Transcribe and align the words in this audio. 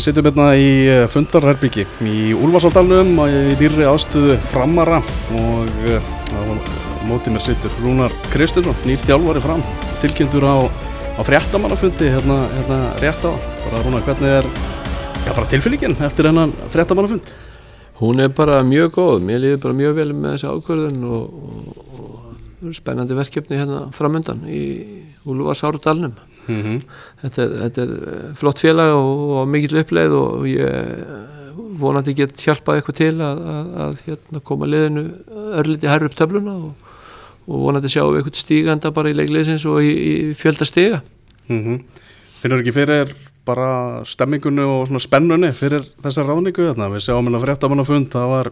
Við 0.00 0.06
sittum 0.06 0.24
hérna 0.30 0.44
í 0.56 0.68
eh, 0.88 1.02
fundarherbyggi 1.12 1.82
í 2.08 2.30
Úlfarsáldalunum 2.32 3.18
í 3.20 3.56
nýri 3.60 3.84
aðstöðu 3.84 4.38
framara 4.48 5.02
og 5.36 5.74
á 6.32 6.40
mótið 7.04 7.34
mér 7.34 7.44
sittur 7.44 7.74
Rúnar 7.82 8.14
Kristinsson, 8.32 8.78
nýr 8.88 9.02
þjálfari 9.04 9.42
fram, 9.44 9.60
tilkynntur 10.00 10.46
á, 10.48 10.56
á 10.64 11.20
fréttamannafundi 11.20 12.08
hérna, 12.14 12.38
hérna 12.54 12.78
rétt 13.04 13.26
á. 13.28 13.32
Bara 13.66 13.82
Rúnar, 13.84 14.06
hvernig 14.08 14.38
er 14.38 14.48
já, 15.26 15.34
bara 15.34 15.44
tilfinningin 15.52 15.98
eftir 16.08 16.30
hennan 16.30 16.56
fréttamannafund? 16.72 17.34
Hún 18.00 18.24
er 18.24 18.32
bara 18.32 18.62
mjög 18.64 18.96
góð, 18.96 19.20
mér 19.28 19.44
líður 19.44 19.62
bara 19.66 19.80
mjög 19.82 20.00
vel 20.00 20.08
með 20.14 20.38
þessi 20.38 20.54
ákvörðun 20.54 21.06
og, 21.12 21.44
og, 21.44 22.24
og 22.64 22.72
spennandi 22.80 23.20
verkefni 23.20 23.60
hérna 23.60 23.84
framöndan 23.92 24.48
í 24.48 24.64
Úlfarsáldalunum. 25.28 26.16
Mm 26.46 26.62
-hmm. 26.62 26.80
þetta, 27.22 27.42
er, 27.42 27.56
þetta 27.64 27.82
er 27.82 27.92
eh, 28.12 28.34
flott 28.34 28.58
félag 28.58 28.94
og, 28.96 29.30
og 29.40 29.48
mikill 29.48 29.80
uppleið 29.82 30.14
og 30.16 30.46
ég 30.48 30.66
eh, 30.66 31.40
vonandi 31.80 32.14
get 32.14 32.40
hjálpað 32.40 32.80
eitthvað 32.80 32.96
til 32.96 33.14
að, 33.20 33.42
að, 33.54 33.72
að 33.84 34.02
hérna, 34.06 34.42
koma 34.44 34.66
liðinu 34.66 35.04
örliti 35.60 35.90
hærru 35.90 36.10
upp 36.10 36.16
töfluna 36.18 36.56
og, 36.56 36.74
og 37.46 37.64
vonandi 37.66 37.88
sjáum 37.92 38.14
við 38.14 38.22
eitthvað 38.22 38.42
stíganda 38.42 38.90
bara 38.90 39.10
í 39.10 39.16
leikliðsins 39.18 39.66
og 39.66 39.82
í, 39.82 39.90
í 39.90 40.14
fjölda 40.34 40.64
stiga 40.68 41.02
mm 41.48 41.60
-hmm. 41.64 41.82
Finnur 42.40 42.62
ekki 42.62 42.72
fyrir 42.72 43.14
bara 43.44 44.02
stemmingunni 44.08 44.62
og 44.62 45.00
spennunni 45.02 45.52
fyrir 45.56 45.84
þessar 46.02 46.28
ráningu 46.28 46.68
þarna? 46.70 46.90
Við 46.92 47.04
sjáum 47.06 47.26
hérna 47.26 47.40
fréttamannafund, 47.42 48.10
það 48.12 48.28
var 48.34 48.50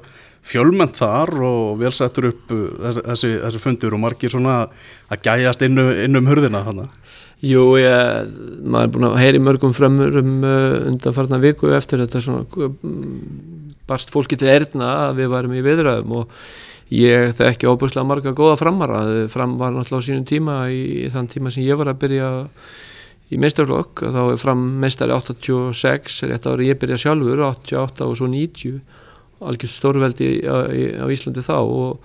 fjölmennt 0.48 0.96
þar 0.96 1.32
og 1.44 1.78
vel 1.80 1.92
settur 1.92 2.30
upp 2.32 2.52
uh, 2.54 3.02
þessi, 3.10 3.34
þessi 3.42 3.62
fundur 3.62 3.96
og 3.96 4.02
margir 4.02 4.32
svona 4.32 4.68
að 5.08 5.22
gæjast 5.26 5.64
innum, 5.66 5.90
innum 6.04 6.30
hurðina 6.30 6.64
þarna 6.66 6.88
Jú, 7.38 7.76
ég, 7.78 8.30
maður 8.66 8.86
er 8.88 8.94
búin 8.94 9.06
að 9.06 9.20
heyri 9.22 9.40
mörgum 9.42 9.74
framur 9.76 10.16
um 10.18 10.40
uh, 10.42 10.88
undanfarnar 10.90 11.42
viku 11.44 11.70
eftir 11.76 12.02
þetta 12.02 12.22
svona 12.24 12.42
barst 13.88 14.10
fólki 14.10 14.38
til 14.38 14.50
erðna 14.50 14.88
að 15.04 15.20
við 15.22 15.30
varum 15.36 15.54
í 15.54 15.62
viðræðum 15.62 16.16
og 16.18 16.34
ég 16.90 17.32
þekki 17.38 17.70
óbúslega 17.70 18.08
marga 18.08 18.34
góða 18.34 18.58
framara 18.58 19.00
fram 19.30 19.56
var 19.60 19.70
náttúrulega 19.74 20.02
á 20.02 20.06
sínum 20.08 20.26
tíma 20.26 20.58
í, 20.72 21.06
þann 21.12 21.30
tíma 21.30 21.52
sem 21.54 21.66
ég 21.66 21.78
var 21.78 21.92
að 21.92 22.00
byrja 22.02 22.28
í 23.28 23.38
meistarflokk, 23.38 24.02
þá 24.08 24.22
er 24.24 24.38
fram 24.40 24.62
meistari 24.82 25.12
86, 25.12 26.22
rétt 26.30 26.48
ári 26.48 26.70
ég 26.70 26.78
byrja 26.80 26.98
sjálfur 27.04 27.44
88 27.44 28.08
og 28.08 28.16
svo 28.18 28.30
90 28.32 28.80
algjörð 29.38 29.74
stórveldi 29.74 30.30
á, 30.48 31.06
Íslandi 31.12 31.44
þá 31.46 31.58
og 31.60 32.00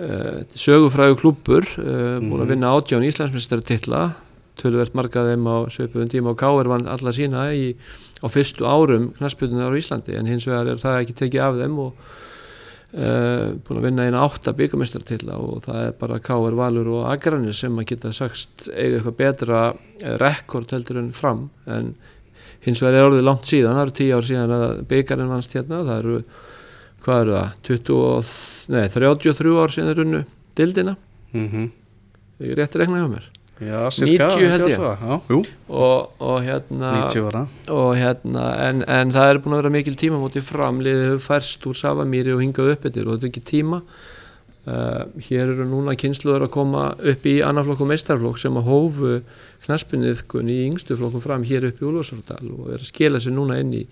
uh, 0.00 0.40
sögufræðu 0.58 1.20
klúpur 1.20 1.68
uh, 1.78 2.16
búin 2.18 2.40
að 2.40 2.48
mhm. 2.48 2.54
vinna 2.56 2.72
átján 2.74 3.06
Íslandsmeistari 3.06 3.68
tilla 4.58 4.84
tölverkt 4.84 4.96
margaðum 4.98 5.46
á 5.46 5.56
sveipuðum 5.72 6.10
tíma 6.12 6.32
og 6.32 6.38
Káur 6.40 6.68
vann 6.68 6.88
alla 6.90 7.12
sína 7.14 7.48
í, 7.54 7.74
á 8.22 8.26
fyrstu 8.26 8.66
árum 8.66 9.12
knaspjötunar 9.18 9.70
á 9.70 9.78
Íslandi 9.78 10.16
en 10.18 10.26
hins 10.26 10.46
vegar 10.48 10.72
er 10.72 10.82
það 10.82 11.02
ekki 11.02 11.16
tekið 11.22 11.44
af 11.44 11.58
þeim 11.60 11.78
og 11.84 11.92
uh, 12.98 13.54
búin 13.62 13.80
að 13.80 13.86
vinna 13.86 14.06
eina 14.08 14.24
átta 14.26 14.54
byggamestartilla 14.58 15.38
og 15.38 15.64
það 15.66 15.80
er 15.86 15.96
bara 16.00 16.20
Káur, 16.20 16.58
Valur 16.58 16.92
og 16.98 17.08
Akranis 17.12 17.62
sem 17.62 17.78
að 17.78 17.90
geta 17.92 18.12
sagt 18.16 18.68
eiga 18.74 18.98
eitthvað 18.98 19.18
betra 19.22 19.64
rekord 20.22 20.74
heldur 20.74 21.02
en 21.02 21.14
fram 21.16 21.48
en 21.66 21.94
hins 22.66 22.82
vegar 22.82 22.98
er 22.98 23.08
orðið 23.08 23.26
langt 23.28 23.48
síðan, 23.48 23.76
það 23.76 23.84
eru 23.86 23.96
tíu 24.00 24.14
ár 24.16 24.28
síðan 24.28 24.54
að 24.56 24.68
byggarinn 24.90 25.32
vannst 25.32 25.54
hérna, 25.54 25.84
það 25.86 25.98
eru 26.02 26.20
hvað 27.04 27.20
eru 27.22 27.34
það, 27.36 27.58
20, 27.68 28.32
nei, 28.74 28.86
33 28.92 29.58
ár 29.62 29.74
síðan 29.74 29.92
er 29.92 30.00
runnu 30.02 30.22
dildina 30.58 30.96
mm 31.32 31.48
-hmm. 31.48 31.68
ég 32.42 32.50
er 32.50 32.56
rétt 32.58 32.74
að 32.74 32.82
rekna 32.82 33.02
hjá 33.02 33.10
mér 33.12 33.37
Já, 33.58 33.90
cirka, 33.90 34.28
90 34.30 34.50
held 34.52 34.68
ég. 34.70 35.48
og, 35.66 36.12
og 36.22 36.36
hérna, 36.46 36.90
og 37.74 37.88
hérna 37.98 38.44
en, 38.68 38.84
en 38.86 39.10
það 39.10 39.32
er 39.32 39.40
búin 39.42 39.56
að 39.56 39.62
vera 39.64 39.72
mikil 39.74 39.96
tíma 39.98 40.20
mútið 40.22 40.44
framliðið 40.46 41.08
hefur 41.08 41.24
færst 41.24 41.66
úr 41.66 41.80
Savamíri 41.80 42.36
og 42.36 42.44
hingað 42.44 42.70
upp 42.76 42.86
eftir 42.86 43.08
og 43.08 43.16
þetta 43.16 43.26
er 43.26 43.32
ekki 43.32 43.42
tíma. 43.50 43.80
Uh, 44.68 45.08
hér 45.24 45.48
eru 45.54 45.64
núna 45.66 45.96
kynsluður 45.98 46.44
að 46.44 46.54
koma 46.54 46.84
upp 47.00 47.26
í 47.26 47.38
annarflokk 47.42 47.82
og 47.82 47.88
meistarflokk 47.88 48.38
sem 48.38 48.58
að 48.60 48.66
hófu 48.68 49.12
knaspunniðkun 49.64 50.50
í 50.52 50.58
yngstu 50.68 50.98
flokkum 50.98 51.24
fram 51.24 51.46
hér 51.48 51.70
upp 51.70 51.80
í 51.80 51.86
Úlfarsardal 51.88 52.52
og 52.52 52.74
er 52.74 52.82
að 52.82 52.90
skila 52.90 53.22
sér 53.22 53.34
núna 53.34 53.56
inn 53.62 53.72
í, 53.80 53.82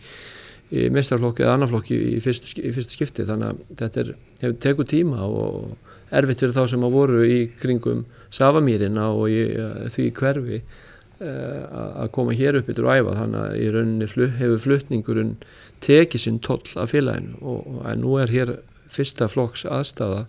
í 0.77 0.87
meistarflokk 0.94 1.41
eða 1.43 1.56
annarflokk 1.56 1.91
í, 1.97 2.00
í 2.19 2.22
fyrstu 2.22 2.93
skipti. 2.93 3.27
Þannig 3.27 3.50
að 3.50 3.65
þetta 3.81 4.03
er, 4.04 4.12
hefur 4.44 4.59
tekuð 4.66 4.91
tíma 4.93 5.27
og 5.27 5.96
erfitt 6.15 6.43
fyrir 6.43 6.55
þá 6.56 6.72
sem 6.72 6.84
að 6.87 6.97
voru 6.97 7.22
í 7.27 7.39
kringum 7.61 8.05
Savamýrina 8.34 9.09
og 9.15 9.31
í, 9.33 9.41
uh, 9.59 9.87
því 9.93 10.11
hverfi 10.19 10.61
uh, 10.61 12.05
að 12.05 12.12
koma 12.17 12.37
hér 12.37 12.61
upp 12.61 12.71
yfir 12.71 12.87
og 12.87 13.00
æfa 13.00 13.17
þannig 13.21 13.41
að 13.43 13.56
í 13.59 13.71
rauninni 13.75 14.11
flu, 14.11 14.28
hefur 14.39 14.62
flutningurinn 14.66 15.34
tekið 15.84 16.25
sinn 16.27 16.41
toll 16.45 16.65
af 16.81 16.93
félaginu 16.95 17.41
og, 17.43 17.83
nú 18.00 18.16
er 18.22 18.33
hér 18.33 18.56
fyrsta 18.93 19.28
flokks 19.31 19.66
aðstafa 19.69 20.25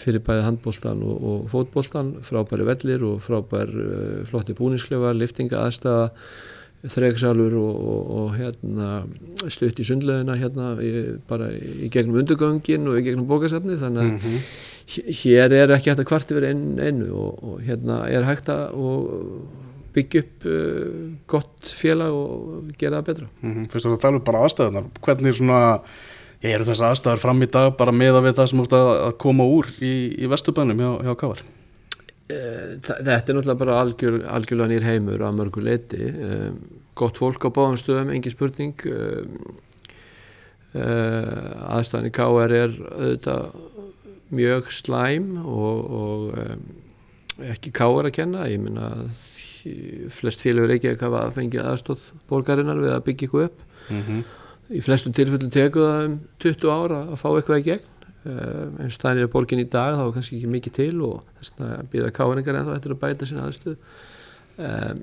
fyrir 0.00 0.22
bæði 0.24 0.46
handbóltan 0.46 1.02
og, 1.02 1.16
og 1.26 1.50
fótbóltan 1.50 2.14
frábæri 2.24 2.66
vellir 2.68 3.04
og 3.08 3.20
frábæri 3.24 3.84
uh, 3.84 4.24
flotti 4.30 4.56
búningsklefa, 4.58 5.14
liftinga 5.16 5.64
aðstafa 5.66 6.10
þregsalur 6.80 7.54
og, 7.60 7.76
og, 7.92 8.10
og 8.16 8.34
hérna, 8.38 8.88
stutt 9.52 9.80
í 9.80 9.84
sundleðina 9.84 10.38
hérna, 10.40 10.72
bara 11.28 11.50
í 11.52 11.90
gegnum 11.92 12.22
undugöngin 12.22 12.88
og 12.88 13.00
í 13.00 13.04
gegnum 13.04 13.28
bókasafni 13.28 13.76
þannig 13.80 14.04
að 14.04 14.12
mm 14.12 14.20
-hmm 14.24 14.68
hér 14.90 15.54
er 15.54 15.72
ekki 15.74 15.92
hægt 15.92 16.02
að 16.02 16.08
kvart 16.08 16.32
yfir 16.32 16.46
einu, 16.50 17.10
og, 17.14 17.42
og 17.44 17.58
hérna 17.66 18.02
er 18.10 18.26
hægt 18.26 18.50
að 18.52 18.72
byggja 19.94 20.22
upp 20.22 20.46
uh, 20.46 20.88
gott 21.30 21.70
félag 21.74 22.14
og 22.14 22.72
gera 22.78 23.00
það 23.00 23.06
betra. 23.10 23.28
Mm 23.42 23.54
-hmm. 23.54 23.68
Fyrst 23.70 23.86
og 23.86 23.94
það 23.94 24.02
talur 24.04 24.24
bara 24.24 24.42
aðstæðunar 24.46 24.84
hvernig 25.00 25.34
svona, 25.34 25.80
ég 26.42 26.54
eru 26.54 26.64
þess 26.64 26.80
aðstæðar 26.80 27.22
fram 27.22 27.42
í 27.42 27.50
dag 27.50 27.76
bara 27.76 27.92
með 27.92 28.18
að 28.18 28.24
við 28.26 28.36
það 28.38 28.50
sem 28.50 28.60
úrst 28.60 28.72
að 28.72 29.16
koma 29.18 29.44
úr 29.44 29.66
í, 29.82 29.94
í 30.18 30.26
vestubænum 30.26 30.78
hjá, 30.78 31.02
hjá 31.04 31.14
Kavar 31.16 31.42
Þetta 32.30 33.14
er 33.14 33.36
náttúrulega 33.36 33.58
bara 33.62 33.80
algjör, 33.80 34.20
algjörlega 34.30 34.70
nýr 34.70 34.86
heimur 34.86 35.24
að 35.26 35.40
mörgu 35.40 35.64
leiti 35.64 36.10
um, 36.10 36.60
gott 36.98 37.18
fólk 37.20 37.46
á 37.46 37.50
báðum 37.50 37.78
stöðum, 37.80 38.12
engin 38.14 38.34
spurning. 38.34 38.86
Uh, 40.70 40.76
aðstæðan 41.74 42.10
í 42.10 42.14
Kavar 42.14 42.52
er 42.54 42.74
auðvitað 42.94 43.42
mjög 44.30 44.68
slæm 44.70 45.32
og, 45.42 45.78
og 46.00 47.48
ekki 47.50 47.72
káar 47.74 48.06
að 48.06 48.16
kenna. 48.20 48.46
Ég 48.50 48.62
minna 48.62 48.92
flest 50.14 50.42
félagur 50.44 50.76
ekki 50.76 50.94
að 50.94 51.06
hafa 51.08 51.24
fengið 51.36 51.66
aðstóð 51.66 52.10
borgarinnar 52.30 52.80
við 52.80 52.94
að 52.94 53.06
byggja 53.08 53.28
ykkur 53.28 53.48
upp. 53.48 53.64
Mm 53.90 54.02
-hmm. 54.06 54.20
í 54.70 54.80
flestum 54.86 55.12
tilfellum 55.12 55.50
teku 55.50 55.82
það 55.82 56.04
um 56.06 56.20
20 56.38 56.70
ára 56.70 57.00
að 57.10 57.16
fá 57.18 57.28
eitthvað 57.34 57.58
í 57.58 57.66
gegn 57.70 57.88
eins 58.24 58.98
og 58.98 59.04
það 59.04 59.22
er 59.22 59.30
borgin 59.32 59.62
í 59.62 59.68
dag 59.70 59.94
þá 59.96 60.02
er 60.04 60.12
kannski 60.16 60.36
ekki 60.36 60.52
mikið 60.52 60.76
til 60.76 60.96
og 61.06 61.22
þess 61.38 61.54
að 61.64 61.86
býða 61.92 62.10
káaringar 62.18 62.58
en 62.58 62.66
þá 62.68 62.74
ættir 62.74 62.92
að 62.92 63.00
bæta 63.00 63.28
sinna 63.28 63.46
aðstöð 63.48 63.76
um, 64.60 65.00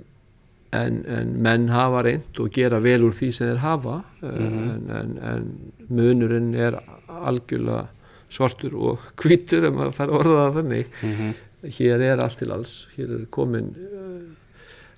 en, 0.77 0.99
en 1.17 1.31
menn 1.41 1.67
hafa 1.71 2.03
reynd 2.05 2.41
og 2.43 2.51
gera 2.53 2.79
vel 2.83 3.07
úr 3.07 3.15
því 3.15 3.31
sem 3.33 3.49
þeir 3.49 3.63
hafa 3.63 3.95
mm 4.21 4.29
-hmm. 4.29 4.69
en, 4.75 4.89
en, 4.99 5.17
en 5.31 5.47
munurinn 5.89 6.53
er 6.55 6.77
algjörlega 7.07 7.87
svartur 8.29 8.75
og 8.75 8.99
hvitur 9.21 9.65
ef 9.65 9.73
maður 9.73 9.97
fær 9.97 10.13
orðaða 10.19 10.53
þannig 10.59 10.87
mm 11.01 11.13
-hmm. 11.13 11.33
hér 11.79 12.05
er 12.11 12.23
allt 12.23 12.37
til 12.37 12.51
alls 12.51 12.87
hér 12.97 13.15
er 13.19 13.25
komin 13.29 13.73
uh, 13.75 14.21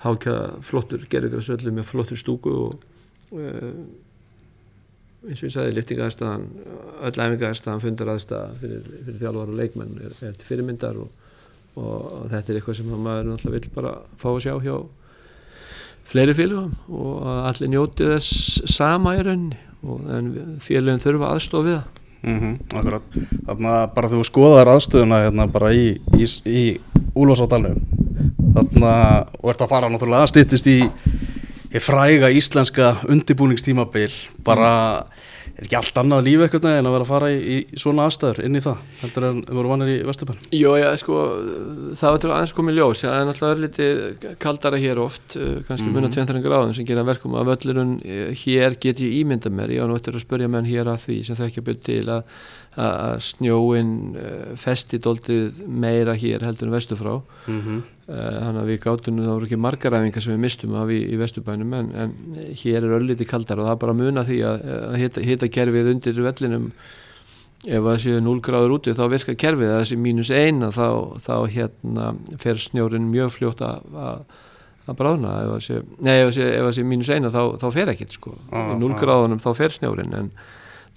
hákjaða 0.03 0.61
flottur 0.61 1.07
gerðugrarsöllu 1.09 1.71
með 1.71 1.83
flottur 1.83 2.17
stúku 2.17 2.49
og 2.49 2.83
uh, 3.31 3.71
eins 5.27 5.41
og 5.41 5.49
ég 5.49 5.53
sagði 5.53 5.75
liftingaðstæðan 5.75 6.45
öll 7.07 7.15
æfingaðstæðan 7.25 7.83
fundar 7.83 8.11
aðstæða 8.13 8.53
fyrir, 8.61 8.85
fyrir 8.91 9.19
þjálfar 9.19 9.51
og 9.51 9.59
leikmenn 9.59 9.97
er, 10.05 10.13
er 10.29 10.37
til 10.39 10.47
fyrirmyndar 10.47 10.99
og, 11.01 11.09
og, 11.75 11.89
og 11.89 12.29
þetta 12.31 12.53
er 12.53 12.59
eitthvað 12.59 12.79
sem 12.79 12.93
maður 12.93 13.29
náttúrulega 13.33 13.57
vil 13.57 13.75
bara 13.75 13.93
fá 14.21 14.29
að 14.31 14.41
sjá 14.45 14.53
hjá 14.63 14.75
fleiri 16.09 16.35
félagum 16.37 16.73
og 16.95 17.27
að 17.29 17.41
allir 17.51 17.73
njóti 17.75 18.09
þess 18.13 18.61
sama 18.71 19.17
í 19.17 19.23
rauninni 19.27 19.59
en 20.15 20.59
félagum 20.63 21.03
þurfa 21.03 21.33
aðstofið 21.35 21.77
það. 21.77 21.95
Mm 22.19 22.39
-hmm, 22.39 22.55
þannig 23.47 23.69
að 23.71 23.83
bara 23.95 24.09
þú 24.11 24.23
skoðar 24.27 24.71
aðstöðuna 24.73 25.21
hérna 25.23 25.45
bara 25.47 25.69
í, 25.71 25.93
í, 26.19 26.25
í 26.51 26.63
Úlfarsáldalunum 27.15 27.79
þannig 28.55 28.87
að, 28.89 29.29
og 29.39 29.51
ert 29.53 29.61
að 29.63 29.71
fara 29.71 29.89
náttúrulega 29.91 30.25
að 30.25 30.31
stýttist 30.33 30.67
í, 30.67 30.79
í 31.69 31.81
fræga 31.83 32.31
íslenska 32.33 32.95
undibúningstímabil 33.09 34.13
bara 34.45 34.71
er 35.59 35.65
ekki 35.67 35.75
allt 35.75 35.97
annað 35.99 36.27
líf 36.27 36.43
eitthvað 36.45 36.67
en 36.71 36.87
að 36.87 36.93
vera 36.95 37.05
að 37.05 37.09
fara 37.09 37.29
í, 37.33 37.39
í 37.39 37.79
svona 37.79 38.05
aðstæður 38.07 38.45
inn 38.47 38.55
í 38.55 38.61
það 38.63 38.83
heldur 39.01 39.25
en 39.27 39.41
við 39.43 39.57
vorum 39.57 39.73
vanir 39.73 39.91
í 39.91 39.97
Vesturbann 40.07 40.39
Jó, 40.55 40.69
já, 40.79 40.87
sko, 41.01 41.17
það 41.99 42.15
var 42.15 42.21
til 42.23 42.31
aðeins 42.31 42.55
komið 42.57 42.79
ljós 42.79 43.03
það 43.03 43.17
er 43.17 43.27
náttúrulega 43.29 43.63
litið 43.65 44.29
kaldara 44.45 44.79
hér 44.81 45.01
oft 45.03 45.35
eh, 45.35 45.59
kannski 45.67 45.89
mm 45.89 45.99
-hmm. 45.99 46.15
200 46.15 46.45
gráðum 46.45 46.73
sem 46.77 46.87
gera 46.87 47.03
verkum 47.03 47.35
að 47.35 47.51
völlurinn 47.51 47.99
eh, 48.05 48.31
hér 48.43 48.77
get 48.79 49.03
ég 49.03 49.19
ímynda 49.19 49.49
mér 49.49 49.75
ég 49.75 49.83
á 49.83 49.87
náttúrulega 49.89 50.21
að 50.21 50.27
spörja 50.27 50.47
menn 50.47 50.65
hér 50.65 50.87
að 50.87 51.03
því 51.05 51.23
sem 51.25 51.35
það 51.35 51.47
ekki 51.49 51.65
byrja 51.67 51.83
til 51.83 52.09
að 52.09 52.23
að 52.79 53.21
snjóin 53.25 53.93
uh, 54.13 54.51
festi 54.59 54.99
doldið 55.01 55.63
meira 55.67 56.13
hér 56.13 56.45
heldur 56.45 56.69
en 56.69 56.75
vestu 56.75 56.95
frá 56.95 57.17
mm 57.47 57.61
-hmm. 57.61 57.81
Uh, 58.09 58.39
þannig 58.39 58.61
að 58.61 58.71
við 58.71 58.81
gáttum 58.85 59.21
þá 59.21 59.29
voru 59.31 59.49
ekki 59.49 59.61
margar 59.65 59.97
æfingar 59.99 60.25
sem 60.25 60.35
við 60.35 60.41
mistum 60.45 60.79
af 60.79 60.93
í, 60.93 60.99
í 61.05 61.19
vestubænum 61.19 61.77
en, 61.79 61.93
en 62.03 62.17
hér 62.63 62.81
er 62.81 62.97
ölliti 62.99 63.29
kaldar 63.29 63.61
og 63.61 63.69
það 63.69 63.75
er 63.75 63.83
bara 63.85 63.95
að 63.95 64.01
muna 64.01 64.25
því 64.27 64.41
að, 64.49 64.67
að 64.89 65.23
hita, 65.29 65.53
kerfið 65.59 65.93
undir 65.93 66.25
vellinum 66.25 66.67
ef 67.67 67.87
það 67.87 68.03
séu 68.05 68.19
0 68.23 68.43
gráður 68.43 68.77
úti 68.77 68.95
þá 68.95 69.05
virkar 69.11 69.39
kerfið 69.45 69.73
að 69.73 69.81
þessi 69.83 69.97
mínus 69.99 70.29
eina 70.31 70.69
þá, 70.71 70.87
þá 71.19 71.33
hérna 71.55 72.11
fer 72.39 72.61
snjórin 72.61 73.09
mjög 73.11 73.33
fljótt 73.35 73.65
að 73.65 74.21
að 74.89 74.99
bráðna. 74.99 75.33
Ef 75.43 75.51
það 75.51 75.65
sé, 75.65 75.81
sé, 76.35 76.47
sé 76.77 76.85
mínus 76.87 77.11
eina 77.13 77.31
þá, 77.33 77.41
þá 77.61 77.67
fer 77.75 77.91
ekkit 77.93 78.15
sko. 78.17 78.35
Ah, 78.49 78.73
í 78.73 78.79
0 78.79 78.93
ah. 78.93 78.97
gráðunum 79.01 79.41
þá 79.43 79.49
fer 79.57 79.75
snjórin 79.75 80.15
en 80.17 80.31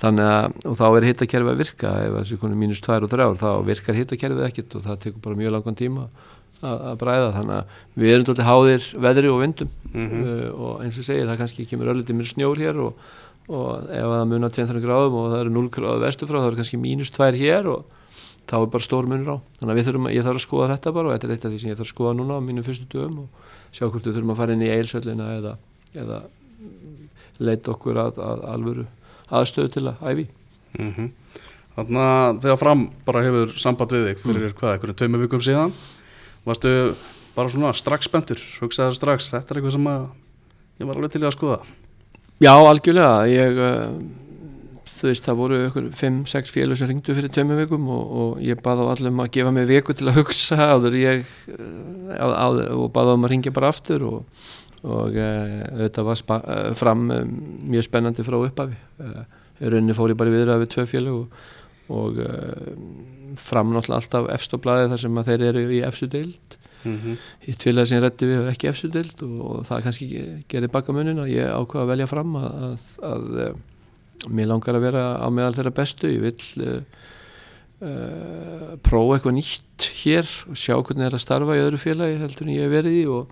þannig 0.02 0.28
að, 0.28 0.58
og 0.70 0.78
þá 0.80 0.86
er 0.88 1.08
hittakerfið 1.10 1.52
að 1.52 1.62
virka. 1.62 1.94
Ef 2.06 2.18
þessi 2.20 2.38
konu 2.42 2.58
mínus 2.58 2.82
2 2.84 3.00
og 3.06 3.12
3 3.12 3.28
þá 3.42 3.50
virkar 3.68 3.98
hittakerfið 3.98 4.46
ekkit 4.48 4.78
og 4.78 4.86
það 4.86 5.02
tekur 5.06 5.26
bara 5.26 5.40
mjög 5.42 5.56
langan 5.56 5.78
tíma 5.78 6.06
að, 6.62 6.98
bræða 7.00 7.32
þannig 7.36 7.56
að 7.56 7.80
við 8.02 8.14
erum 8.14 8.28
doldið 8.28 8.48
háðir 8.48 8.86
veðri 9.06 9.32
og 9.32 9.40
vindum 9.42 9.72
mm 9.92 10.02
-hmm. 10.02 10.22
uh, 10.26 10.50
og 10.66 10.84
eins 10.84 10.98
og 10.98 11.08
segið 11.08 11.30
það 11.30 11.40
kannski 11.42 11.66
kemur 11.66 11.92
öllitið 11.94 12.18
mér 12.18 12.30
snjór 12.30 12.62
hér 12.62 12.78
og, 12.86 12.92
og 13.48 13.90
ef 13.90 14.06
það 14.12 14.28
munar 14.30 14.54
200 14.54 14.84
gráðum 14.84 15.18
og 15.18 15.26
það 15.32 15.40
eru 15.40 15.50
0 15.56 15.70
gráðu 15.76 16.04
vestu 16.06 16.26
frá 16.26 16.38
þá 16.38 16.48
er 16.50 16.58
kannski 16.60 16.78
mínus 16.78 17.10
2 17.10 17.32
hér 17.36 17.66
og 17.66 17.84
þá 18.46 18.56
er 18.60 18.70
bara 18.70 18.82
stór 18.82 19.06
munur 19.06 19.34
á 19.34 19.36
þannig 19.58 19.72
að 19.78 19.86
þurfum, 19.86 20.10
ég 20.10 20.24
þarf 20.24 20.38
að 20.40 20.46
skoða 20.46 20.70
þetta 20.74 20.92
bara 20.92 21.08
og 21.08 21.12
þetta 21.14 21.26
er 21.26 21.32
eitt 21.32 21.44
af 21.44 21.52
því 21.52 21.58
sem 21.60 21.70
ég 21.70 21.76
þarf 21.78 21.88
að 21.88 21.94
skoða 21.94 22.14
núna 22.18 22.38
á 22.38 22.40
mínum 22.42 22.66
fyrstu 22.66 22.86
dögum 22.90 23.18
og 23.24 23.28
sjá 23.72 23.86
hvort 23.86 24.06
við 24.06 24.14
þurfum 24.16 24.34
að 24.34 24.40
fara 24.40 24.52
inn 24.52 24.66
í 24.66 24.72
eilsöllina 24.72 25.28
eða, 25.38 25.56
eða 25.94 26.18
leita 27.38 27.72
okkur 27.72 27.96
að, 28.02 28.18
að 28.18 28.44
alvöru 28.52 28.86
aðstöðu 29.32 29.72
til 29.72 29.86
að 29.88 30.02
æfi 30.02 30.26
mm 30.78 30.92
-hmm. 30.92 31.10
Þannig 31.72 32.02
að 32.04 32.40
þegar 32.44 32.58
fram 32.60 32.80
bara 33.06 33.22
hefur 33.24 33.52
samband 33.56 33.92
við 33.92 34.02
þig 34.06 34.18
fyrir 34.20 34.50
mm. 34.50 34.56
hvað, 34.58 34.72
einhverju 34.74 35.20
vikum 35.22 35.40
síðan 35.40 35.72
varstu 36.48 36.72
bara 37.36 37.52
svona 37.52 37.72
strax 37.76 38.08
spentur 38.08 38.40
hugsaður 38.60 38.98
strax, 38.98 39.30
þetta 39.32 39.54
er 39.54 39.60
eitthvað 39.60 39.76
sem 39.76 39.88
að 39.92 40.02
ég 40.80 40.88
var 40.88 40.98
alveg 40.98 41.14
til 41.14 41.22
að 41.24 41.36
skoða. 41.36 41.60
Já, 42.42 42.52
algjörlega. 42.56 43.12
Ég, 43.30 43.60
uh, 43.62 44.88
þú 44.96 45.08
veist, 45.08 45.26
það 45.26 45.38
voru 45.38 45.60
einhver 45.66 45.90
5-6 45.98 46.54
félag 46.54 46.80
sem 46.80 46.90
ringdu 46.90 47.14
fyrir 47.16 47.32
tveimu 47.32 47.58
vikum 47.60 47.86
og, 47.94 48.16
og 48.22 48.42
ég 48.42 48.58
baði 48.64 48.88
á 48.88 48.92
allum 48.94 49.22
að 49.22 49.30
gefa 49.36 49.54
mig 49.54 49.68
viku 49.70 49.94
til 49.94 50.10
að 50.10 50.18
hugsa 50.20 50.58
áður 50.74 50.98
ég 50.98 51.22
uh, 51.54 52.18
á, 52.18 52.48
og 52.74 52.90
baði 52.94 53.14
á 53.14 53.16
um 53.16 53.28
að 53.28 53.34
ringja 53.36 53.54
bara 53.54 53.72
aftur 53.72 54.08
og 54.10 54.50
og 54.82 55.14
þetta 55.14 56.02
var 56.02 56.20
fram 56.74 57.04
mjög 57.06 57.84
spennandi 57.86 58.24
frá 58.26 58.34
upphafi. 58.40 58.74
Rauninni 59.62 59.94
fór 59.94 60.10
ég 60.10 60.18
bara 60.18 60.32
viðrað 60.34 60.64
við 60.64 60.72
tvö 60.72 60.84
fjölu 60.90 61.12
og, 61.20 61.44
og 61.90 62.18
fram 63.40 63.72
náttúrulega 63.72 63.98
alltaf 64.00 64.28
efstoblaði 64.36 64.90
þar 64.92 65.02
sem 65.04 65.18
að 65.18 65.30
þeir 65.30 65.44
eru 65.50 65.62
í 65.72 65.80
efstu 65.86 66.08
deild. 66.12 66.58
Mm 66.82 66.98
-hmm. 66.98 67.18
hitt 67.46 67.62
félagi 67.62 67.86
sem 67.86 68.02
rétti 68.02 68.26
við 68.26 68.48
ekki 68.50 68.68
efstu 68.68 68.88
deild 68.90 69.22
og, 69.22 69.38
og 69.50 69.66
það 69.68 69.82
kannski 69.84 70.06
gerir 70.48 70.68
baka 70.68 70.92
munin 70.92 71.22
og 71.22 71.28
ég 71.30 71.46
ákvaða 71.46 71.84
að 71.84 71.92
velja 71.92 72.06
fram 72.10 72.34
að, 72.36 72.50
að, 72.66 72.88
að, 73.06 73.22
að 73.38 74.32
mér 74.34 74.50
langar 74.50 74.74
að 74.74 74.86
vera 74.88 75.04
á 75.22 75.28
meðal 75.30 75.54
þeirra 75.54 75.74
bestu. 75.78 76.10
Ég 76.10 76.20
vil 76.26 76.66
uh, 76.66 76.82
uh, 77.86 78.74
prófa 78.82 79.14
eitthvað 79.14 79.38
nýtt 79.38 79.88
hér 80.02 80.26
og 80.50 80.58
sjá 80.58 80.74
hvernig 80.74 81.06
það 81.06 81.10
er 81.10 81.18
að 81.18 81.26
starfa 81.26 81.56
í 81.56 81.62
öðru 81.62 81.78
félagi 81.78 82.18
heldur 82.18 82.46
en 82.46 82.54
ég 82.56 82.66
hef 82.66 82.76
verið 82.78 83.00
í 83.02 83.06
og 83.06 83.26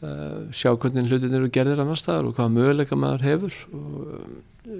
Uh, 0.00 0.48
sjá 0.56 0.70
hvernig 0.80 1.10
hlutin 1.10 1.34
eru 1.36 1.50
gerðir 1.52 1.82
annar 1.82 1.98
staðar 2.00 2.30
og 2.30 2.38
hvaða 2.38 2.54
möguleika 2.54 2.96
maður 2.96 3.20
hefur. 3.26 3.56
Og 3.76 4.78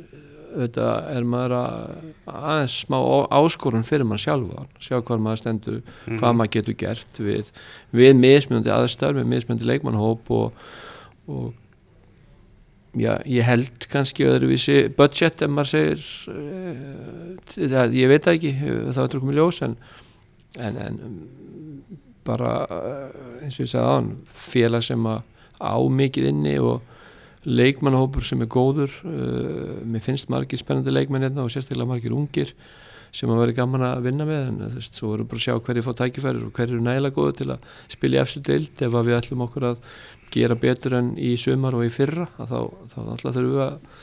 þetta 0.50 0.88
er 1.14 1.26
maður 1.28 1.56
að 1.58 1.78
aðeins 2.26 2.76
smá 2.84 2.98
áskorun 3.30 3.86
fyrir 3.86 4.08
maður 4.08 4.24
sjálfa 4.24 4.66
sjá 4.82 4.98
hvað 4.98 5.24
maður 5.24 5.42
stendur, 5.42 5.80
mm 5.80 5.88
-hmm. 6.04 6.20
hvað 6.20 6.36
maður 6.38 6.52
getur 6.56 6.78
gert 6.84 7.22
við, 7.22 7.50
við 7.90 8.14
mismjöndi 8.18 8.72
aðstæður, 8.74 9.20
við 9.22 9.32
mismjöndi 9.34 9.70
leikmannhóp 9.70 10.30
og, 10.34 10.52
og 11.30 11.52
já, 12.98 13.14
ég 13.26 13.46
held 13.46 13.88
kannski 13.90 14.26
öðruvísi 14.26 14.78
budget 14.96 15.42
ef 15.42 15.50
maður 15.50 15.72
segir 15.74 16.06
uh, 16.34 17.34
það, 17.54 17.98
ég 17.98 18.10
veit 18.10 18.24
það 18.24 18.38
ekki 18.38 18.54
það 18.60 19.02
er 19.04 19.10
drökkum 19.14 19.32
í 19.32 19.38
ljós 19.38 19.62
en, 19.66 19.76
en, 20.58 20.80
en 20.86 20.98
bara 22.26 22.54
eh, 22.68 23.44
eins 23.44 23.56
og 23.56 23.64
ég 23.64 23.70
sagði 23.70 23.86
aðan 23.86 24.10
félag 24.36 24.84
sem 24.86 25.06
að 25.08 25.22
á 25.60 25.76
mikið 26.00 26.30
inni 26.30 26.56
og 26.62 26.82
leikmannahópur 27.46 28.26
sem 28.26 28.44
er 28.44 28.50
góður. 28.50 28.92
Uh, 29.06 29.80
mér 29.88 30.04
finnst 30.04 30.30
margir 30.32 30.60
spennandi 30.60 30.92
leikmenn 30.94 31.26
hérna 31.26 31.46
og 31.46 31.52
sérstaklega 31.52 31.88
margir 31.88 32.16
ungir 32.16 32.54
sem 33.16 33.30
að 33.32 33.40
vera 33.42 33.56
gaman 33.56 33.86
að 33.88 34.06
vinna 34.06 34.28
með. 34.28 34.46
En 34.50 34.62
þú 34.62 34.70
veist, 34.78 35.00
svo 35.00 35.12
vorum 35.12 35.28
bara 35.30 35.40
að 35.40 35.46
sjá 35.48 35.56
hverju 35.66 35.86
fá 35.86 35.92
tækifærir 35.98 36.46
og 36.46 36.54
hverju 36.56 36.78
er 36.78 36.86
nægilega 36.86 37.16
góðu 37.16 37.36
til 37.40 37.50
að 37.56 37.68
spilja 37.96 38.24
eftir 38.26 38.46
deild. 38.46 38.86
Ef 38.86 38.96
við 39.00 39.18
ætlum 39.18 39.44
okkur 39.46 39.68
að 39.72 39.84
gera 40.30 40.56
betur 40.58 40.98
enn 41.00 41.14
í 41.18 41.34
sömar 41.40 41.74
og 41.74 41.86
í 41.86 41.92
fyrra 41.92 42.28
þá, 42.38 42.58
þá 42.92 42.98
alltaf 43.02 43.34
þurfum 43.34 43.54
við 43.56 43.64
að 43.66 44.02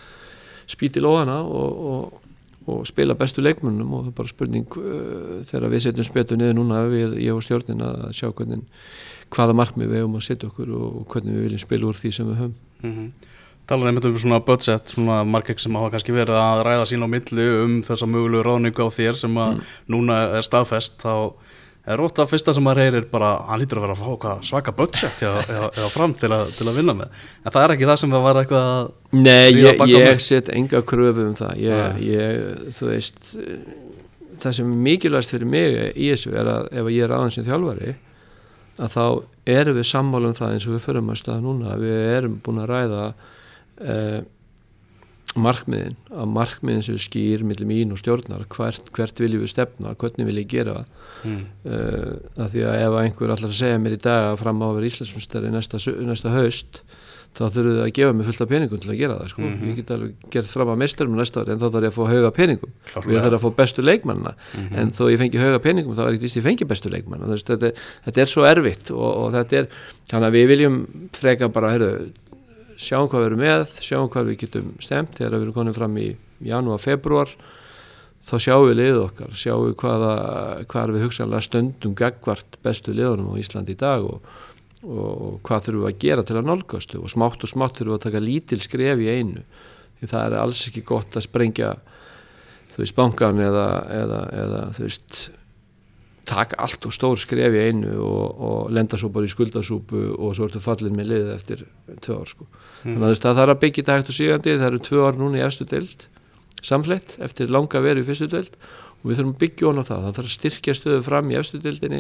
spýti 0.67 1.03
lóðana 1.03 1.41
og, 1.47 1.83
og 1.91 2.23
og 2.67 2.83
spila 2.87 3.15
bestu 3.15 3.41
leikmennum 3.43 3.93
og 3.95 4.01
það 4.01 4.09
er 4.09 4.15
bara 4.17 4.31
spurning 4.31 4.77
uh, 4.81 5.35
þegar 5.47 5.71
við 5.71 5.83
setjum 5.85 6.07
spetu 6.07 6.37
niður 6.37 6.57
núna 6.57 6.81
við, 6.91 7.13
ég 7.23 7.35
og 7.35 7.43
stjórnin 7.45 7.83
að 7.87 8.09
sjá 8.17 8.27
hvernig 8.27 8.65
hvaða 9.31 9.55
markmið 9.55 9.93
við 9.93 10.01
hefum 10.01 10.17
að 10.19 10.25
setja 10.27 10.49
okkur 10.49 10.73
og 10.75 10.97
hvernig 11.13 11.37
við 11.37 11.45
viljum 11.47 11.63
spila 11.63 11.87
úr 11.87 12.01
því 12.01 12.11
sem 12.17 12.27
við 12.27 12.41
höfum 12.41 12.57
mm 12.83 12.93
-hmm. 12.93 13.33
Talar 13.67 13.87
einmitt 13.87 14.05
um 14.05 14.17
svona 14.17 14.39
budget 14.39 14.87
svona 14.87 15.23
markeg 15.23 15.59
sem 15.59 15.75
hafa 15.75 15.89
kannski 15.91 16.13
verið 16.15 16.37
að 16.39 16.63
ræða 16.63 16.85
sín 16.85 17.03
á 17.03 17.07
milli 17.07 17.47
um 17.63 17.81
þessa 17.83 18.07
mögulegu 18.07 18.43
ráningu 18.43 18.79
á 18.79 18.89
þér 18.89 19.15
sem 19.15 19.37
að 19.37 19.53
mm. 19.53 19.61
núna 19.87 20.37
er 20.37 20.41
staðfest 20.41 21.01
þá 21.03 21.33
er 21.87 22.03
ofta 22.03 22.23
að 22.25 22.33
fyrsta 22.33 22.53
sem 22.55 22.65
maður 22.67 22.83
heyrir 22.83 23.05
bara 23.11 23.29
hann 23.47 23.61
lítur 23.61 23.79
að 23.79 23.85
vera 23.85 23.95
að 23.95 24.01
fá 24.03 24.47
svaka 24.49 24.71
budget 24.75 25.21
eða 25.23 25.89
fram 25.93 26.13
til 26.19 26.31
að, 26.35 26.49
til 26.57 26.67
að 26.67 26.79
vinna 26.81 26.95
með 26.99 27.21
en 27.45 27.51
það 27.51 27.63
er 27.63 27.75
ekki 27.75 27.89
það 27.91 27.99
sem 28.01 28.15
það 28.15 28.25
var 28.27 28.39
eitthvað 28.41 28.71
Nei, 29.11 29.51
ég, 29.55 29.83
ég 29.93 30.23
set 30.23 30.49
enga 30.49 30.81
kröfu 30.87 31.29
um 31.29 31.37
það 31.37 31.61
ég, 31.63 32.01
ég, 32.03 32.73
þú 32.75 32.89
veist 32.91 33.31
það 34.41 34.57
sem 34.59 34.73
er 34.73 34.83
mikilvægst 34.89 35.33
fyrir 35.33 35.51
mig 35.53 35.79
í 35.95 36.11
þessu 36.11 36.35
er 36.35 36.51
að 36.51 36.67
ef 36.81 36.91
ég 36.93 37.07
er 37.07 37.15
aðeins 37.15 37.39
sem 37.39 37.47
þjálfari 37.47 37.95
að 38.77 38.93
þá 38.93 39.03
erum 39.57 39.77
við 39.77 39.87
sammála 39.89 40.31
um 40.31 40.37
það 40.37 40.55
eins 40.55 40.67
og 40.67 40.75
við 40.75 40.85
förum 40.85 41.11
að 41.11 41.19
staða 41.21 41.43
núna. 41.45 41.77
Við 41.81 42.01
erum 42.17 42.39
búin 42.45 42.61
að 42.63 42.69
ræða 42.71 43.03
eh, 43.81 44.19
markmiðin 45.41 45.97
að 46.11 46.29
markmiðin 46.35 46.85
sem 46.87 46.99
skýr 47.01 47.43
millir 47.47 47.69
mín 47.69 47.93
og 47.95 48.01
stjórnar 48.01 48.45
hvert, 48.53 48.91
hvert 48.95 49.19
viljum 49.21 49.43
við 49.45 49.53
stefna, 49.53 49.95
hvernig 49.99 50.29
vil 50.29 50.41
ég 50.41 50.51
gera 50.51 50.77
mm. 51.23 51.41
uh, 51.65 52.13
að 52.43 52.55
því 52.55 52.63
að 52.67 52.79
ef 52.85 53.01
einhver 53.01 53.35
allar 53.35 53.57
segja 53.59 53.81
mér 53.81 53.97
í 53.97 54.01
dag 54.03 54.31
að 54.31 54.39
fram 54.43 54.63
á 54.63 54.67
að 54.69 54.79
vera 54.79 54.91
Íslandsfjörnstari 54.91 55.53
næsta, 55.53 55.81
næsta 56.07 56.33
haust 56.35 56.81
þá 57.37 57.43
þurfum 57.53 57.75
við 57.75 57.81
að 57.83 57.91
gefa 57.97 58.13
mig 58.17 58.27
fullt 58.27 58.43
af 58.43 58.49
peningum 58.49 58.81
til 58.81 58.91
að 58.91 58.99
gera 59.01 59.17
það 59.19 59.29
sko. 59.31 59.41
mm 59.41 59.53
-hmm. 59.53 59.67
ég 59.69 59.75
get 59.75 59.91
alveg 59.91 60.13
gert 60.33 60.49
fram 60.49 60.69
að 60.73 60.79
mesturum 60.81 61.17
næsta 61.17 61.41
ári 61.41 61.51
en 61.53 61.59
þá 61.59 61.67
þarf 61.67 61.85
ég 61.85 61.91
að 61.91 61.97
fá 61.97 62.03
hauga 62.11 62.31
peningum 62.31 62.71
og 62.95 63.09
ég 63.13 63.21
þarf 63.21 63.37
að 63.37 63.43
fá 63.45 63.55
bestu 63.57 63.81
leikmannina 63.81 64.33
mm 64.33 64.63
-hmm. 64.63 64.77
en 64.79 64.91
þó 64.91 65.03
ég 65.11 65.19
fengi 65.21 65.37
hauga 65.37 65.59
peningum 65.59 65.95
þá 65.95 66.01
er 66.01 66.07
ekkert 66.07 66.25
vist 66.27 66.37
ég 66.37 66.43
fengi 66.43 66.65
bestu 66.65 66.89
leikmanna 66.89 67.25
þetta, 67.37 67.71
þetta 68.05 68.21
er 68.21 68.25
svo 68.25 68.43
erfitt 68.45 68.91
og, 68.91 69.09
og 69.21 69.31
þetta 69.33 69.57
er 69.57 69.67
þannig 70.09 70.27
að 70.27 70.33
við 70.37 70.47
viljum 70.47 70.87
freka 71.13 71.49
bara 71.49 71.71
heyrðu, 71.71 72.11
sjáum 72.77 73.07
hvað 73.09 73.23
við 73.23 73.29
erum 73.29 73.43
með, 73.43 73.77
sjáum 73.83 74.09
hvað 74.13 74.31
við 74.31 74.41
getum 74.43 74.73
stemt 74.83 75.15
þegar 75.17 75.35
við 75.35 75.45
erum 75.47 75.55
konið 75.55 75.79
fram 75.79 75.95
í 76.01 76.07
janúar, 76.45 76.81
februar 76.81 77.31
þá 78.27 78.35
sjáum 78.43 78.67
við 78.67 78.77
liðið 78.81 78.99
okkar, 79.05 79.33
sjáum 79.39 79.65
við 79.65 79.75
hvaða, 79.81 80.13
hvað 80.71 80.93
við 80.95 81.05
hugsanlega 81.07 81.45
stöndum 81.45 81.95
gagvart 81.97 82.59
bestu 82.65 82.93
liðunum 82.95 83.33
á 83.33 83.39
Íslandi 83.39 83.73
í 83.73 83.79
dag 83.79 84.05
og, 84.05 84.31
og 84.83 85.39
hvað 85.47 85.67
þurfum 85.67 85.85
við 85.85 85.91
að 85.91 86.01
gera 86.03 86.25
til 86.27 86.37
að 86.37 86.49
nálgastu 86.49 87.01
og 87.01 87.13
smátt 87.13 87.45
og 87.47 87.53
smátt 87.53 87.79
þurfum 87.79 87.93
við 87.95 87.99
að 87.99 88.05
taka 88.07 88.23
lítil 88.23 88.59
skref 88.63 89.03
í 89.03 89.09
einu. 89.09 89.45
Því 89.97 90.11
það 90.11 90.25
er 90.27 90.37
alls 90.43 90.65
ekki 90.69 90.83
gott 90.85 91.17
að 91.17 91.25
sprengja 91.25 91.71
þú 92.73 92.83
veist 92.83 92.97
bankan 92.97 93.39
eða, 93.41 93.67
eða, 93.95 94.21
eða 94.43 94.61
þú 94.75 94.83
veist 94.85 95.21
taka 96.27 96.59
allt 96.65 96.85
og 96.89 96.93
stór 96.95 97.19
skref 97.21 97.55
í 97.55 97.63
einu 97.69 97.93
og, 98.03 98.41
og 98.47 98.73
lenda 98.75 98.99
svo 98.99 99.09
bara 99.13 99.27
í 99.27 99.31
skuldasúpu 99.31 100.03
og 100.17 100.35
svo 100.35 100.49
ertu 100.49 100.61
fallin 100.63 100.95
með 100.97 101.11
liðið 101.13 101.31
eftir 101.35 101.63
tvö 102.03 102.19
ár 102.19 102.31
sko. 102.31 102.47
Mm. 102.83 102.91
Þannig 102.91 103.07
að 103.07 103.23
það 103.23 103.39
þarf 103.41 103.55
að 103.55 103.63
byggja 103.63 103.83
þetta 103.83 103.97
hægt 103.97 104.11
og 104.11 104.17
sígandi, 104.17 104.55
það 104.57 104.69
eru 104.69 104.83
tvö 104.89 105.07
ár 105.07 105.19
núna 105.21 105.39
í 105.39 105.45
efstu 105.47 105.67
deild 105.69 106.07
samflett 106.65 107.17
eftir 107.23 107.51
langa 107.53 107.81
veru 107.83 108.01
í 108.01 108.07
fyrstu 108.07 108.29
deild 108.31 108.55
og 108.97 109.09
við 109.09 109.19
þurfum 109.19 109.33
að 109.33 109.41
byggja 109.43 109.67
hona 109.69 109.83
það, 109.87 110.05
það 110.05 110.15
þarf 110.17 110.29
að 110.29 110.35
styrkja 110.35 110.77
stöðu 110.77 111.03
fram 111.05 111.31
í 111.31 111.37
efstu 111.37 111.59
deildinni, 111.61 111.99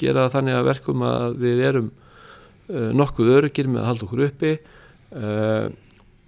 gera 0.00 0.28
þannig 0.32 0.56
að 0.58 0.68
verkum 0.70 1.04
að 1.06 1.36
við 1.42 1.64
erum 1.68 1.90
uh, 1.92 2.88
nokkuð 2.96 3.34
öryggir 3.36 3.68
með 3.68 3.82
að 3.82 3.90
halda 3.90 4.08
okkur 4.08 4.24
uppi 4.28 4.54
uh, 4.56 5.66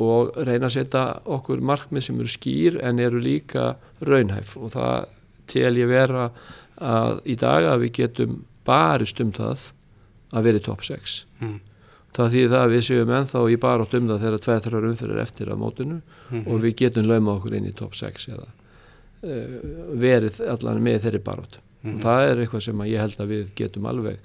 og 0.00 0.36
reyna 0.48 0.68
að 0.68 0.76
setja 0.76 1.04
okkur 1.28 1.64
markmið 1.64 2.06
sem 2.06 2.20
eru 2.20 2.32
skýr 2.32 2.78
en 2.84 3.00
eru 3.02 3.20
líka 3.20 3.74
raunhæf 4.04 4.56
og 4.60 4.74
það 4.76 5.16
tel 5.50 5.74
ég 5.78 5.90
vera 5.90 6.30
að 6.80 7.20
í 7.28 7.36
dag 7.40 7.66
að 7.68 7.84
við 7.84 7.92
getum 8.00 8.38
barist 8.66 9.20
um 9.20 9.32
það 9.36 9.66
að 10.30 10.46
vera 10.46 10.60
í 10.60 10.64
top 10.64 10.84
6 10.86 11.16
mm. 11.40 11.56
það 12.16 12.34
þýðir 12.34 12.52
það 12.52 12.64
að 12.64 12.74
við 12.74 12.84
séum 12.88 13.14
ennþá 13.18 13.42
í 13.50 13.56
barótt 13.64 13.96
um 13.98 14.10
það 14.10 14.22
þegar 14.24 14.44
tveið 14.44 14.62
þrjár 14.66 14.88
umfyrir 14.90 15.22
eftir 15.24 15.50
að 15.50 15.62
mótinu 15.62 15.96
mm 15.96 16.04
-hmm. 16.30 16.44
og 16.46 16.62
við 16.64 16.76
getum 16.84 17.08
lauma 17.10 17.34
okkur 17.36 17.56
inn 17.58 17.70
í 17.70 17.74
top 17.76 17.96
6 17.98 18.28
eða, 18.34 18.46
uh, 19.24 19.58
verið 20.06 20.40
allan 20.54 20.84
með 20.84 21.02
þeirri 21.06 21.24
barótt 21.26 21.58
mm 21.58 21.90
-hmm. 21.90 21.96
og 21.96 22.06
það 22.06 22.28
er 22.28 22.44
eitthvað 22.44 22.64
sem 22.68 22.86
ég 22.86 23.04
held 23.04 23.20
að 23.20 23.34
við 23.34 23.52
getum 23.54 23.90
alveg 23.90 24.18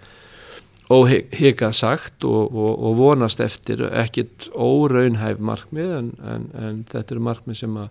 óhigað 0.86 1.74
sagt 1.74 2.24
og, 2.24 2.54
og, 2.54 2.74
og 2.86 2.98
vonast 3.00 3.40
eftir 3.42 3.82
ekkit 3.90 4.52
óraunhæf 4.54 5.40
markmið 5.40 5.94
en, 5.98 6.12
en, 6.22 6.50
en 6.54 6.84
þetta 6.92 7.16
eru 7.16 7.24
markmið 7.26 7.58
sem 7.58 7.78
að 7.82 7.90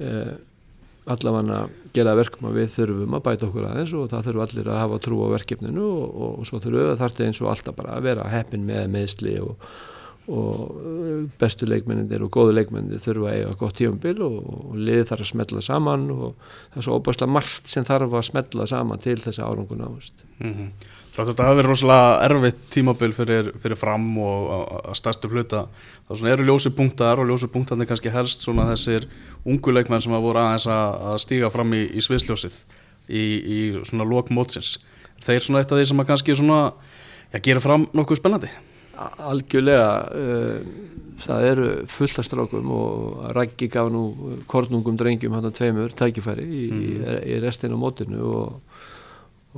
uh, 0.00 0.32
allavega 1.08 1.60
gera 1.94 2.16
verkum 2.18 2.50
að 2.50 2.58
við 2.60 2.74
þurfum 2.76 3.14
að 3.16 3.22
bæta 3.26 3.46
okkur 3.48 3.68
aðeins 3.70 3.94
og 3.96 4.10
það 4.10 4.26
þurfum 4.26 4.44
allir 4.46 4.68
að 4.68 4.82
hafa 4.84 4.98
trú 5.06 5.22
á 5.24 5.28
verkefninu 5.34 5.86
og, 5.86 6.02
og, 6.10 6.34
og 6.40 6.48
svo 6.48 6.60
þurfum 6.60 6.82
við 6.82 6.90
að 6.92 7.00
þarta 7.04 7.24
eins 7.26 7.40
og 7.40 7.54
alltaf 7.54 7.78
bara 7.78 7.96
að 7.96 8.06
vera 8.10 8.28
heppin 8.30 8.66
með 8.68 8.92
meðsli 8.94 9.34
og, 9.42 9.66
og 10.30 11.32
bestu 11.40 11.66
leikmennindir 11.66 12.22
og 12.26 12.32
góðu 12.36 12.54
leikmennindir 12.58 13.02
þurfum 13.02 13.30
að 13.30 13.36
eiga 13.38 13.58
gott 13.64 13.76
tíumbil 13.80 14.16
og 14.28 14.78
liði 14.78 15.08
þarf 15.10 15.26
að 15.26 15.32
smetla 15.32 15.64
saman 15.66 16.06
og 16.14 16.32
það 16.70 16.80
er 16.82 16.88
svo 16.88 17.00
óbærslega 17.00 17.36
margt 17.38 17.74
sem 17.74 17.88
þarf 17.88 18.16
að 18.20 18.26
smetla 18.30 18.70
saman 18.70 19.02
til 19.02 19.18
þess 19.24 19.40
að 19.40 19.50
árangun 19.50 19.86
ást 19.88 20.26
mm 20.38 20.54
-hmm. 20.54 20.72
Þetta 21.10 21.44
hafi 21.44 21.58
verið 21.58 21.72
rosalega 21.72 22.10
erfitt 22.28 22.60
tímabil 22.70 23.12
fyrir, 23.12 23.48
fyrir 23.60 23.78
fram 23.78 24.06
og 24.22 24.44
að 24.78 24.94
stærstu 24.94 25.30
hluta. 25.32 25.64
Það 26.08 26.30
eru 26.32 26.46
ljósi 26.46 26.70
punktar 26.74 27.20
og 27.20 27.26
ljósi 27.26 27.48
punktarnir 27.50 27.88
kannski 27.90 28.12
helst 28.14 28.46
svona 28.46 28.68
þessir 28.70 29.08
unguleikmenn 29.48 30.02
sem 30.04 30.14
hafa 30.14 30.24
voru 30.24 30.42
aðeins 30.42 30.66
að 30.70 31.18
stíga 31.24 31.50
fram 31.52 31.74
í, 31.76 31.84
í 31.96 32.04
sviðsljósið 32.04 32.56
í, 33.08 33.22
í 33.22 33.58
svona 33.88 34.06
lokmótsins. 34.08 34.76
Þeir 35.24 35.44
svona 35.44 35.62
eitt 35.62 35.72
af 35.72 35.80
því 35.80 35.86
sem 35.90 36.02
að 36.02 36.10
kannski 36.10 36.36
svona, 36.38 36.60
já, 37.32 37.40
gera 37.44 37.62
fram 37.64 37.88
nokkuð 37.96 38.20
spennandi. 38.20 38.52
Algjörlega, 39.00 39.90
uh, 40.12 41.10
það 41.24 41.46
eru 41.48 41.68
fullastrákum 41.88 42.72
og 42.76 43.26
Rækki 43.36 43.70
gaf 43.72 43.88
nú 43.92 44.04
kornungum 44.50 44.98
drengjum 45.00 45.36
hann 45.36 45.48
að 45.48 45.56
tveimur 45.60 45.94
tækifæri 45.96 46.44
í, 46.44 46.64
mm. 46.72 47.12
í 47.24 47.40
restin 47.44 47.76
á 47.76 47.78
mótinu 47.80 48.24
og 48.28 48.58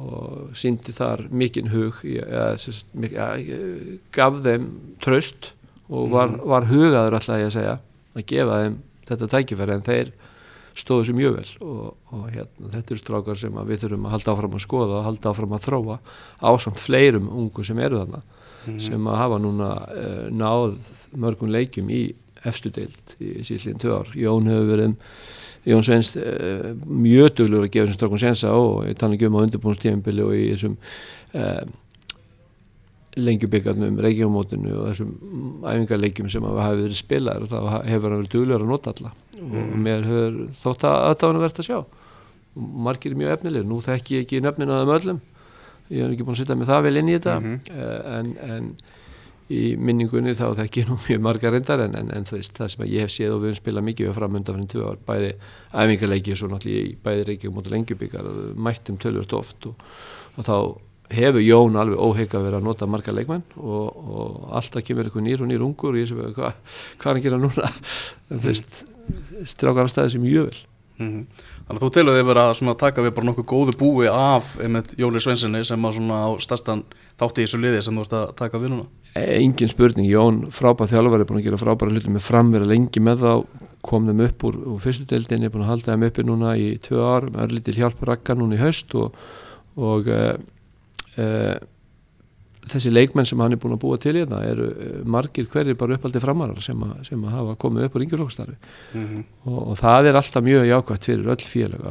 og 0.01 0.53
síndi 0.57 0.93
þar 0.97 1.27
mikinn 1.29 1.69
hug 1.69 1.99
ja, 2.09 2.55
ja, 2.57 3.59
gaf 4.15 4.39
þeim 4.45 4.71
tröst 5.05 5.51
og 5.93 6.09
var, 6.15 6.31
mhm. 6.33 6.47
var 6.49 6.69
hugaður 6.71 7.19
alltaf 7.19 7.41
ég 7.43 7.51
að 7.51 7.57
segja 7.59 7.75
að 8.17 8.27
gefa 8.31 8.61
þeim 8.63 8.79
þetta 9.09 9.31
tækifæri 9.37 9.77
en 9.77 9.87
þeir 9.87 10.13
stóðu 10.79 11.09
sér 11.09 11.17
mjög 11.19 11.35
vel 11.37 11.51
og, 11.67 11.81
og 12.15 12.23
hérna, 12.33 12.71
þetta 12.73 12.95
eru 12.95 13.01
strákar 13.01 13.41
sem 13.41 13.59
við 13.69 13.85
þurfum 13.85 14.07
að 14.09 14.15
halda 14.17 14.33
áfram 14.33 14.57
að 14.57 14.65
skoða 14.65 14.99
og 14.99 15.07
halda 15.09 15.33
áfram 15.33 15.57
að 15.57 15.67
þróa 15.67 15.99
ásamt 16.49 16.81
fleirum 16.81 17.29
ungu 17.29 17.67
sem 17.67 17.83
eru 17.83 18.01
þarna 18.01 18.23
mm. 18.23 18.79
sem 18.87 19.11
að 19.13 19.21
hafa 19.21 19.41
núna 19.43 19.71
uh, 19.85 20.25
náð 20.33 20.79
mörgum 21.13 21.53
leikjum 21.53 21.93
í 21.93 22.03
efstu 22.49 22.73
deilt 22.75 23.17
í 23.21 23.45
síðlíðin 23.47 23.83
tvö 23.83 24.01
ár 24.01 24.13
Jón 24.19 24.49
hefur 24.51 24.71
verið 24.73 24.97
Jón 25.69 25.87
Svens 25.87 26.15
uh, 26.19 26.73
mjög 26.89 27.37
duglur 27.43 27.69
að 27.69 27.75
gefa 27.75 27.87
þessum 27.91 28.01
strákum 28.01 28.23
sensa 28.23 28.57
og 28.57 28.87
ég 28.89 28.99
tala 28.99 29.19
ekki 29.19 29.29
um 29.29 29.39
á 29.39 29.45
undirbúinstíðanbili 29.45 30.25
og 30.25 30.35
í 30.39 30.49
þessum 30.55 30.79
uh, 31.37 31.63
lengjubíkarnum, 33.17 33.99
reykjumótinu 34.01 34.77
og 34.79 34.87
þessum 34.91 35.11
æfingarleikjum 35.69 36.31
sem 36.33 36.47
hafa 36.49 36.71
verið 36.79 36.97
spilaður 36.97 37.45
og 37.45 37.51
það 37.53 37.91
hefur 37.91 38.15
verið 38.17 38.31
duglur 38.33 38.65
að 38.65 38.73
nota 38.73 38.95
alla. 38.95 39.13
Mm. 39.43 39.53
og 39.59 39.77
mér 39.83 40.07
hefur 40.07 40.39
þótt 40.63 40.87
að 40.87 40.97
þetta 41.11 41.29
var 41.29 41.43
verið 41.43 41.61
að 41.61 41.69
sjá. 41.69 41.79
Og 42.53 42.73
margir 42.87 43.13
er 43.13 43.21
mjög 43.21 43.37
efnilegir, 43.37 43.69
nú 43.69 43.83
þekk 43.85 44.11
ég 44.15 44.25
ekki 44.25 44.43
nefnina 44.45 44.81
af 44.81 44.97
öllum, 44.97 45.21
ég 45.89 46.05
hef 46.05 46.15
ekki 46.15 46.27
búin 46.27 46.37
að 46.37 46.43
sitta 46.43 46.59
með 46.59 46.73
það 46.73 46.83
vel 46.87 47.01
inn 47.01 47.11
í 47.11 47.17
þetta. 47.17 47.39
Mm 47.41 47.55
-hmm. 47.59 47.79
en, 48.17 48.35
en 48.49 48.75
í 49.53 49.63
minningunni 49.77 50.35
þá 50.39 50.47
þekk 50.63 50.79
ég 50.81 50.89
nú 50.89 50.97
mjög 51.03 51.21
marga 51.27 51.51
reyndar 51.53 51.83
en, 51.85 51.97
en, 51.99 52.11
en 52.15 52.27
veist, 52.31 52.55
það 52.57 52.71
sem 52.73 52.85
ég 52.89 53.05
hef 53.05 53.13
séð 53.13 53.35
og 53.35 53.43
við 53.43 53.53
höfum 53.53 53.61
spilað 53.61 53.87
mikið 53.89 54.09
við 54.09 54.17
framönda 54.19 54.55
fyrir 54.55 54.71
tvö 54.73 54.87
ár, 54.89 55.01
bæði 55.09 55.33
æfingarleiki 55.73 56.33
og 56.33 56.41
svo 56.41 56.49
náttúrulega 56.53 57.03
bæði 57.05 57.27
reykjum 57.29 57.59
og 57.59 57.71
lengjubíkar 57.75 58.31
mættum 58.57 59.01
tölvört 59.03 59.37
oft 59.37 59.69
og, 59.69 59.75
og 60.37 60.49
þá 60.49 60.57
hefur 61.13 61.43
Jón 61.45 61.77
alveg 61.77 62.01
óheika 62.01 62.41
verið 62.41 62.61
að 62.61 62.67
nota 62.69 62.89
marga 62.89 63.15
leikmenn 63.15 63.45
og, 63.57 63.87
og 63.93 64.51
alltaf 64.59 64.85
kemur 64.87 65.09
eitthvað 65.09 65.27
nýr 65.27 65.45
og 65.45 65.51
nýr 65.51 65.65
ungur 65.67 65.95
og 65.95 66.01
ég 66.01 66.11
sé 66.11 66.17
hvað 66.17 66.37
hva 66.37 67.11
er 67.11 67.17
að 67.17 67.25
gera 67.27 67.41
núna? 67.41 67.73
En 68.33 68.41
þú 68.41 68.49
veist, 68.49 68.85
strákar 69.51 69.85
að 69.85 69.93
staði 69.93 70.15
sem 70.15 70.23
mjög 70.25 70.47
vel. 70.49 70.61
Mm 71.03 71.09
-hmm. 71.09 71.25
Þannig 71.67 71.81
að 71.81 71.85
þú 71.85 71.91
telur 71.95 72.17
þig 72.17 72.27
verið 72.27 72.69
að 72.71 72.79
taka 72.79 73.03
við 73.03 73.15
bara 73.17 73.27
nokkuð 73.27 73.47
góðu 73.47 73.73
búi 73.79 74.07
af 74.09 74.57
Jóli 74.99 75.21
Svensinni 75.21 75.65
sem 75.65 75.85
að 75.85 75.95
svona 75.97 76.19
á 76.27 76.31
stærstan 76.39 76.83
þátti 77.19 77.43
í 77.43 77.45
þessu 77.47 77.61
liði 77.61 77.83
sem 77.83 77.97
þú 77.97 78.01
ert 78.01 78.13
að 78.13 78.35
taka 78.37 78.59
við 78.59 78.69
núna? 78.71 78.87
Engin 79.15 79.69
spurning, 79.69 80.09
Jón 80.09 80.51
frábæð 80.51 80.93
þjálfur 80.93 81.21
er 81.21 81.29
búin 81.29 81.41
að 81.41 81.45
gera 81.45 81.57
frábæra 81.57 81.91
hluti 81.93 82.11
með 82.11 82.27
framverða 82.27 82.69
lengi 82.73 83.01
með 83.01 83.19
þá, 83.25 83.45
kom 83.83 84.07
þeim 84.07 84.21
upp 84.27 84.45
úr, 84.45 84.57
úr 84.73 84.81
fyrstu 84.81 85.05
deildinni, 85.05 85.47
er 85.47 85.51
búin 85.51 85.65
að 85.65 85.73
halda 85.73 85.93
þeim 85.93 86.07
uppi 86.09 86.23
núna 86.23 86.57
í 86.57 86.79
tvö 86.79 86.99
ár, 86.99 87.29
er 87.43 87.53
litil 87.53 87.75
hjálp 87.75 88.03
rakka 88.03 88.35
núna 88.35 88.55
í 88.55 88.63
haust 88.63 88.95
og, 88.95 89.15
og 89.77 90.09
e, 91.17 91.29
þessi 92.71 92.93
leikmenn 92.93 93.27
sem 93.27 93.41
hann 93.43 93.57
er 93.57 93.61
búin 93.61 93.75
að 93.75 93.81
búa 93.83 93.99
til 94.01 94.15
þetta 94.21 94.41
eru 94.47 94.67
eh, 94.71 94.99
margir 95.09 95.49
hverjir 95.51 95.79
bara 95.79 95.97
uppaldi 95.97 96.21
framarar 96.23 96.63
sem, 96.63 96.79
a, 96.87 96.99
sem 97.07 97.25
að 97.27 97.35
hafa 97.35 97.57
komið 97.65 97.89
upp 97.89 97.97
úr 97.97 98.05
yngjurlókstarfi 98.07 98.55
mm 98.55 99.07
-hmm. 99.07 99.25
og, 99.51 99.59
og 99.73 99.81
það 99.81 100.11
er 100.11 100.19
alltaf 100.21 100.45
mjög 100.47 100.69
jákvæmt 100.69 101.09
fyrir 101.09 101.33
öll 101.35 101.47
félag 101.55 101.83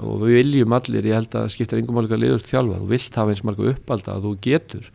og 0.00 0.22
við 0.22 0.38
viljum 0.38 0.72
allir, 0.72 1.04
ég 1.04 1.18
held 1.18 1.34
að 1.34 1.50
skipta 1.52 1.76
að 1.76 2.16
liður 2.16 2.46
þjálfa, 2.48 2.80
þú 2.80 2.88
vilt 2.88 3.20
hafa 3.20 3.30
eins 3.30 3.44
marga 3.44 3.70
uppalda 3.74 4.14
að 4.14 4.24
þú 4.24 4.38
getur 4.40 4.90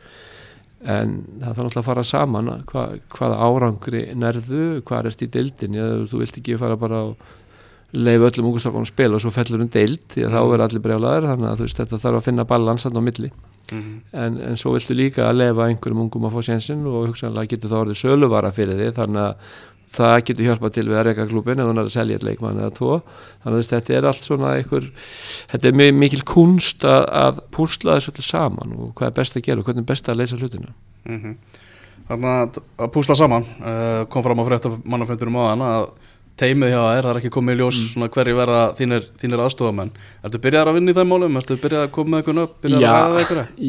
en 0.79 1.09
það 1.41 1.53
þarf 1.53 1.57
náttúrulega 1.57 1.79
að 1.79 1.89
fara 1.89 2.03
saman 2.03 2.49
hva, 2.71 2.83
hvaða 3.11 3.39
árangri 3.43 4.01
nærðu 4.15 4.81
hvað 4.87 5.11
ert 5.11 5.21
í 5.21 5.27
deildin 5.27 5.75
eða 5.75 6.07
þú 6.07 6.21
vilt 6.23 6.37
ekki 6.39 6.57
fara 6.57 6.77
bara 6.79 7.03
og 7.11 7.17
leiða 7.91 8.29
öllum 8.29 8.51
ungustokkum 8.51 8.85
að 8.85 8.93
spila 8.93 9.17
og 9.17 9.21
svo 9.21 9.31
fellur 9.33 9.61
um 9.61 9.69
deild 9.69 9.99
því 10.13 10.25
að 10.25 10.33
þá 10.33 10.41
mhm. 10.41 10.53
er 10.53 10.63
allir 10.63 10.83
brjálæður 10.85 11.29
þannig 11.31 11.49
að 11.49 11.63
veist, 11.65 11.77
þetta 11.81 11.99
þarf 11.99 12.19
að 12.19 12.27
finna 12.29 12.45
balansan 12.45 12.97
á 12.97 13.01
milli 13.01 13.31
mm 13.71 13.79
-hmm. 13.79 13.97
en, 14.25 14.37
en 14.49 14.57
svo 14.57 14.73
viltu 14.73 14.93
líka 14.93 15.29
að 15.29 15.39
leiða 15.41 15.67
einhverjum 15.67 16.05
ungum 16.05 16.25
að 16.25 16.35
fá 16.37 16.41
sénsinn 16.51 16.85
og 16.85 17.09
hugsanlega 17.09 17.51
getur 17.55 17.69
það 17.69 17.81
orðið 17.83 18.01
söluvara 18.03 18.51
fyrir 18.51 18.79
því 18.79 18.93
þannig 18.99 19.21
að 19.21 19.35
það 19.89 20.15
getur 20.27 20.45
hjálpað 20.45 20.73
til 20.73 20.85
við 20.89 20.97
að 20.99 21.05
reyka 21.07 21.27
klubin 21.29 21.61
eða 21.61 21.71
er 21.73 21.79
að 21.81 21.93
selja 21.93 22.19
leikmann 22.21 22.59
eða 22.61 22.75
tvo 22.77 22.99
þannig 23.43 23.59
að 23.59 23.71
þetta 23.71 23.95
er 23.97 24.07
allt 24.09 24.25
svona 24.25 24.51
einhver 24.57 24.91
þetta 25.49 25.67
er 25.71 25.93
mikil 25.97 26.21
kunst 26.29 26.85
að, 26.85 27.07
að 27.23 27.41
púsla 27.55 27.97
þessu 27.97 28.13
allir 28.13 28.27
saman 28.27 28.75
og 28.77 28.91
hvað 28.99 29.09
er 29.09 29.17
best 29.17 29.39
að 29.39 29.47
gera 29.47 29.63
og 29.63 29.65
hvernig 29.65 29.85
er 29.85 29.89
best 29.89 30.09
að 30.09 30.21
leysa 30.21 30.37
hlutina 30.37 30.73
mm 31.05 31.19
-hmm. 31.19 31.35
Þannig 32.09 32.29
að 32.81 32.87
púsla 32.89 33.15
saman 33.15 33.43
uh, 33.61 34.05
kom 34.09 34.23
fram 34.23 34.39
á 34.41 34.45
frétta 34.47 34.69
mannaföndurum 34.81 35.35
á 35.37 35.43
þann 35.49 35.61
að 35.61 35.83
teimið 36.39 36.73
hjá 36.73 36.79
þér, 36.79 37.05
það 37.05 37.11
er 37.11 37.19
ekki 37.21 37.31
komið 37.35 37.55
í 37.55 37.59
ljós 37.59 37.79
mm. 37.85 38.09
hverju 38.15 38.35
verða 38.39 38.61
þínir, 38.79 39.07
þínir 39.21 39.43
aðstofamenn 39.45 39.93
Ertu 40.25 40.41
byrjað 40.43 40.71
að 40.71 40.77
vinna 40.79 40.93
í 40.93 40.97
það 40.97 41.09
málum? 41.11 41.39
Ertu 41.39 41.57
byrjað 41.59 41.85
að 41.85 41.95
koma 41.95 42.13
með 42.13 42.21
eitthvað 42.21 42.39
nöfn? 42.39 42.69
Já, 42.79 42.93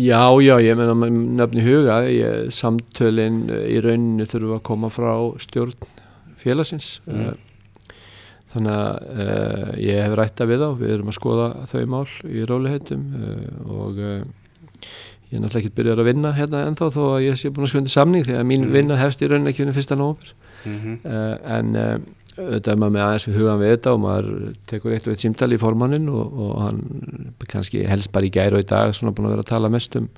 já, 0.01 0.25
já, 0.47 0.55
ég 0.65 0.79
meina 0.79 1.11
nöfn 1.41 1.61
í 1.61 1.65
huga 1.67 2.03
ég, 2.07 2.53
samtölinn 2.55 3.41
í 3.51 3.81
rauninu 3.83 4.29
þurfu 4.31 4.57
að 4.57 4.63
koma 4.71 4.93
frá 4.95 5.11
stjórn 5.43 5.75
félagsins 6.41 6.99
mm. 7.07 7.31
Eh, 7.31 7.47
þannig 8.51 8.75
að 8.75 9.11
uh, 9.15 9.73
ég 9.79 10.01
hef 10.03 10.17
rætta 10.19 10.47
við 10.51 10.65
á 10.67 10.71
við 10.75 10.95
erum 10.97 11.11
að 11.13 11.19
skoða 11.21 11.49
þau 11.71 11.83
mál 11.93 12.07
í 12.27 12.45
róliheitum 12.49 13.05
uh, 13.15 13.27
eh, 13.31 13.59
og 13.71 14.01
uh, 14.01 14.17
ég 15.31 15.37
er 15.39 15.45
náttúrulega 15.45 15.61
ekki 15.61 15.77
byrjað 15.77 16.03
að 16.03 16.09
vinna 16.11 16.33
hérna 16.35 16.65
ennþá 16.67 16.89
þó 16.97 17.03
að 17.13 17.27
ég 17.29 17.39
sé 17.39 17.53
búin 17.55 17.69
að 17.69 17.75
skvönda 17.75 17.93
samning 17.93 18.27
því 18.27 18.39
að 18.41 18.49
mín 18.51 18.67
mm. 18.67 18.73
vinna 18.75 18.99
hefst 18.99 19.23
í 19.23 19.29
rauninni 19.31 19.53
ekki 19.53 19.63
unni 19.67 19.77
fyrsta 19.77 19.99
nógumir 19.99 20.33
-hmm. 20.65 20.97
en 21.47 21.79
auðvitað 22.41 22.73
er 22.73 22.81
maður 22.81 22.95
með 22.97 23.05
aðeins 23.07 23.27
hugan 23.37 23.61
við 23.61 23.75
þetta 23.75 23.93
og 23.95 24.01
maður 24.05 24.31
tekur 24.71 24.95
eitt 24.95 25.07
og 25.07 25.15
eitt 25.15 25.25
símtali 25.27 25.59
í 25.59 25.61
formannin 25.61 26.09
og, 26.13 26.41
og 26.47 26.55
hann 26.65 26.81
kannski 27.51 27.85
helst 27.89 28.13
bara 28.15 28.29
í 28.29 28.33
gæru 28.35 28.59
og 28.59 28.65
í 28.65 28.71
dag 28.71 28.95
svona 28.97 29.15
búin 29.17 29.29
að 29.29 29.37
vera 29.37 29.47
að 29.47 29.53
tala 29.53 29.73
mest 29.73 29.97
um 30.01 30.09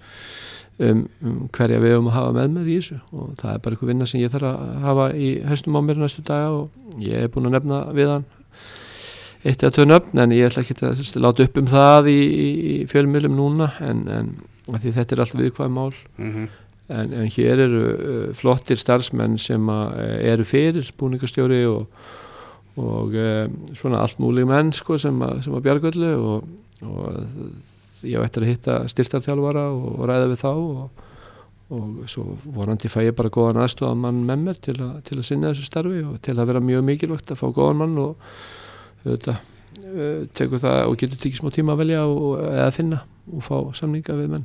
um, 0.79 1.02
um 1.23 1.41
hverja 1.52 1.81
við 1.83 1.97
höfum 1.97 2.11
að 2.11 2.17
hafa 2.19 2.37
með 2.37 2.55
mér 2.57 2.71
í 2.71 2.79
þessu 2.79 2.99
og 3.12 3.35
það 3.41 3.55
er 3.55 3.64
bara 3.64 3.76
eitthvað 3.76 3.93
vinna 3.93 4.09
sem 4.09 4.23
ég 4.23 4.33
þarf 4.33 4.49
að 4.50 4.71
hafa 4.87 5.09
í 5.17 5.33
höstum 5.50 5.79
á 5.79 5.81
mér 5.88 6.00
næstu 6.00 6.25
daga 6.26 6.55
og 6.61 7.02
ég 7.02 7.25
hef 7.25 7.35
búin 7.35 7.50
að 7.50 7.59
nefna 7.59 7.83
við 7.97 8.14
hann 8.14 8.26
eitt 9.43 9.62
eða 9.62 9.75
tvö 9.76 9.87
nöfn 9.88 10.23
en 10.23 10.35
ég 10.37 10.49
ætla 10.49 10.62
ekki 10.62 10.79
að 10.87 11.23
láta 11.25 11.47
upp 11.47 11.61
um 11.61 11.71
það 11.71 12.11
í, 12.12 12.19
í 12.73 12.75
fjölmjölum 12.91 13.38
núna 13.38 13.73
en, 13.83 14.02
en 14.12 14.35
því 14.71 14.95
þetta 14.99 15.17
er 15.17 15.25
allt 15.25 15.38
viðkvæm 15.38 15.75
mál 15.75 15.91
mm 15.91 16.31
-hmm. 16.31 16.50
En, 16.89 17.12
en 17.12 17.29
hér 17.31 17.62
eru 17.67 17.83
uh, 17.83 18.25
flottir 18.37 18.81
starfsmenn 18.81 19.39
sem 19.41 19.69
uh, 19.71 19.93
eru 20.33 20.47
fyrir 20.47 20.91
búningastjóri 20.99 21.62
og, 21.71 21.87
og 22.81 23.15
uh, 23.15 23.47
svona 23.79 24.03
allt 24.03 24.21
múli 24.23 24.47
menn 24.49 24.73
sko, 24.77 24.99
sem, 25.01 25.23
sem 25.45 25.55
að 25.57 25.65
bjargöllu 25.69 26.12
og, 26.19 26.51
og 26.89 28.03
ég 28.09 28.19
á 28.19 28.27
eftir 28.27 28.47
að 28.47 28.53
hitta 28.53 28.81
styrtarþjálfara 28.91 29.69
og, 29.71 29.87
og 30.01 30.11
ræða 30.11 30.33
við 30.33 30.43
þá 30.43 30.51
og, 30.53 31.07
og 31.73 32.03
svo 32.11 32.27
vorandi 32.43 32.91
fæ 32.93 33.07
ég 33.07 33.17
bara 33.17 33.33
góðan 33.33 33.62
aðstofan 33.62 34.03
mann 34.03 34.25
með 34.29 34.45
mér 34.49 34.61
til, 34.67 34.77
a, 34.83 34.91
til 35.07 35.21
að 35.21 35.29
sinna 35.29 35.53
þessu 35.53 35.71
starfi 35.71 36.03
og 36.09 36.19
til 36.25 36.37
að 36.37 36.51
vera 36.51 36.65
mjög 36.65 36.85
mikilvægt 36.91 37.33
að 37.33 37.41
fá 37.45 37.47
góðan 37.55 37.83
mann 37.85 37.97
og 38.03 38.35
þetta 39.07 39.39
tekur 40.37 40.61
það 40.62 40.87
og 40.89 40.95
getur 41.01 41.21
tikið 41.21 41.41
smá 41.41 41.51
tíma 41.55 41.75
að 41.75 41.83
velja 41.83 42.03
og, 42.09 42.27
eða 42.45 42.71
finna 42.75 42.99
og 43.33 43.45
fá 43.45 43.57
samninga 43.77 44.15
við 44.19 44.29
menn 44.35 44.45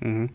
mm 0.00 0.14
-hmm. 0.14 0.28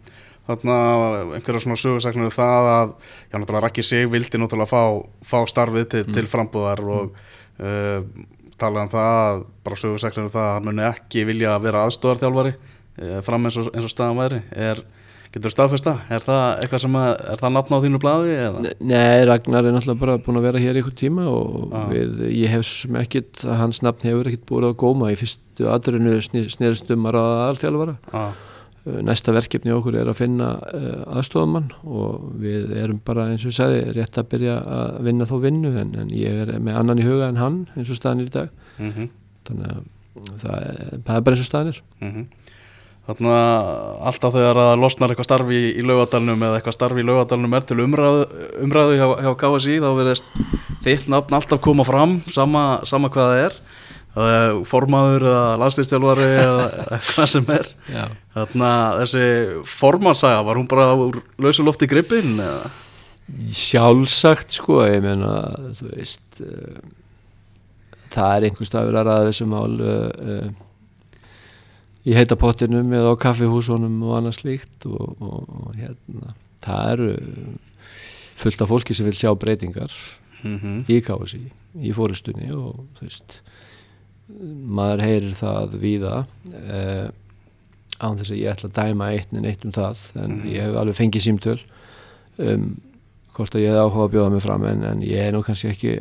Þannig 0.43 0.73
að 0.75 1.33
einhverja 1.37 1.63
svona 1.63 1.79
sögursaknar 1.79 2.27
er 2.27 2.33
það 2.35 2.69
að 2.73 2.89
já 3.31 3.35
náttúrulega 3.37 3.63
Rækki 3.63 3.83
sig 3.87 4.09
vildi 4.11 4.41
náttúrulega 4.41 4.67
fá, 4.73 4.81
fá 5.23 5.37
starfið 5.47 5.85
til, 5.93 6.01
mm. 6.03 6.15
til 6.17 6.27
frambúðar 6.27 6.81
og 6.83 7.13
mm. 7.13 7.63
uh, 7.63 8.41
talað 8.59 8.87
um 8.87 8.91
það 8.91 9.45
bara 9.65 9.79
sögursæklar 9.79 10.27
um 10.27 10.33
það 10.33 10.49
að 10.49 10.57
hann 10.57 10.67
muni 10.67 10.85
ekki 10.87 11.23
vilja 11.29 11.55
vera 11.63 11.85
aðstóðarþjálfari 11.87 12.51
eh, 12.53 13.15
fram 13.25 13.47
eins 13.47 13.57
og, 13.59 13.71
eins 13.73 13.87
og 13.87 13.93
staðan 13.93 14.19
væri 14.19 14.39
er, 14.51 14.83
getur 15.33 15.47
þú 15.49 15.53
staðfesta? 15.55 15.95
Er 16.13 16.23
það 16.25 16.45
eitthvað 16.61 16.83
sem 16.85 16.99
að, 16.99 17.09
er 17.33 17.41
það 17.41 17.55
nafn 17.57 17.75
á 17.75 17.83
þínu 17.85 18.01
bladi? 18.03 18.37
Eða? 18.45 18.75
Nei, 18.91 19.25
Ragnar 19.29 19.67
er 19.67 19.75
náttúrulega 19.75 20.03
bara 20.05 20.21
búin 20.27 20.39
að 20.39 20.47
vera 20.49 20.63
hér 20.63 20.79
ykkur 20.83 20.97
tíma 21.01 21.27
og 21.31 21.73
ah. 21.73 21.89
við, 21.91 22.23
ég 22.43 22.53
hef 22.53 22.65
sem 22.69 23.01
ekkit 23.01 23.45
hans 23.47 23.83
nafn 23.85 24.09
hefur 24.11 24.31
ekkit 24.31 24.47
búin 24.49 24.69
að 24.69 24.79
góma 24.83 25.11
í 25.13 25.19
fyrstu 25.19 25.69
aðrinu 25.71 26.19
snerustum 26.23 27.09
að 27.09 27.15
Eh, 28.83 28.99
næsta 28.99 29.31
verkefni 29.31 29.71
okkur 29.71 29.95
er 29.95 30.09
að 30.11 30.17
finna 30.19 30.49
uh, 30.59 31.03
aðstofamann 31.15 31.69
og 31.87 32.23
við 32.41 32.73
erum 32.81 32.97
bara 33.07 33.29
eins 33.31 33.45
og 33.45 33.53
ég 33.53 33.55
sagði 33.55 33.83
rétt 33.95 34.17
að 34.19 34.27
byrja 34.33 34.57
að 34.59 34.97
vinna 35.07 35.27
þó 35.29 35.37
vinnu 35.45 35.71
en, 35.79 35.93
en 36.01 36.09
ég 36.11 36.41
er 36.43 36.51
með 36.59 36.79
annan 36.81 36.99
í 36.99 37.05
huga 37.07 37.29
en 37.31 37.39
hann 37.39 37.61
eins 37.77 37.93
og 37.93 37.95
staðan 37.95 38.25
er 38.25 38.27
í 38.27 38.33
dag 38.33 38.49
mm 38.81 38.91
-hmm. 38.91 39.07
þannig 39.47 39.71
að 39.71 40.35
það 40.41 40.57
er, 40.57 40.81
það 41.05 41.15
er 41.15 41.23
bara 41.23 41.37
eins 41.37 41.45
og 41.45 41.49
staðan 41.49 41.71
er 41.71 41.81
mm 42.01 42.11
-hmm. 42.11 42.25
Þannig 43.03 43.31
að 43.35 43.69
alltaf 44.07 44.33
þegar 44.33 44.57
að 44.63 44.77
losnar 44.79 45.11
eitthvað 45.11 45.27
starfi 45.27 45.55
í, 45.59 45.71
í 45.79 45.83
laugadalunum 45.83 46.43
eða 46.43 46.59
eitthvað 46.59 46.75
starfi 46.77 47.01
í 47.03 47.07
laugadalunum 47.07 47.53
er 47.53 47.65
til 47.67 47.79
umræðu, 47.83 48.27
umræðu 48.63 48.93
hjá, 48.95 49.07
hjá 49.23 49.31
KSI 49.41 49.79
þá 49.83 49.89
verðist 49.97 50.25
þitt 50.83 51.09
nafn 51.11 51.35
alltaf 51.35 51.59
koma 51.59 51.83
fram 51.83 52.21
sama, 52.31 52.79
sama 52.87 53.09
hvað 53.11 53.31
það 53.31 53.45
er 53.47 53.57
formaður 54.69 55.25
eða 55.25 55.45
landslýstjálfari 55.57 56.25
eða 56.37 56.65
hvað 57.09 57.29
sem 57.31 57.47
er 57.49 57.69
þannig 58.35 58.65
að 58.67 58.99
þessi 59.01 59.27
formansaga 59.73 60.43
var 60.45 60.59
hún 60.59 60.69
bara 60.69 60.91
úr 60.93 61.17
lausulofti 61.41 61.89
gripin 61.89 62.35
eða? 62.37 62.67
sjálfsagt 63.55 64.53
sko 64.53 64.83
ég 64.85 65.01
meina 65.01 65.31
þú 65.79 65.89
veist 65.95 66.43
uh, 66.45 66.77
það 68.13 68.35
er 68.35 68.47
einhvers 68.49 68.69
stafur 68.69 68.99
að 68.99 69.09
ræða 69.09 69.27
þessu 69.31 69.47
mál 69.49 69.81
uh, 69.81 70.47
í 72.03 72.13
heitapottinum 72.13 72.91
eða 72.93 73.15
á 73.15 73.21
kaffihúsunum 73.23 73.95
og 74.05 74.17
annað 74.19 74.41
slíkt 74.41 74.89
og, 74.91 75.15
og, 75.23 75.47
og 75.47 75.77
hérna 75.79 76.35
það 76.63 76.91
eru 76.93 77.09
fullt 78.43 78.61
af 78.61 78.69
fólki 78.69 78.97
sem 78.97 79.07
vil 79.07 79.17
sjá 79.17 79.31
breytingar 79.39 79.93
mm 80.43 80.59
-hmm. 80.59 80.77
í 80.91 81.01
kási 81.01 81.41
í 81.81 81.93
fóristunni 81.95 82.51
og 82.53 82.85
þú 82.99 83.07
veist 83.07 83.41
maður 84.79 85.03
heyrir 85.03 85.35
það 85.37 85.77
víða 85.81 86.15
eh, 86.63 87.07
án 87.99 88.17
þess 88.19 88.31
að 88.31 88.39
ég 88.39 88.53
ætla 88.53 88.69
að 88.69 88.79
dæma 88.79 89.11
eitt 89.13 89.35
en 89.35 89.47
eitt 89.47 89.67
um 89.67 89.75
það 89.75 90.01
en 90.15 90.39
mm. 90.39 90.49
ég 90.53 90.65
hef 90.67 90.79
alveg 90.79 90.99
fengið 90.99 91.25
símtöl 91.27 91.59
um 92.41 92.73
hvort 93.33 93.55
að 93.57 93.63
ég 93.65 93.73
hef 93.73 93.81
áhuga 93.81 94.05
að 94.07 94.13
bjóða 94.13 94.33
mig 94.33 94.43
fram 94.43 94.67
en, 94.69 94.83
en 94.85 95.05
ég 95.05 95.27
er 95.27 95.33
nú 95.33 95.41
kannski 95.45 95.71
ekki 95.71 95.95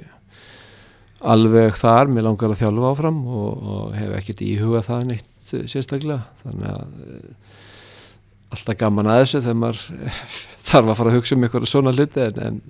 alveg 1.23 1.77
þar, 1.79 2.11
mér 2.11 2.27
langar 2.27 2.53
að 2.53 2.63
þjálfa 2.63 2.91
áfram 2.91 3.21
og, 3.31 3.67
og 3.75 3.95
hef 3.97 4.15
ekkert 4.19 4.43
íhuga 4.45 4.83
það 4.87 5.05
neitt 5.11 5.53
uh, 5.55 5.65
sérstaklega. 5.71 6.25
Þannig 6.43 6.73
að 6.73 6.97
uh, 7.07 7.59
alltaf 8.53 8.79
gaman 8.81 9.11
að 9.13 9.23
þessu 9.23 9.43
þegar 9.47 9.61
maður 9.63 9.85
þarf 10.73 10.91
að 10.93 10.99
fara 10.99 11.13
að 11.13 11.19
hugsa 11.19 11.37
um 11.37 11.47
eitthvað 11.47 11.69
svona 11.71 11.95
hluti 11.95 12.27
en, 12.27 12.43
en 12.49 12.61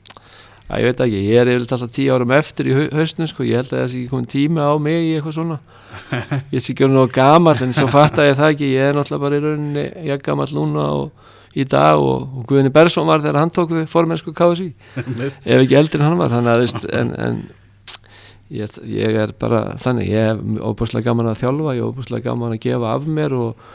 að 0.72 0.82
ég 0.82 0.88
veit 0.88 1.02
ekki, 1.04 1.22
ég 1.28 1.40
er 1.40 1.50
yfirlega 1.52 1.76
alltaf 1.76 1.92
tíu 1.92 2.14
árum 2.14 2.34
eftir 2.36 2.68
í 2.70 2.76
hausnum 2.96 3.28
sko, 3.28 3.44
ég 3.44 3.60
held 3.60 3.72
að 3.72 3.82
það 3.82 3.88
sé 3.92 3.98
ekki 4.00 4.12
komið 4.12 4.28
tíma 4.32 4.68
á 4.68 4.74
mig 4.80 5.00
í 5.04 5.14
eitthvað 5.16 5.36
svona. 5.36 5.58
Ég 6.54 6.62
sé 6.64 6.72
ekki 6.72 6.86
um 6.86 6.94
náðu 6.94 7.10
gammal 7.12 7.58
en 7.60 7.74
svo 7.76 7.84
fattar 7.92 8.30
ég 8.30 8.38
það 8.38 8.54
ekki, 8.54 8.68
ég 8.72 8.86
er 8.88 8.94
náttúrulega 8.96 9.24
bara 9.26 9.36
í 9.36 9.42
rauninni 9.44 9.82
ég 10.06 10.14
er 10.14 10.22
gammal 10.24 10.46
núna 10.56 10.86
og 10.96 11.10
í 11.52 11.66
dag 11.68 12.00
og, 12.00 12.22
og 12.32 12.46
Guðinni 12.48 12.72
Bersson 12.72 13.04
var 13.04 13.20
þegar 13.20 13.42
hann 13.42 13.52
tók 13.52 13.74
við 13.76 13.90
formensku 13.92 14.32
KSI 14.32 14.70
ef 14.96 15.58
ekki 15.58 15.76
eldur 15.76 16.00
en 16.00 16.06
hann 16.06 16.16
var 16.16 16.32
hann 16.32 16.48
aðeins, 16.48 16.86
en, 16.88 17.12
en 17.12 17.42
ég, 18.52 18.80
ég 18.88 19.18
er 19.26 19.32
bara 19.36 19.76
þannig, 19.82 20.10
ég 20.12 20.32
er 20.32 20.40
óbúslega 20.64 21.10
gaman 21.10 21.32
að 21.32 21.42
þjálfa, 21.42 21.76
ég 21.76 21.84
er 21.84 21.92
óbúslega 21.92 22.30
gaman 22.30 22.56
að 22.56 22.62
gefa 22.66 22.94
af 22.96 23.08
mér 23.20 23.36
og, 23.36 23.66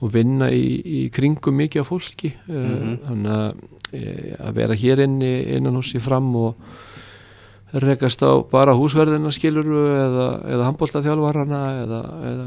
og 0.00 0.14
vinna 0.14 0.48
í, 0.54 0.64
í 0.80 1.00
kringum 1.12 1.58
mikið 1.60 1.84
af 1.84 1.92
fólki. 1.92 2.32
Mm 2.48 2.64
-hmm. 2.64 2.96
þannig 3.08 3.36
að 3.36 3.77
að 3.96 4.54
vera 4.58 4.76
hér 4.76 5.04
inni 5.06 5.32
innan 5.56 5.76
hús 5.78 5.94
í 5.96 6.02
fram 6.02 6.28
og 6.36 6.54
rekast 7.72 8.22
á 8.24 8.40
bara 8.48 8.76
húsverðina 8.76 9.30
skiluru 9.34 9.82
eða, 9.92 10.28
eða 10.48 10.68
handbóltaþjálfarana 10.70 11.60
eða, 11.82 12.00
eða 12.30 12.46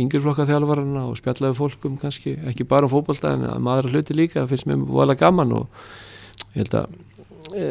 yngjurflokkaþjálfarana 0.00 1.04
og 1.10 1.18
spjallaði 1.20 1.58
fólkum 1.58 1.98
kannski, 2.00 2.36
ekki 2.48 2.66
bara 2.68 2.88
um 2.88 2.92
fókbólta 2.92 3.34
en 3.36 3.44
að 3.50 3.60
maður 3.62 3.92
hluti 3.92 4.16
líka, 4.16 4.42
það 4.42 4.54
finnst 4.54 4.70
mér 4.70 4.86
volið 4.88 5.20
gaman 5.20 5.54
og 5.60 5.84
ég 6.54 6.64
held 6.64 6.76
að 6.80 6.96
e, 7.54 7.68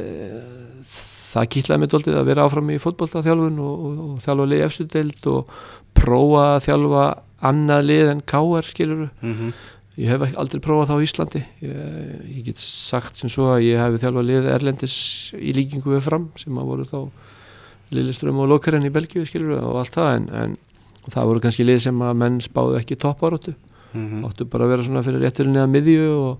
það 1.33 1.51
kýtlaði 1.55 1.83
mig 1.83 1.91
doldið 1.91 2.19
að 2.21 2.29
vera 2.29 2.47
áfram 2.47 2.71
í 2.71 2.79
fókbóltaþjálfun 2.83 3.59
og, 3.65 3.83
og, 3.89 3.99
og 4.07 4.23
þjálfa 4.23 4.49
liði 4.51 4.67
efstudeld 4.69 5.29
og 5.33 5.59
prófa 5.97 6.47
að 6.53 6.65
þjálfa 6.69 7.05
annað 7.43 7.87
lið 7.89 8.09
en 8.13 8.25
káar 8.29 8.69
skiluru 8.69 9.09
mm 9.09 9.33
-hmm 9.33 9.72
ég 9.99 10.09
hef 10.09 10.37
aldrei 10.39 10.61
prófað 10.63 10.89
það 10.89 10.99
á 10.99 11.05
Íslandi. 11.05 11.43
Ég, 11.61 11.77
ég 12.37 12.47
get 12.47 12.61
sagt 12.63 13.19
sem 13.19 13.31
svo 13.31 13.51
að 13.53 13.67
ég 13.67 13.81
hef 13.81 13.99
þjálfað 14.01 14.29
lið 14.29 14.49
Erlendis 14.55 14.97
í 15.37 15.53
líkingu 15.53 15.93
við 15.93 16.03
fram 16.07 16.27
sem 16.39 16.57
að 16.57 16.69
voru 16.71 16.87
þá 16.89 16.99
Lilleström 17.93 18.41
og 18.41 18.49
Lokaren 18.49 18.87
í 18.87 18.93
Belgíu 18.93 19.25
skilur 19.29 19.59
og 19.61 19.79
allt 19.83 19.93
það 19.93 20.11
en, 20.17 20.27
en 20.33 20.57
það 21.13 21.29
voru 21.29 21.43
kannski 21.43 21.67
lið 21.67 21.83
sem 21.85 22.01
að 22.01 22.19
menn 22.23 22.41
spáðu 22.41 22.79
ekki 22.79 22.97
topparóttu 22.97 23.53
mm 23.53 24.05
-hmm. 24.09 24.25
áttu 24.29 24.49
bara 24.49 24.65
að 24.65 24.73
vera 24.73 24.83
svona 24.83 25.03
fyrir 25.05 25.21
rétturinn 25.21 25.59
eða 25.61 25.69
miðju 25.69 26.09
og, 26.09 26.37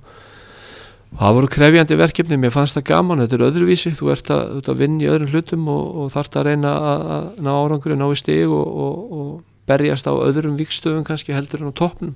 og 1.12 1.20
það 1.20 1.34
voru 1.38 1.48
krefjandi 1.48 1.96
verkefni. 1.96 2.38
Mér 2.38 2.52
fannst 2.52 2.78
það 2.78 2.90
gaman, 2.90 3.20
þetta 3.20 3.36
er 3.36 3.48
öðruvísi. 3.52 3.94
Þú 3.94 4.12
ert 4.12 4.30
að, 4.34 4.70
að 4.70 4.78
vinna 4.78 5.04
í 5.04 5.10
öðrum 5.14 5.30
hlutum 5.30 5.68
og, 5.68 5.96
og 5.96 6.12
þarf 6.12 6.36
að 6.36 6.46
reyna 6.50 6.74
að, 6.74 7.02
að 7.16 7.42
ná 7.46 7.52
árangur 7.54 7.96
ná 7.96 8.08
í 8.10 8.18
stig 8.18 8.50
og, 8.50 8.68
og 9.14 9.44
berjast 9.68 10.08
á 10.10 10.14
öðrum 10.14 10.58
vikstöfum 10.58 11.06
kannski 11.08 11.34
heldur 11.34 11.62
en 11.62 11.72
á 11.72 11.74
toppnum 11.74 12.16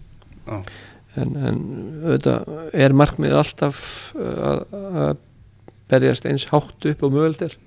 en, 1.21 1.35
en 1.49 1.61
auðvitað 2.05 2.73
er 2.85 2.95
markmið 2.97 3.37
alltaf 3.41 3.85
uh, 4.15 4.51
að, 4.51 4.63
að 5.05 5.23
berjast 5.91 6.27
eins 6.27 6.47
hátt 6.51 6.89
upp 6.91 7.03
og 7.03 7.13
möguldir 7.13 7.57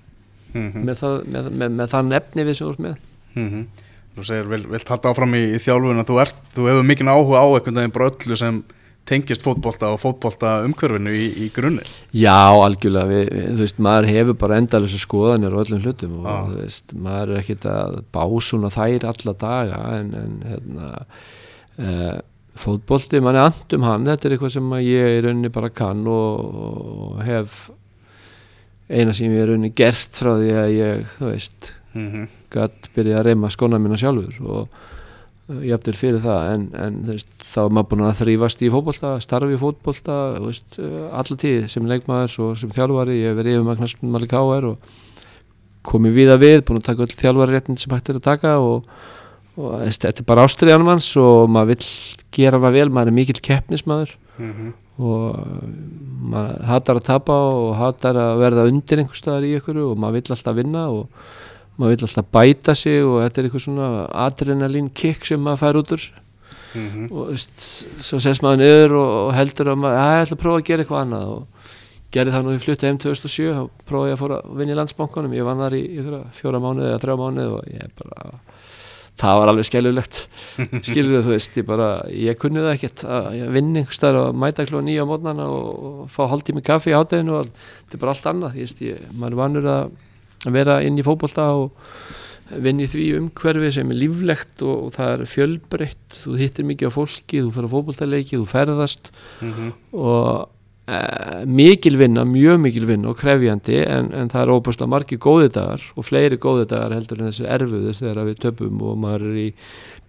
mm 0.52 0.72
-hmm. 0.72 0.84
með, 0.84 1.04
með, 1.26 1.52
með, 1.52 1.78
með 1.78 1.94
það 1.94 2.10
nefni 2.10 2.44
við 2.48 2.58
sem 2.58 2.68
ert 2.68 2.84
með 2.88 2.96
mm 3.34 3.48
-hmm. 3.48 3.86
Þú 4.10 4.24
segir, 4.26 4.48
vil, 4.50 4.64
vilt 4.66 4.88
halda 4.90 5.10
áfram 5.12 5.34
í, 5.38 5.42
í 5.54 5.58
þjálfun 5.62 6.02
að 6.02 6.08
þú, 6.08 6.16
ert, 6.20 6.38
þú 6.54 6.64
hefur 6.66 6.82
mikinn 6.84 7.08
áhuga 7.08 7.40
á 7.40 7.46
einhvern 7.46 7.76
veginn 7.78 7.92
bara 7.94 8.10
öllu 8.10 8.36
sem 8.36 8.62
tengist 9.06 9.42
fótbolta 9.42 9.90
og 9.94 10.00
fótbolta 10.02 10.64
umhverfinu 10.66 11.12
í, 11.14 11.26
í 11.44 11.48
grunni 11.54 11.84
Já, 12.12 12.52
algjörlega, 12.52 13.06
við, 13.06 13.30
við, 13.30 13.46
þú 13.54 13.64
veist, 13.64 13.78
maður 13.86 14.08
hefur 14.10 14.36
bara 14.42 14.58
endalþessu 14.60 15.00
skoðanir 15.04 15.54
og 15.54 15.62
öllum 15.64 15.84
hlutum 15.84 16.18
og 16.20 16.26
ah. 16.30 16.42
þú 16.50 16.58
veist, 16.64 16.94
maður 17.06 17.32
er 17.32 17.42
ekkit 17.42 17.68
að 17.70 17.96
básuna 18.12 18.72
þær 18.74 19.06
alla 19.12 19.36
daga 19.44 19.80
en, 19.98 20.12
en 20.20 20.36
hérna 20.50 20.90
uh, 21.78 22.18
fótbolti, 22.61 23.20
mann 23.25 23.38
er 23.38 23.49
andum 23.49 23.87
hann. 23.87 24.07
Þetta 24.09 24.29
er 24.29 24.37
eitthvað 24.37 24.55
sem 24.57 24.73
ég 24.85 25.16
í 25.16 25.25
rauninni 25.25 25.51
bara 25.53 25.73
kann 25.73 26.07
og, 26.11 27.20
hef 27.25 27.66
eina 28.90 29.14
sem 29.16 29.31
ég 29.31 29.44
í 29.44 29.49
rauninni 29.51 29.73
gert 29.77 30.20
frá 30.20 30.35
því 30.37 30.55
að 30.62 30.70
ég, 30.77 31.05
þú 31.18 31.29
veist 31.31 31.73
mm 31.94 32.07
-hmm. 32.07 32.29
gætt 32.51 32.90
byrja 32.94 33.18
að 33.20 33.27
reyma 33.31 33.51
skona 33.51 33.79
mína 33.79 33.99
sjálfur 33.99 34.40
og 34.40 34.68
ég 35.59 35.75
eftir 35.75 35.96
fyrir 35.99 36.20
það. 36.23 36.53
En, 36.55 36.66
en 36.75 36.99
veist, 37.07 37.31
þá 37.42 37.61
er 37.64 37.73
maður 37.75 37.88
búin 37.90 38.07
að 38.07 38.18
þrýfast 38.23 38.62
í 38.62 38.70
fótbolta 38.70 39.20
starfi 39.20 39.55
í 39.55 39.61
fótbolta 39.61 40.16
uh, 40.38 41.07
alla 41.11 41.37
tíð 41.37 41.68
sem 41.68 41.87
leikmaður 41.87 42.37
og 42.44 42.59
sem 42.59 42.70
þjálfari. 42.70 43.23
Ég 43.23 43.33
hef 43.33 43.40
verið 43.40 43.57
yfir 43.59 44.03
maður 44.03 44.27
káar 44.31 44.64
og 44.64 44.79
komið 45.83 46.12
við 46.14 46.35
að 46.35 46.42
við, 46.44 46.59
búin 46.66 46.81
að 46.81 46.88
taka 46.90 47.03
öll 47.07 47.16
þjálfari 47.16 47.57
réttin 47.57 47.81
sem 47.81 47.94
hægt 47.94 48.12
er 48.12 48.20
að 48.20 48.29
taka 48.29 48.59
og 48.62 48.85
og 49.61 49.83
þetta 49.85 50.23
er 50.23 50.29
bara 50.29 50.46
ástriðanum 50.49 50.90
hans 50.92 51.11
og 51.20 51.51
maður 51.53 51.75
vill 51.75 51.88
gera 52.35 52.61
maður 52.61 52.79
vel, 52.79 52.92
maður 52.96 53.12
er 53.12 53.16
mikill 53.18 53.42
keppnismadur 53.44 54.14
mm 54.38 54.53
-hmm. 54.53 54.73
og 54.99 55.37
maður 56.33 56.64
hatar 56.70 57.01
að 57.01 57.07
tapa 57.11 57.37
og 57.51 57.77
hatar 57.77 58.16
að 58.16 58.40
verða 58.44 58.66
undir 58.70 59.03
einhver 59.03 59.20
staðar 59.20 59.46
í 59.49 59.55
ykkur 59.59 59.83
og 59.85 59.99
maður 59.99 60.18
vill 60.18 60.37
alltaf 60.37 60.57
vinna 60.57 60.88
og 60.88 61.07
maður 61.77 61.94
vill 61.94 62.09
alltaf 62.09 62.33
bæta 62.33 62.75
sig 62.75 63.05
og 63.05 63.23
þetta 63.23 63.40
er 63.40 63.44
eitthvað 63.44 63.66
svona 63.66 64.09
adrenalín 64.27 64.90
kick 64.94 65.25
sem 65.27 65.40
maður 65.40 65.62
fær 65.62 65.81
út 65.81 65.92
úr 65.92 66.05
mm 66.75 66.88
-hmm. 66.88 67.12
og 67.12 67.31
veist, 67.31 67.87
svo 68.01 68.18
sést 68.20 68.42
maður 68.42 68.59
niður 68.59 68.92
og, 68.92 69.09
og 69.27 69.35
heldur 69.35 69.68
að 69.68 69.77
maður, 69.77 69.96
að 69.96 70.16
ég 70.16 70.23
ætla 70.23 70.37
að 70.37 70.42
prófa 70.42 70.59
að 70.59 70.66
gera 70.68 70.83
eitthvað 70.83 71.01
annað 71.01 71.27
og 71.29 71.46
gerði 72.11 72.33
það 72.35 72.44
nú 72.44 72.55
í 72.55 72.62
fluttu 72.62 72.87
M2007 72.90 73.53
þá 73.55 73.62
prófaði 73.87 74.11
ég 74.11 74.16
að 74.16 74.23
fóra 74.23 74.38
að 74.40 74.57
vinna 74.59 74.73
í 74.73 74.79
landsbankunum 74.79 75.35
ég 75.37 75.46
vann 75.46 75.62
þar 75.62 75.77
í, 75.79 75.83
í 75.87 76.01
fjóra 76.38 76.62
mánuði 76.62 76.88
eða 76.90 77.03
þrjá 77.05 77.16
mánuði 77.20 77.53
og 77.55 77.62
ég 77.70 77.92
bara 78.01 78.31
það 79.20 79.40
var 79.40 79.52
alveg 79.52 79.68
skellulegt 79.68 80.20
skilur 80.88 81.24
þú 81.24 81.35
veist, 81.35 81.59
ég 81.61 81.66
bara, 81.68 81.90
ég 82.12 82.38
kunni 82.40 82.62
það 82.64 82.76
ekkert 82.76 83.04
að 83.04 83.42
vinna 83.56 83.83
einhver 83.83 83.98
starf 83.98 84.22
og 84.26 84.38
mæta 84.44 84.68
klúa 84.68 84.85
nýja 84.87 85.04
á 85.04 85.11
mótnana 85.11 85.48
og, 85.52 86.06
fá 86.12 86.22
haldtími 86.30 86.64
kaffi 86.66 86.94
í 86.94 86.96
hátteginu 86.96 87.40
og 87.40 87.50
þetta 87.50 87.98
er 87.98 88.04
bara 88.04 88.16
allt 88.16 88.30
annað 88.33 88.56
ég 88.61 88.68
veist, 88.68 88.87
ég, 88.87 89.04
maður 89.12 89.37
er 89.37 89.42
vanur 89.44 89.70
að 89.74 90.54
vera 90.56 90.80
inn 90.87 90.98
í 90.98 91.04
fókbólta 91.04 91.50
og 91.61 91.76
vinni 92.50 92.88
því 92.90 93.04
umhverfi 93.18 93.70
sem 93.76 93.90
er 93.92 93.98
líflegt 94.00 94.62
og, 94.66 94.87
og 94.87 94.94
það 94.96 95.12
er 95.12 95.28
fjölbreytt. 95.30 96.06
Þú 96.16 96.38
hittir 96.40 96.66
mikið 96.66 96.90
á 96.90 96.96
fólki, 96.96 97.42
þú 97.44 97.52
fer 97.54 97.68
á 97.68 97.74
fókbóltaleiki 97.74 98.40
þú 98.40 98.46
ferðast 98.50 99.12
mm 99.40 99.52
-hmm. 99.52 99.70
og 99.92 100.48
Uh, 100.90 101.44
mikil 101.46 101.94
vinna, 102.00 102.24
mjög 102.26 102.57
mikil 102.64 102.87
vinna 102.88 103.12
og 103.12 103.18
krefjandi 103.20 103.76
en, 103.85 104.09
en 104.16 104.31
það 104.33 104.40
er 104.42 104.72
að 104.72 104.88
margi 104.90 105.18
góði 105.22 105.50
dagar 105.55 105.85
og 105.94 106.07
fleiri 106.09 106.38
góði 106.40 106.64
dagar 106.72 106.96
heldur 106.96 107.20
en 107.20 107.29
þessi 107.29 107.44
erfuðus 107.46 108.00
þegar 108.00 108.26
við 108.26 108.40
töpum 108.42 108.81
og 108.83 108.96
maður 108.98 109.29
er 109.29 109.37
í 109.38 109.44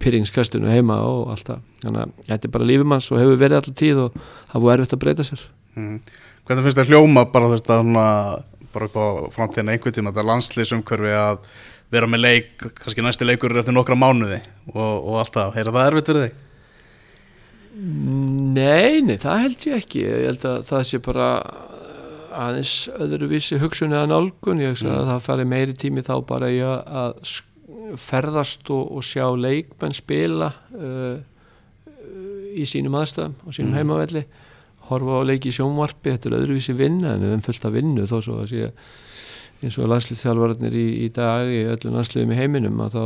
pyrringskastunum 0.02 0.72
heima 0.72 0.96
og 1.06 1.30
allt 1.36 1.52
það 1.52 1.60
þannig 1.84 2.02
að 2.02 2.26
þetta 2.32 2.48
er 2.48 2.54
bara 2.56 2.68
lífumanns 2.72 3.10
og 3.12 3.22
hefur 3.22 3.38
verið 3.44 3.60
alltaf 3.60 3.78
tíð 3.78 4.02
og 4.08 4.16
það 4.24 4.64
búið 4.64 4.74
erfitt 4.74 4.96
að 4.96 5.02
breyta 5.04 5.28
sér 5.28 5.44
mm. 5.76 5.96
Hvernig 6.42 6.66
finnst 6.66 6.80
þetta 6.80 6.90
hljóma 6.90 7.24
bara 7.36 7.52
þess 7.52 7.74
að 7.76 7.94
bara 8.72 8.90
upp 8.90 8.98
á 8.98 9.06
framtíðina 9.38 9.76
einhvern 9.76 9.98
tíma 10.00 10.10
þetta 10.10 10.28
landslýsumkörfi 10.32 11.14
að 11.20 11.44
vera 11.94 12.08
með 12.10 12.24
leik, 12.26 12.54
kannski 12.80 13.06
næsti 13.06 13.28
leikur 13.28 13.54
eftir 13.60 13.76
nokkra 13.76 13.94
mánuði 13.94 14.40
og, 14.72 14.96
og 14.96 15.20
allt 15.22 15.36
það, 15.36 15.54
heyrða 15.60 15.76
það 15.76 15.92
erfitt 15.92 16.10
fyrir 16.10 16.26
þig? 16.26 16.40
Nei, 17.72 19.00
nei, 19.00 19.16
það 19.16 19.44
held 19.46 19.62
ég 19.68 19.78
ekki 19.80 20.02
ég 20.04 20.26
held 20.28 20.42
að 20.44 20.58
það 20.68 20.82
sé 20.90 20.98
bara 21.04 21.28
aðeins 22.32 22.74
öðruvísi 23.00 23.58
hugsun 23.60 23.94
eða 23.94 24.10
nálgun, 24.10 24.60
ég 24.60 24.74
hugsa 24.74 24.88
mm. 24.90 24.98
að 24.98 25.08
það 25.10 25.24
fari 25.26 25.46
meiri 25.48 25.76
tími 25.80 26.04
þá 26.04 26.14
bara 26.28 26.50
í 26.52 26.60
að 26.64 27.16
ferðast 28.00 28.68
og, 28.72 28.92
og 28.96 29.04
sjá 29.04 29.24
leikmenn 29.36 29.96
spila 29.96 30.50
uh, 30.76 31.16
í 32.52 32.64
sínum 32.68 32.96
aðstöðum 33.00 33.38
og 33.46 33.56
sínum 33.56 33.72
mm. 33.72 33.78
heimavelli 33.80 34.24
horfa 34.90 35.22
á 35.24 35.28
leiki 35.28 35.52
sjónvarpi, 35.54 36.12
þetta 36.12 36.28
er 36.28 36.38
öðruvísi 36.40 36.76
vinna 36.76 37.14
en 37.14 37.24
við 37.24 37.32
erum 37.32 37.46
fullt 37.46 37.68
af 37.68 37.76
vinnu 37.76 38.06
þó 38.10 38.16
svo 38.20 38.38
að 38.42 38.52
sé 38.52 38.70
eins 39.62 39.78
og 39.78 39.88
landslýþjálfarnir 39.92 40.74
í, 40.74 40.86
í 41.06 41.08
dag 41.14 41.48
í 41.48 41.62
öllu 41.70 41.92
landsliðum 41.94 42.34
í 42.34 42.38
heiminum 42.40 42.80
að 42.82 42.96
þá 42.96 43.04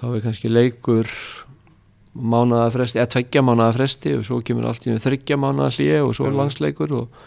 þá 0.00 0.04
er 0.10 0.24
kannski 0.24 0.50
leikur 0.50 1.12
mánuða 2.14 2.70
fresti, 2.74 2.98
eða 2.98 3.12
tveggja 3.14 3.42
mánuða 3.46 3.74
fresti 3.76 4.14
og 4.18 4.24
svo 4.26 4.40
kemur 4.46 4.70
allt 4.70 4.86
í 4.86 4.96
þryggja 4.98 5.36
mánuða 5.38 5.74
hlýja 5.76 6.00
og 6.04 6.14
svo 6.18 6.30
mm. 6.30 6.38
landsleikur 6.40 6.94
og, 6.98 7.20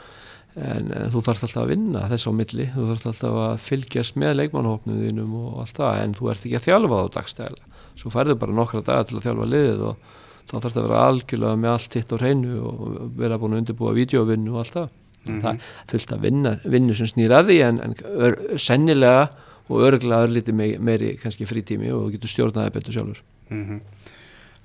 en, 0.55 0.89
en 0.91 1.13
þú 1.13 1.21
þarfst 1.27 1.47
alltaf 1.47 1.61
að 1.63 1.69
vinna 1.73 2.07
þess 2.11 2.27
á 2.27 2.31
milli, 2.39 2.65
þú 2.73 2.87
þarfst 2.89 3.11
alltaf 3.11 3.37
að 3.45 3.53
fylgjast 3.67 4.17
með 4.19 4.35
leikmannhópnum 4.41 5.05
þínum 5.05 5.37
og 5.39 5.61
allt 5.63 5.79
það 5.79 6.01
en 6.01 6.17
þú 6.17 6.33
ert 6.33 6.47
ekki 6.47 6.59
að 6.59 6.67
þjálfa 6.67 6.99
á 6.99 7.05
dagstæla 7.17 7.71
svo 7.99 8.11
færðu 8.13 8.35
bara 8.41 8.57
nokkra 8.57 8.81
dagar 8.83 9.07
til 9.07 9.19
að 9.19 9.27
þjálfa 9.27 9.47
liðið 9.53 9.85
og 9.87 10.11
þá 10.49 10.55
þarfst 10.57 10.77
að 10.77 10.87
vera 10.87 11.05
algjörlega 11.07 11.61
með 11.61 11.73
allt 11.73 11.97
hitt 11.97 12.13
á 12.13 12.15
hreinu 12.19 12.59
og 12.67 12.83
vera 13.17 13.39
búin 13.39 13.55
að 13.55 13.63
undirbúa 13.63 13.95
videovinnu 13.95 14.53
og 14.53 14.63
allt 14.63 14.77
það 14.77 14.87
mm 14.89 15.33
-hmm. 15.33 15.41
það 15.41 15.59
fylgst 15.91 16.13
að 16.13 16.23
vinna, 16.27 16.53
vinnu 16.65 16.95
sem 16.95 17.07
snýr 17.07 17.31
að 17.31 17.47
því 17.49 17.57
en, 17.67 17.79
en 17.79 17.93
ör, 18.03 18.57
sennilega 18.57 19.29
og 19.69 19.81
örglega 19.87 20.23
er 20.23 20.33
litið 20.35 20.79
meiri 20.79 21.17
kannski 21.17 21.47
frítími 21.47 21.91
og 21.93 22.07
þú 22.07 22.11
getur 22.17 22.29
stjórnaði 22.29 22.73
betur 22.73 22.93
sjálfur 22.93 23.23
mm 23.49 23.63
-hmm. 23.63 23.79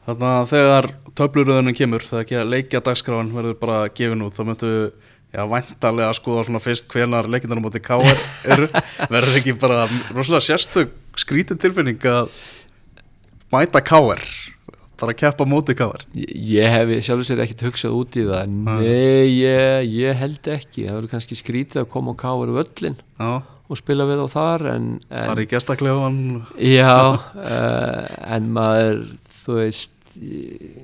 Þannig 0.09 0.29
að 0.33 0.47
þegar 0.55 0.87
töfluröðunum 1.21 1.75
kemur, 1.77 2.05
þegar 2.09 2.47
leikja 2.49 2.81
dagskráin 2.81 3.33
verður 3.35 3.59
bara 3.61 3.81
gefin 3.93 4.25
út, 4.25 4.33
þá 4.33 4.45
myndu 4.49 4.71
já, 5.35 5.43
væntalega 5.45 6.09
að 6.09 6.17
skoða 6.17 6.45
svona 6.47 6.63
fyrst 6.65 6.89
hvenar 6.93 7.29
leikindarinn 7.29 7.65
motið 7.67 7.85
káar 7.85 8.23
eru, 8.55 8.69
verður 9.13 9.41
ekki 9.41 9.57
bara 9.61 9.83
rosalega 10.15 10.47
sérstök 10.47 10.95
skrítið 11.19 11.61
tilfinning 11.67 12.09
að 12.09 12.33
mæta 13.53 13.83
káar, 13.85 14.25
bara 14.97 15.13
að 15.13 15.21
keppa 15.21 15.49
motið 15.49 15.81
káar? 15.83 16.07
Ég, 16.17 16.33
ég 16.55 16.73
hef 16.73 16.95
sjálfur 17.05 17.29
sér 17.29 17.45
ekkert 17.45 17.67
hugsað 17.69 18.01
út 18.01 18.17
í 18.17 18.25
það, 18.31 18.57
nei, 18.65 19.29
ég, 19.43 19.93
ég 19.93 20.19
held 20.25 20.53
ekki, 20.57 20.89
það 20.89 21.01
verður 21.03 21.15
kannski 21.19 21.41
skrítið 21.43 21.85
að 21.85 21.93
koma 21.93 22.17
á 22.17 22.21
káar 22.25 22.57
á 22.57 22.61
öllin. 22.65 23.01
Já. 23.21 23.33
og 23.69 23.77
spila 23.77 24.09
við 24.09 24.25
á 24.25 24.29
þar 24.33 24.69
en, 24.73 24.85
en 25.13 25.25
það 25.27 25.37
er 25.37 25.45
í 25.45 25.49
gestaklegan 25.53 26.21
já, 26.57 26.95
uh, 27.21 28.05
en 28.39 28.53
maður 28.57 29.03
þú 29.49 29.57
veist 29.63 29.98
ég, 30.21 30.77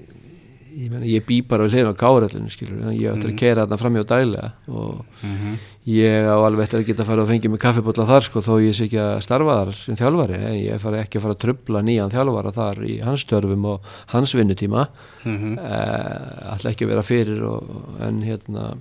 ég, 0.75 0.91
mena, 0.91 1.05
ég 1.07 1.25
bý 1.27 1.41
bara 1.47 1.67
við 1.67 1.77
hliðin 1.77 1.93
á 1.95 2.03
káraðlinu 2.03 2.53
skilur, 2.53 2.83
ég 2.95 3.15
ætti 3.15 3.31
að 3.31 3.39
kera 3.39 3.65
þarna 3.65 3.79
fram 3.81 3.99
hjá 3.99 4.05
dælega 4.11 4.51
og 4.69 5.05
mm 5.23 5.35
-hmm. 5.37 5.57
ég 5.95 6.29
á 6.29 6.37
alveg 6.37 6.65
eftir 6.65 6.81
að 6.81 6.87
geta 6.87 7.03
að 7.03 7.11
fara 7.11 7.23
að 7.23 7.31
fengja 7.33 7.51
mig 7.51 7.61
kaffibotla 7.61 8.07
þar 8.07 8.23
sko 8.23 8.41
þó 8.41 8.55
ég 8.63 8.75
sé 8.75 8.85
ekki 8.85 9.01
að 9.01 9.23
starfa 9.23 9.59
þar 9.61 9.73
sem 9.75 9.97
þjálfari, 9.97 10.35
en 10.35 10.55
ég 10.59 10.81
fari 10.81 10.99
ekki 10.99 11.19
að 11.19 11.23
fara 11.23 11.35
að 11.35 11.43
trubla 11.45 11.83
nýjan 11.83 12.11
þjálfara 12.11 12.53
þar 12.53 12.85
í 12.85 13.01
hans 13.01 13.21
störfum 13.21 13.65
og 13.65 13.81
hans 14.07 14.35
vinnutíma 14.35 14.89
mm 15.25 15.37
-hmm. 15.39 15.59
uh, 15.59 16.53
alltaf 16.53 16.73
ekki 16.73 16.85
að 16.85 16.89
vera 16.89 17.03
fyrir 17.03 17.43
og, 17.43 17.63
en 18.01 18.23
hérna 18.23 18.75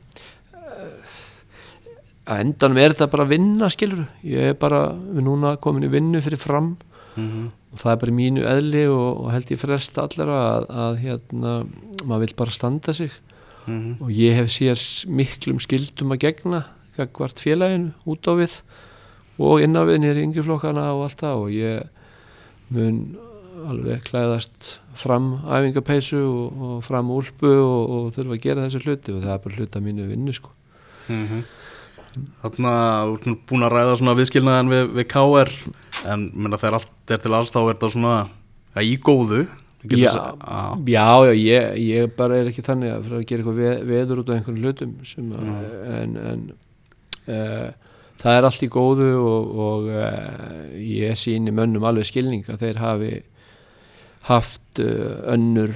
að 2.24 2.40
endanum 2.40 2.78
er 2.78 2.94
þetta 2.94 3.12
bara 3.12 3.24
að 3.24 3.34
vinna 3.36 3.70
skilur, 3.70 4.06
ég 4.24 4.54
er 4.54 4.54
bara 4.54 4.94
núna 4.94 5.58
komin 5.58 5.84
í 5.84 5.92
vinnu 5.92 6.22
fyrir 6.24 6.40
fram 6.40 6.78
mm 7.16 7.28
-hmm 7.30 7.52
og 7.74 7.82
það 7.82 7.92
er 7.92 8.02
bara 8.04 8.14
mínu 8.14 8.46
eðli 8.46 8.84
og, 8.92 9.24
og 9.24 9.30
held 9.34 9.52
ég 9.54 9.62
frest 9.62 9.98
allar 9.98 10.30
að, 10.30 10.66
að 10.84 11.00
hérna, 11.02 11.54
maður 12.04 12.28
vil 12.28 12.36
bara 12.44 12.54
standa 12.54 12.94
sig. 12.94 13.12
Mm 13.66 13.80
-hmm. 13.80 14.02
og 14.04 14.10
ég 14.12 14.36
hef 14.36 14.50
sér 14.52 14.80
miklum 15.08 15.60
skildum 15.60 16.12
að 16.12 16.20
gegna 16.20 16.66
hvert 16.98 17.40
félaginu 17.40 17.94
út 18.06 18.28
á 18.28 18.34
við 18.36 18.60
og 19.40 19.62
inn 19.64 19.78
á 19.80 19.88
við 19.88 20.02
nýri 20.04 20.24
yngri 20.24 20.44
flokkana 20.44 20.94
og 20.94 21.04
allt 21.04 21.22
það. 21.22 21.36
Og 21.42 21.50
ég 21.50 21.84
mun 22.70 23.18
alveg 23.66 24.04
klæðast 24.04 24.80
fram 24.94 25.40
æfingapeisu 25.48 26.22
og, 26.22 26.62
og 26.62 26.84
fram 26.84 27.10
úlpu 27.10 27.50
og, 27.50 27.90
og 27.90 28.14
þurfa 28.14 28.34
að 28.34 28.44
gera 28.44 28.68
þessu 28.68 28.84
hluti. 28.86 29.14
Og 29.14 29.24
það 29.24 29.34
er 29.34 29.44
bara 29.44 29.56
hluta 29.56 29.80
mínu 29.80 30.08
vinnu 30.08 30.34
sko. 30.34 30.50
Mm 31.08 31.28
-hmm. 31.28 31.44
Þannig 32.44 32.70
að 32.70 33.18
þú 33.24 33.32
ert 33.32 33.46
búin 33.50 33.64
að 33.64 33.74
ræða 33.74 33.96
svona 33.96 34.18
viðskilnaðan 34.20 34.70
við, 34.70 34.84
við 34.94 35.08
KR 35.08 35.50
en 36.10 36.30
minna, 36.34 36.60
þegar 36.60 36.80
allt 36.80 37.14
er 37.14 37.22
til 37.24 37.36
alls 37.38 37.54
þá 37.54 37.60
er 37.64 37.70
þetta 37.74 37.92
svona 37.96 38.16
ja, 38.24 38.84
í 38.84 38.96
góðu. 39.02 39.44
Já, 39.92 40.14
já, 40.88 41.08
já 41.28 41.34
ég, 41.36 41.74
ég 41.84 42.12
bara 42.16 42.38
er 42.40 42.50
ekki 42.52 42.64
þannig 42.64 42.94
að, 42.94 43.10
að 43.18 43.26
gera 43.28 43.44
eitthvað 43.44 43.58
veð, 43.60 43.82
veður 43.90 44.22
út 44.22 44.30
á 44.32 44.36
einhvern 44.38 44.62
hlutum 44.64 44.94
sem, 45.08 45.34
en, 45.92 46.14
en 46.24 46.46
uh, 47.28 47.90
það 48.22 48.38
er 48.38 48.48
allt 48.48 48.64
í 48.64 48.70
góðu 48.72 49.10
og, 49.20 49.50
og 49.66 49.90
uh, 49.92 50.70
ég 50.80 51.20
síni 51.20 51.52
mönnum 51.52 51.84
alveg 51.90 52.08
skilning 52.08 52.48
að 52.48 52.64
þeir 52.64 52.80
hafi 52.80 53.12
haft 54.30 54.80
uh, 54.80 55.20
önnur 55.36 55.76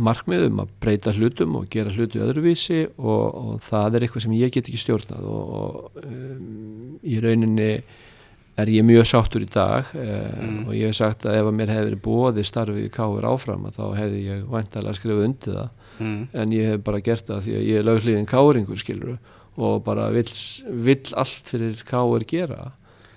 markmiðum 0.00 0.62
að 0.62 0.70
breyta 0.80 1.12
hlutum 1.12 1.58
og 1.60 1.68
gera 1.72 1.92
hlutu 1.92 2.22
öðruvísi 2.24 2.86
og, 2.96 3.24
og 3.28 3.58
það 3.66 3.98
er 3.98 4.06
eitthvað 4.06 4.24
sem 4.24 4.36
ég 4.38 4.54
get 4.54 4.70
ekki 4.70 4.80
stjórnað 4.80 5.26
og, 5.28 5.50
og 5.60 6.06
um, 6.06 6.94
í 7.04 7.20
rauninni 7.20 7.72
er 8.62 8.72
ég 8.72 8.86
mjög 8.86 9.08
sáttur 9.10 9.44
í 9.44 9.48
dag 9.50 9.90
eh, 9.96 10.30
mm. 10.40 10.62
og 10.66 10.76
ég 10.76 10.90
hef 10.90 10.98
sagt 11.00 11.26
að 11.28 11.40
ef 11.40 11.50
að 11.50 11.58
mér 11.58 11.74
hefði 11.74 11.98
bóði 12.04 12.44
starfið 12.46 12.86
í 12.86 12.92
káir 12.94 13.26
áfram 13.30 13.66
þá 13.74 13.82
hefði 13.98 14.22
ég 14.26 14.46
vantalega 14.50 14.96
skrifað 14.98 15.26
undir 15.26 15.58
það 15.58 15.68
mm. 15.98 16.22
en 16.42 16.54
ég 16.56 16.72
hef 16.72 16.86
bara 16.86 17.02
gert 17.10 17.28
það 17.30 17.44
því 17.46 17.58
að 17.58 17.66
ég 17.68 17.80
er 17.80 17.88
lögliðin 17.88 18.30
káringur 18.30 18.80
skilur 18.80 19.18
og 19.60 19.82
bara 19.84 20.08
vill, 20.14 20.30
vill 20.86 21.16
allt 21.20 21.52
fyrir 21.52 21.82
káir 21.88 22.26
gera 22.28 22.70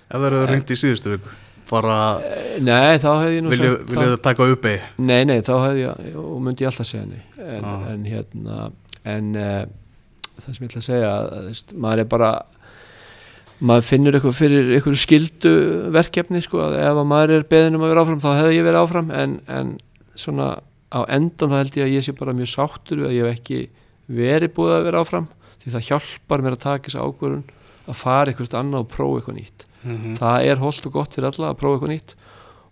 Ef 0.04 0.20
það 0.20 0.28
eru 0.28 0.44
reynd 0.50 0.70
í 0.70 0.78
síðustu 0.78 1.14
viku 1.14 1.40
bara 1.70 1.98
eh, 2.20 2.58
Nei, 2.62 2.98
þá 3.00 3.08
hefði 3.22 3.38
ég 3.38 3.44
nú 3.44 3.52
vilju, 3.54 3.76
það 3.90 4.16
taka 4.24 4.48
uppi? 4.52 4.74
Nei, 5.00 5.22
nei, 5.28 5.38
þá 5.44 5.54
hefði 5.54 5.86
ég 5.86 6.18
og 6.20 6.34
myndi 6.44 6.66
ég 6.66 6.70
alltaf 6.70 6.88
segja 6.88 7.04
henni 7.06 7.22
en, 7.40 7.64
ah. 7.70 7.86
en 7.92 8.04
hérna 8.08 8.58
en 9.14 9.30
uh, 9.36 9.62
það 10.40 10.50
sem 10.50 10.66
ég 10.66 10.70
ætla 10.70 10.82
að 10.82 10.86
segja 10.88 11.14
að 11.14 11.74
maður 11.86 12.04
er 12.04 12.10
bara 12.14 12.30
maður 13.60 13.86
finnur 13.88 14.16
eitthvað 14.16 14.38
fyrir 14.38 14.70
eitthvað 14.74 14.98
skildu 14.98 15.54
verkefni 15.94 16.42
sko 16.42 16.62
að 16.64 16.78
ef 16.80 17.00
að 17.00 17.10
maður 17.10 17.34
er 17.38 17.48
beðin 17.50 17.78
um 17.78 17.84
að 17.84 17.92
vera 17.92 18.04
áfram 18.04 18.22
þá 18.24 18.30
hefði 18.40 18.56
ég 18.56 18.66
verið 18.66 18.80
áfram 18.82 19.12
en, 19.14 19.36
en 19.46 19.74
svona 20.18 20.48
á 20.94 21.00
endan 21.14 21.52
þá 21.52 21.56
held 21.60 21.78
ég 21.78 21.86
að 21.86 21.94
ég 21.94 22.06
sé 22.06 22.14
bara 22.18 22.36
mjög 22.36 22.50
sáttur 22.50 23.06
að 23.06 23.16
ég 23.16 23.26
hef 23.26 23.38
ekki 23.38 23.60
verið 24.06 24.54
búið 24.56 24.76
að 24.78 24.86
vera 24.88 25.04
áfram 25.04 25.30
því 25.62 25.74
það 25.74 25.86
hjálpar 25.88 26.44
mér 26.44 26.56
að 26.56 26.64
taka 26.66 26.88
þessu 26.88 27.06
ákvörðun 27.06 27.46
að 27.84 27.98
fara 28.00 28.32
eitthvað 28.32 28.58
annað 28.60 28.84
og 28.84 28.92
prófa 28.92 29.20
eitthvað 29.20 29.38
nýtt 29.38 29.64
mm 29.84 29.96
-hmm. 29.96 30.14
það 30.20 30.50
er 30.50 30.62
holdt 30.62 30.86
og 30.86 30.92
gott 30.92 31.14
fyrir 31.14 31.30
alla 31.30 31.50
að 31.50 31.58
prófa 31.62 31.74
eitthvað 31.78 31.94
nýtt 31.94 32.14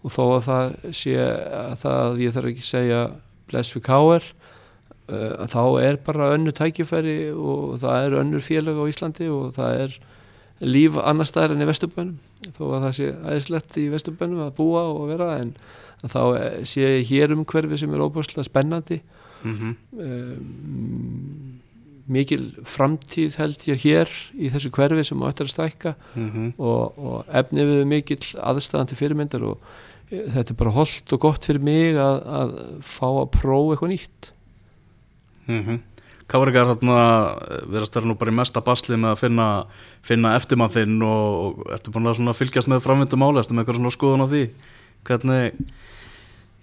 og 0.03 0.11
þó 0.13 0.23
að 0.37 0.47
það 0.49 0.95
sé 0.99 1.17
að 1.23 1.75
það 1.83 2.23
ég 2.23 2.35
þarf 2.35 2.51
ekki 2.53 2.65
að 2.65 2.73
segja 2.73 3.03
bless 3.51 3.77
við 3.77 3.85
káer 3.87 4.25
uh, 5.13 5.47
þá 5.47 5.65
er 5.83 5.99
bara 6.05 6.33
önnu 6.37 6.53
tækifæri 6.53 7.19
og 7.33 7.79
það 7.83 8.07
er 8.07 8.19
önnur 8.23 8.43
félag 8.45 8.81
á 8.83 8.85
Íslandi 8.91 9.29
og 9.31 9.55
það 9.57 9.85
er 9.87 9.99
líf 10.63 10.97
annar 11.01 11.27
staðar 11.29 11.57
enn 11.57 11.65
í 11.65 11.69
Vesturbænum. 11.69 12.19
Þó 12.57 12.63
að 12.69 12.85
það 12.85 12.95
sé 12.99 13.09
aðeinslegt 13.15 13.79
í 13.81 13.89
Vesturbænum 13.93 14.45
að 14.45 14.55
búa 14.59 14.85
og 14.91 15.09
vera 15.11 15.35
en 15.41 15.55
þá 16.03 16.21
eh, 16.39 16.63
sé 16.69 16.87
ég 16.87 17.11
hér 17.11 17.35
um 17.37 17.45
hverfi 17.49 17.81
sem 17.81 17.93
er 17.95 18.05
óbúslega 18.05 18.47
spennandi. 18.47 19.01
Mm 19.43 19.55
-hmm. 19.59 19.75
um, 19.99 21.61
mikil 22.07 22.45
framtíð 22.65 23.37
held 23.41 23.65
ég 23.67 23.83
hér 23.83 24.11
í 24.35 24.51
þessu 24.51 24.71
hverfi 24.71 25.05
sem 25.05 25.23
áttur 25.23 25.47
að 25.47 25.55
stækka. 25.55 25.95
Mm 26.15 26.31
-hmm. 26.31 26.53
og, 26.59 26.99
og 26.99 27.25
efni 27.29 27.65
við 27.65 27.85
mikil 27.87 28.23
aðstæðandi 28.39 28.95
fyrirmyndar 28.95 29.43
og 29.43 29.59
e, 30.11 30.31
þetta 30.31 30.51
er 30.53 30.59
bara 30.59 30.71
holdt 30.71 31.13
og 31.13 31.21
gott 31.21 31.45
fyrir 31.45 31.63
mig 31.63 31.97
að, 31.97 32.23
að 32.27 32.51
fá 32.81 33.07
að 33.07 33.31
prófa 33.31 33.73
eitthvað 33.73 33.93
nýtt. 33.93 34.33
Mm 35.47 35.81
Káringar 36.33 36.71
hérna 36.73 36.99
verðast 37.69 37.97
vera 37.99 38.09
nú 38.09 38.17
bara 38.21 38.33
í 38.33 38.37
mesta 38.39 38.63
basli 38.65 38.97
með 38.97 39.15
að 39.15 39.23
finna, 39.27 39.47
finna 40.07 40.35
eftirmann 40.39 40.73
þinn 40.73 40.99
og, 41.05 41.39
og 41.45 41.73
ertu 41.77 41.93
búin 41.93 42.09
að 42.09 42.39
fylgjast 42.39 42.71
með 42.73 42.85
framvindum 42.87 43.27
áli, 43.27 43.43
ertu 43.43 43.57
með 43.57 43.65
eitthvað 43.65 43.81
svona 43.81 43.97
skoðun 43.97 44.25
á 44.25 44.33
því 44.33 44.43
hvernig, 45.09 45.73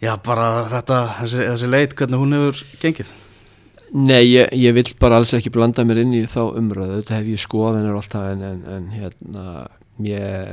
já 0.01 0.13
bara 0.25 0.51
þetta 0.73 1.01
þessi, 1.19 1.41
þessi 1.43 1.73
leit, 1.73 1.97
hvernig 1.99 2.23
hún 2.23 2.37
hefur 2.37 2.63
gengið? 2.81 3.11
Nei, 3.89 4.21
ég, 4.29 4.51
ég 4.53 4.73
vil 4.77 4.85
bara 5.01 5.17
alls 5.17 5.33
ekki 5.33 5.51
blanda 5.53 5.85
mér 5.87 6.03
inn 6.03 6.13
í 6.13 6.23
þá 6.29 6.41
umröðu, 6.47 7.01
þetta 7.01 7.19
hef 7.19 7.29
ég 7.33 7.41
skoðanir 7.41 7.97
alltaf 7.97 8.27
en, 8.33 8.43
en, 8.45 8.65
en 8.69 8.89
hérna 8.93 9.45
ég 10.05 10.51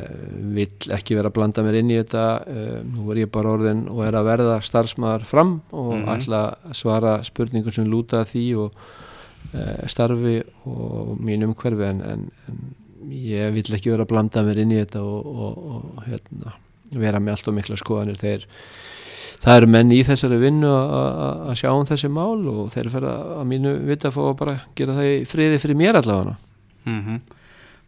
vil 0.57 0.69
ekki 0.97 1.15
vera 1.15 1.31
að 1.31 1.37
blanda 1.37 1.63
mér 1.63 1.79
inn 1.81 1.93
í 1.93 1.99
þetta 2.01 2.25
uh, 2.43 2.79
nú 2.83 3.07
er 3.13 3.23
ég 3.23 3.33
bara 3.33 3.53
orðin 3.55 3.85
og 3.93 4.03
er 4.07 4.17
að 4.19 4.31
verða 4.31 4.57
starfsmæðar 4.67 5.27
fram 5.29 5.61
og 5.71 5.93
mm 5.93 6.01
-hmm. 6.03 6.15
ætla 6.17 6.41
að 6.67 6.79
svara 6.81 7.13
spurningum 7.25 7.73
sem 7.73 7.87
lúta 7.87 8.25
því 8.25 8.47
og 8.65 8.73
starfi 9.91 10.41
og 10.67 11.17
mín 11.23 11.45
umhverfi 11.47 11.87
en, 11.87 12.03
en, 12.03 12.27
en 12.49 12.59
ég 13.13 13.55
vil 13.55 13.77
ekki 13.77 13.93
vera 13.93 14.07
að 14.07 14.13
blanda 14.13 14.43
mér 14.47 14.63
inn 14.63 14.75
í 14.75 14.81
þetta 14.81 15.03
og, 15.05 15.27
og, 15.27 15.61
og 15.71 16.03
hérna, 16.09 16.57
vera 16.97 17.23
með 17.23 17.37
allt 17.37 17.51
og 17.51 17.57
mikla 17.57 17.79
skoðanir 17.81 18.21
þegar 18.21 18.47
það 19.43 19.61
eru 19.61 19.71
menn 19.71 19.95
í 19.95 20.03
þessari 20.07 20.41
vinnu 20.41 20.73
að 20.73 21.55
sjá 21.61 21.71
um 21.73 21.87
þessi 21.87 22.11
mál 22.13 22.47
og 22.51 22.71
þeir 22.75 22.91
fyrir 22.95 23.09
að 23.13 23.47
mínu 23.53 23.75
vita 23.87 24.11
að 24.11 24.17
fá 24.17 24.23
að 24.25 24.37
bara 24.43 24.59
gera 24.79 24.99
það 24.99 25.11
í 25.13 25.17
friði 25.31 25.63
fyrir 25.63 25.81
mér 25.83 26.01
allavega 26.03 26.37
mm 26.85 27.01
-hmm. 27.01 27.21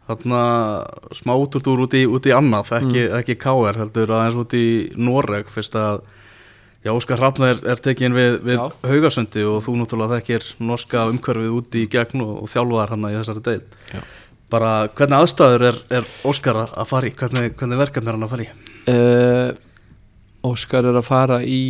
Þannig 0.08 0.32
að 0.40 1.16
smá 1.18 1.34
útúrtúr 1.36 1.82
út 1.84 1.94
í, 1.94 2.06
út 2.08 2.24
í 2.24 2.32
annað, 2.32 2.70
ekki, 2.78 3.02
mm. 3.02 3.16
ekki 3.18 3.34
káer 3.36 3.76
heldur 3.76 4.08
aðeins 4.16 4.38
út 4.40 4.54
í 4.56 4.68
Noreg 4.96 5.50
fyrst 5.52 5.76
að 5.76 6.00
já, 6.84 6.92
Óskar 6.92 7.18
Hrafnar 7.18 7.56
er, 7.56 7.60
er 7.74 7.82
tekin 7.82 8.16
við, 8.16 8.38
við 8.46 8.62
Haugasöndi 8.86 9.44
og 9.48 9.60
þú 9.66 9.76
náttúrulega 9.80 10.18
þekkir 10.18 10.48
norska 10.70 11.08
umhverfið 11.12 11.58
út 11.58 11.78
í 11.78 11.84
gegn 11.90 12.24
og, 12.24 12.34
og 12.44 12.52
þjálfaðar 12.52 12.94
hann 12.94 13.08
í 13.10 13.14
þessari 13.16 13.44
deil 13.48 13.60
já. 13.92 14.00
bara 14.52 14.72
hvernig 14.94 15.18
aðstæður 15.22 15.66
er, 15.72 15.82
er 16.00 16.08
Óskar 16.28 16.62
að 16.64 16.88
fara 16.90 17.10
í, 17.10 17.14
hvernig, 17.18 17.52
hvernig 17.58 17.82
verkefni 17.82 18.12
er 18.12 18.18
hann 18.18 18.26
að 18.28 18.34
fara 18.34 18.46
í? 18.46 18.50
Uh, 18.88 20.48
Óskar 20.48 20.88
er 20.88 20.98
að 21.00 21.08
fara 21.08 21.42
í 21.42 21.62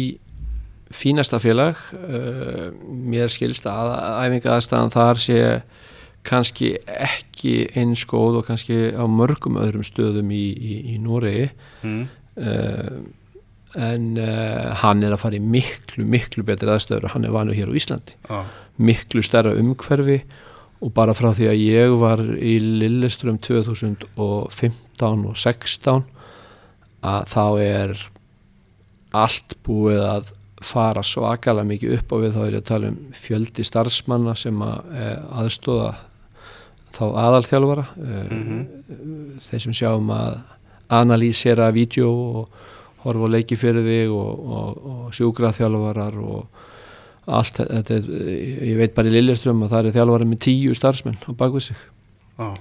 fínasta 0.94 1.40
félag 1.42 1.80
uh, 1.96 2.68
mér 2.88 3.32
skilst 3.32 3.68
að 3.68 3.94
æfinga 4.24 4.56
aðstæðan 4.56 4.94
þar 4.94 5.22
sé 5.24 5.42
kannski 6.28 6.74
ekki 6.84 7.68
eins 7.78 8.04
góð 8.08 8.42
og 8.42 8.48
kannski 8.48 8.90
á 8.92 9.04
mörgum 9.08 9.56
öðrum 9.60 9.86
stöðum 9.86 10.32
í, 10.34 10.44
í, 10.52 10.74
í 10.92 10.98
Noregi 11.00 11.48
mm. 11.86 12.02
uh, 12.42 12.98
en 13.76 14.16
uh, 14.16 14.74
hann 14.80 15.02
er 15.04 15.12
að 15.12 15.22
fara 15.22 15.36
í 15.36 15.42
miklu, 15.44 16.04
miklu 16.08 16.44
betri 16.46 16.70
aðstöður 16.72 17.12
hann 17.12 17.26
er 17.28 17.34
vanu 17.34 17.56
hér 17.56 17.68
á 17.68 17.76
Íslandi 17.76 18.16
ah. 18.32 18.46
miklu 18.80 19.22
stærra 19.22 19.52
umhverfi 19.58 20.22
og 20.80 20.92
bara 20.94 21.14
frá 21.16 21.32
því 21.34 21.48
að 21.50 21.62
ég 21.64 21.96
var 22.00 22.22
í 22.22 22.54
Lilleström 22.62 23.40
2015 23.42 25.26
og 25.28 25.36
16 25.36 26.06
að 27.08 27.28
þá 27.30 27.44
er 27.62 28.08
allt 29.18 29.56
búið 29.66 30.02
að 30.04 30.34
fara 30.64 31.04
svakalega 31.06 31.68
mikið 31.68 31.94
upp 31.98 32.14
á 32.14 32.16
við 32.18 32.34
þá 32.34 32.40
er 32.42 32.52
ég 32.56 32.62
að 32.62 32.70
tala 32.70 32.90
um 32.90 32.98
fjöldi 33.14 33.66
starfsmanna 33.66 34.34
sem 34.38 34.62
að 34.64 34.94
eh, 34.98 35.18
aðstóða 35.42 35.92
þá 36.96 37.04
aðalþjálfara 37.06 37.84
mm 37.94 38.24
-hmm. 38.32 38.64
þeir 39.44 39.62
sem 39.66 39.76
sjáum 39.76 40.10
að 40.10 40.40
analýsera 40.88 41.70
vídeo 41.70 42.10
og 42.10 42.48
horfa 43.04 43.30
leiki 43.34 43.58
fyrir 43.58 43.86
þig 43.86 44.14
og, 44.14 44.48
og, 44.58 44.88
og 44.92 45.12
sjúgraþjálfarar 45.18 46.18
og 46.22 46.64
allt 47.38 47.60
þetta, 47.60 48.00
ég 48.64 48.78
veit 48.78 48.96
bara 48.96 49.10
í 49.10 49.12
Lilleström 49.12 49.60
að 49.66 49.74
það 49.74 49.90
er 49.90 49.96
þjálfara 49.98 50.28
með 50.30 50.42
tíu 50.48 50.74
starfsmenn 50.76 51.20
á 51.28 51.30
bakvið 51.36 51.70
sig. 51.70 51.86
Ah 52.40 52.56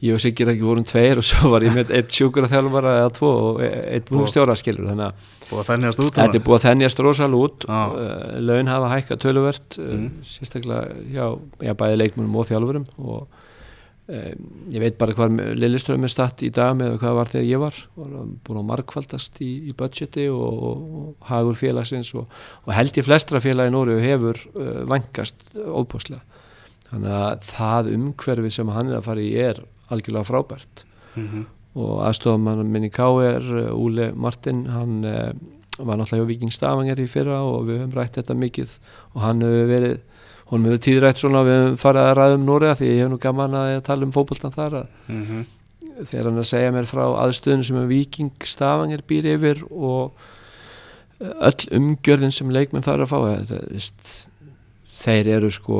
ég 0.00 0.16
og 0.16 0.22
Sigir 0.22 0.48
ekki 0.48 0.64
vorum 0.64 0.84
tveir 0.88 1.20
og 1.20 1.26
svo 1.26 1.50
var 1.52 1.64
ég 1.64 1.74
með 1.76 1.92
eitt 1.98 2.14
sjúkur 2.14 2.46
að 2.46 2.54
þjálfara 2.54 2.94
eða 3.02 3.10
tvo 3.18 3.30
og 3.50 3.60
eitt 3.64 4.08
búinstjóra 4.08 4.56
skilur 4.56 4.88
þannig 4.88 5.10
að 5.10 5.26
þetta 5.50 6.24
er 6.38 6.44
búið 6.46 6.56
að 6.56 6.66
þennjast 6.66 7.02
rosal 7.04 7.30
út. 7.36 7.66
Ah. 7.68 7.92
laun 8.40 8.70
hafa 8.70 8.92
hækka 8.94 9.18
töluvert 9.20 9.76
uh, 9.80 9.92
mm. 9.98 10.08
sérstaklega 10.24 10.96
já, 11.12 11.26
já 11.60 11.74
bæði 11.76 12.00
leikmunum 12.00 12.38
og 12.40 12.48
þjálfurum 12.48 12.86
og 13.02 13.44
ég 14.10 14.82
veit 14.82 14.96
bara 14.98 15.14
hvað 15.14 15.38
Lilleström 15.58 16.04
er 16.06 16.12
statt 16.12 16.42
í 16.42 16.50
dag 16.54 16.74
með 16.78 16.96
hvað 17.02 17.16
var 17.18 17.30
þegar 17.30 17.46
ég 17.46 17.62
var 17.62 17.76
búin 17.96 18.58
að 18.58 18.68
markvaldast 18.72 19.38
í, 19.44 19.50
í 19.70 19.74
budgeti 19.76 20.26
og, 20.32 20.64
og, 20.70 20.80
og 21.00 21.28
hagur 21.30 21.58
félagsins 21.58 22.10
og, 22.18 22.26
og 22.66 22.74
held 22.74 22.98
ég 22.98 23.06
flestra 23.06 23.42
félagi 23.42 23.70
Nóri 23.74 24.00
hefur 24.02 24.40
uh, 24.54 24.82
vangast 24.90 25.44
óbúslega 25.54 26.24
þannig 26.90 27.14
að 27.20 27.46
það 27.46 27.92
umhverfi 27.94 28.52
sem 28.56 28.74
hann 28.74 28.90
er 28.90 28.98
að 28.98 29.06
fara 29.06 29.22
í 29.22 29.30
er 29.38 29.62
algjörlega 29.94 30.26
frábært 30.26 30.84
mm 31.14 31.26
-hmm. 31.26 31.44
og 31.84 31.94
aðstofan 32.08 32.66
minn 32.66 32.88
í 32.88 32.90
K.R. 32.90 33.46
Úle 33.74 34.12
Martin 34.14 34.66
hann 34.66 35.04
eh, 35.04 35.32
var 35.78 35.96
náttúrulega 35.96 36.24
hjá 36.24 36.28
Viking 36.28 36.52
Stavanger 36.52 37.00
í 37.00 37.06
fyrra 37.06 37.42
og 37.46 37.68
við 37.68 37.80
höfum 37.80 37.94
rætt 37.96 38.18
þetta 38.18 38.34
mikið 38.34 38.74
og 39.14 39.22
hann 39.22 39.42
hefur 39.42 39.70
verið 39.70 39.98
hún 40.50 40.66
hefur 40.66 40.82
tíðrætt 40.86 41.22
svona 41.22 41.44
við 41.46 41.58
höfum 41.60 41.78
farið 41.80 42.08
að 42.08 42.16
ræða 42.18 42.36
um 42.38 42.44
Nóriða 42.48 42.78
því 42.80 42.90
ég 42.90 43.00
hef 43.04 43.10
nú 43.12 43.20
gaman 43.22 43.56
að 43.60 43.70
tala 43.86 44.06
um 44.06 44.12
fókbóltan 44.14 44.54
þar 44.54 44.76
mm 45.06 45.22
-hmm. 45.24 45.44
þegar 46.04 46.28
hann 46.30 46.42
að 46.42 46.50
segja 46.50 46.72
mér 46.72 46.90
frá 46.90 47.04
aðstöðun 47.06 47.64
sem 47.64 47.88
Viking 47.88 48.32
Stavanger 48.44 49.02
býr 49.06 49.26
yfir 49.36 49.64
og 49.70 50.12
öll 51.20 51.62
umgjörðin 51.76 52.32
sem 52.32 52.50
leikmenn 52.50 52.82
þarf 52.82 53.04
að 53.04 53.12
fá 53.12 53.18
þetta, 53.44 53.58
þeir 55.04 55.28
eru 55.28 55.50
sko 55.50 55.78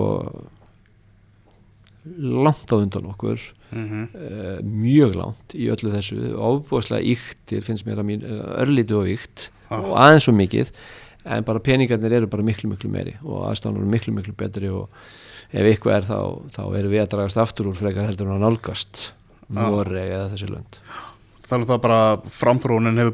langt 2.04 2.72
á 2.72 2.76
undan 2.76 3.10
okkur 3.12 3.40
mm 3.72 3.86
-hmm. 3.88 4.04
uh, 4.14 4.58
mjög 4.64 5.14
langt 5.14 5.54
í 5.54 5.68
öllu 5.72 5.92
þessu 5.92 6.34
ofbúðslega 6.36 7.02
yktir 7.02 7.64
finnst 7.64 7.86
mér 7.86 8.00
að 8.00 8.08
mín 8.08 8.24
eh, 8.24 8.62
örlítu 8.62 9.00
og 9.00 9.08
ykt 9.08 9.50
ah. 9.68 9.80
og 9.80 9.96
aðeins 9.96 10.24
svo 10.24 10.32
mikið 10.32 10.72
en 11.24 11.46
bara 11.46 11.62
peningarnir 11.64 12.18
eru 12.20 12.30
bara 12.30 12.46
miklu 12.46 12.70
miklu 12.70 12.90
meiri 12.92 13.16
og 13.24 13.46
aðstánur 13.50 13.82
eru 13.82 13.92
miklu 13.92 14.14
miklu 14.16 14.34
betri 14.38 14.72
og 14.72 14.88
ef 15.50 15.70
ykkur 15.74 15.96
er 15.96 16.06
þá, 16.08 16.18
þá 16.54 16.62
eru 16.78 16.92
við 16.92 17.04
að 17.04 17.12
dragast 17.16 17.40
aftur 17.42 17.70
úr 17.70 17.78
frekar 17.78 18.08
heldur 18.08 18.30
en 18.30 18.38
að 18.38 18.44
nálgast. 18.46 19.10
Noreg 19.50 20.12
eða 20.14 20.28
þessi 20.30 20.46
lönd 20.46 20.76
Þannig 21.50 21.66
að 21.66 21.70
það 21.72 21.80
bara 21.82 22.02
framfrónin 22.30 23.00
er 23.02 23.08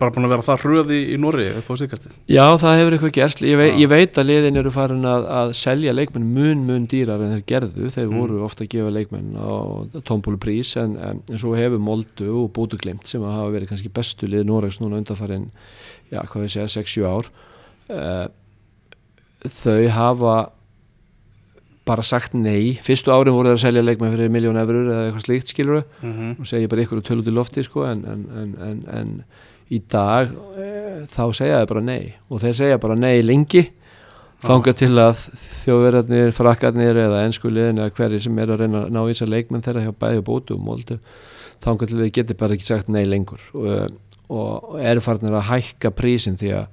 bara 0.00 0.10
búin 0.10 0.26
að 0.26 0.32
vera 0.32 0.44
það 0.48 0.62
hröði 0.64 0.96
í, 1.12 1.18
Nóri 1.20 1.44
upp 1.60 1.68
á 1.70 1.74
síkastin. 1.78 2.14
Já, 2.26 2.42
það 2.58 2.78
hefur 2.80 2.96
eitthvað 2.96 3.12
gerst. 3.14 3.42
Ég, 3.46 3.58
vei, 3.60 3.68
ég 3.78 3.90
veit 3.92 4.18
að 4.18 4.26
liðin 4.26 4.58
eru 4.58 4.72
farin 4.74 5.06
að, 5.06 5.26
að 5.30 5.52
selja 5.60 5.94
leikmenn 5.94 6.26
mun 6.34 6.64
mun 6.66 6.88
dýrar 6.90 7.22
en 7.22 7.36
þeir 7.36 7.44
gerðu. 7.52 7.92
Þeir 7.94 8.08
mm. 8.08 8.16
voru 8.18 8.40
ofta 8.48 8.66
að 8.66 8.72
gefa 8.74 8.94
leikmenn 8.96 9.38
á 9.38 9.50
tómbúlu 10.10 10.40
prís 10.42 10.74
en, 10.80 10.96
en, 10.98 11.22
en 11.22 11.38
svo 11.38 11.54
hefur 11.54 11.82
Moldu 11.86 12.32
og 12.42 12.50
Bótu 12.56 12.80
Glimt 12.82 13.06
sem 13.06 13.22
hafa 13.22 13.46
verið 13.54 13.70
kannski 13.70 13.94
bestu 13.94 14.26
lið 14.26 14.48
Nóregs 14.48 14.80
núna 14.82 14.98
undanfarið, 14.98 15.46
já, 16.12 16.20
hvað 16.22 16.44
við 16.44 16.54
segja, 16.54 16.68
6-7 16.78 17.08
ár. 17.08 17.32
Uh, 17.88 18.26
þau 19.48 19.82
hafa 19.94 20.36
bara 21.88 22.04
sagt 22.04 22.34
nei, 22.36 22.76
fyrstu 22.84 23.12
árin 23.14 23.32
voru 23.32 23.52
það 23.52 23.56
að 23.56 23.62
selja 23.62 23.84
leikmenn 23.84 24.12
fyrir 24.12 24.32
miljón 24.32 24.58
efurur 24.60 24.90
eða 24.92 25.06
eitthvað 25.06 25.24
slíkt 25.24 25.52
skiluru 25.54 25.80
mm 25.80 26.12
-hmm. 26.12 26.34
og 26.40 26.50
segja 26.50 26.68
bara 26.68 26.84
ykkur 26.84 27.00
og 27.00 27.06
töl 27.06 27.20
út 27.22 27.30
í 27.30 27.34
lofti 27.34 27.64
sko 27.64 27.86
en, 27.88 28.04
en, 28.04 28.50
en, 28.68 28.82
en 28.98 29.14
í 29.72 29.80
dag 29.90 30.28
e, 30.56 30.68
þá 31.08 31.24
segja 31.32 31.60
það 31.60 31.70
bara 31.72 31.84
nei 31.88 32.14
og 32.28 32.42
þeir 32.42 32.54
segja 32.60 32.78
bara 32.82 32.96
nei 32.96 33.22
lengi 33.22 33.64
þánga 34.44 34.74
til 34.78 34.92
að 35.02 35.24
þjóðverðarnir, 35.64 36.32
frakkarnir 36.36 37.00
eða 37.06 37.24
ennskuliðin 37.26 37.80
eða 37.82 37.94
hverju 37.96 38.20
sem 38.22 38.38
er 38.38 38.52
að 38.52 38.60
reyna 38.62 38.84
að 38.84 38.92
ná 38.94 39.00
í 39.02 39.10
þessar 39.12 39.32
leikmenn 39.32 39.64
þeirra 39.64 39.86
hjá 39.86 39.92
bæði 39.98 40.20
og 40.20 40.28
bótu 40.28 40.54
og 40.54 40.62
moldu 40.62 40.98
þánga 41.64 41.88
til 41.88 41.96
að 41.96 42.04
þeir 42.04 42.14
geti 42.20 42.38
bara 42.38 42.54
ekki 42.54 42.68
sagt 42.68 42.92
nei 42.92 43.04
lengur 43.08 43.42
og, 43.54 43.96
og 44.28 44.78
er 44.80 45.00
farin 45.00 45.32
að 45.32 45.48
hækka 45.52 45.92
prísin 45.96 46.38
því 46.40 46.54
að 46.62 46.66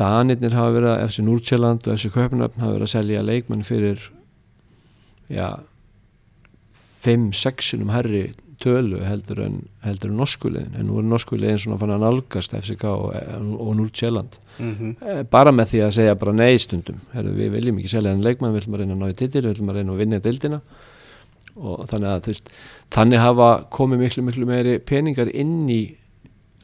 Danirnir 0.00 0.54
hafa 0.56 0.72
verið 0.72 0.90
að 0.92 1.02
FC 1.08 1.24
Núrtsjöland 1.26 1.88
og 1.88 1.96
FC 1.98 2.12
Köpnöfn 2.14 2.62
hafa 2.62 2.76
verið 2.76 2.86
að 2.86 2.92
selja 2.94 3.24
leikmenn 3.26 3.66
fyrir 3.66 4.06
já 5.28 5.60
5-6 7.04 7.74
um 7.80 7.92
herri 7.92 8.30
tölu 8.60 9.00
heldur 9.04 9.40
en, 9.46 9.56
heldur 9.84 10.12
en 10.12 10.18
norskulegin 10.20 10.76
en 10.76 10.88
nú 10.88 10.98
er 11.00 11.06
norskulegin 11.08 11.60
svona 11.62 11.78
fann 11.80 11.94
að 11.94 12.02
nálgast 12.04 12.54
FCK 12.58 12.84
og, 12.90 13.14
og 13.56 13.70
Núrtsjöland 13.78 14.36
mm 14.58 14.74
-hmm. 14.74 15.24
bara 15.30 15.52
með 15.52 15.66
því 15.72 15.80
að 15.84 15.94
segja 15.96 16.14
bara 16.14 16.32
nei 16.32 16.58
stundum. 16.58 17.00
Herru, 17.12 17.32
við 17.32 17.50
viljum 17.50 17.78
ekki 17.78 17.88
selja 17.88 18.12
en 18.12 18.22
leikmenn 18.22 18.52
við 18.52 18.60
viljum 18.60 18.74
að 18.74 18.80
reyna 18.80 18.94
að 18.94 19.00
ná 19.00 19.08
í 19.08 19.16
titil, 19.16 19.42
við 19.42 19.48
viljum 19.48 19.70
að 19.70 19.74
reyna 19.74 19.92
að 19.92 19.98
vinna 19.98 20.18
dildina 20.18 20.60
og 21.56 21.88
þannig 21.88 22.08
að 22.08 22.26
veist, 22.26 22.50
þannig 22.90 23.18
hafa 23.18 23.64
komið 23.70 23.98
miklu 23.98 24.22
miklu 24.22 24.46
meiri 24.46 24.78
peningar 24.78 25.28
inn 25.34 25.68
í 25.68 25.96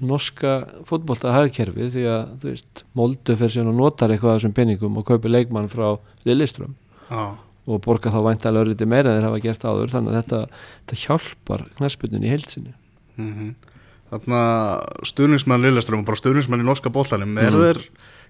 norska 0.05 0.59
fótbollta 0.89 1.33
hafkerfi 1.33 1.89
því 1.93 2.05
að 2.11 2.33
þú 2.43 2.51
veist, 2.51 2.83
Moldu 2.99 3.37
fyrir 3.39 3.55
síðan 3.55 3.73
og 3.73 3.79
notar 3.79 4.13
eitthvað 4.13 4.35
af 4.35 4.41
þessum 4.41 4.57
penningum 4.57 4.99
og 5.01 5.07
kaupir 5.09 5.33
leikmann 5.33 5.71
frá 5.73 5.87
Lilleström 6.29 6.75
ah. 7.09 7.39
og 7.65 7.81
borga 7.85 8.13
þá 8.13 8.21
væntalega 8.27 8.67
örliti 8.67 8.89
meira 8.89 9.13
en 9.13 9.21
þeir 9.21 9.29
hafa 9.31 9.41
gert 9.47 9.65
áður 9.65 9.95
þannig 9.95 10.13
að 10.13 10.19
þetta, 10.21 10.43
þetta 10.83 11.01
hjálpar 11.05 11.65
knæspunni 11.79 12.21
í 12.21 12.35
heilsinni 12.35 12.75
mm 13.17 13.33
-hmm. 13.33 13.73
Þannig 14.07 14.37
að 14.39 15.07
stuðningsmann 15.11 15.65
Lilleström 15.65 16.05
og 16.05 16.07
bara 16.07 16.21
stuðningsmann 16.21 16.61
í 16.63 16.67
norska 16.67 16.93
bóltanum 16.95 17.33
mm. 17.33 17.39
er 17.43 17.57
þeir, 17.59 17.81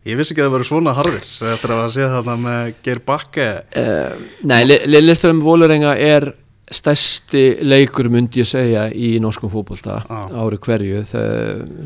ég 0.09 0.17
vissi 0.17 0.33
ekki 0.33 0.41
að 0.41 0.47
það 0.47 0.55
verið 0.55 0.69
svona 0.71 0.95
harðis 0.97 1.33
eftir 1.43 1.75
að 1.75 1.91
sé 1.93 2.07
þarna 2.15 2.37
með 2.41 2.75
Geir 2.87 3.01
Bakke 3.05 3.49
uh, 3.77 4.25
Nei, 4.43 4.63
Lilleström 4.65 5.43
Vólurenga 5.45 5.93
er 5.99 6.31
stærsti 6.67 7.43
leikur 7.63 8.09
myndi 8.11 8.41
ég 8.43 8.49
segja 8.49 8.87
í 8.91 9.13
norskum 9.23 9.51
fókbólta 9.53 10.01
ah. 10.11 10.25
ári 10.43 10.59
hverju 10.59 11.03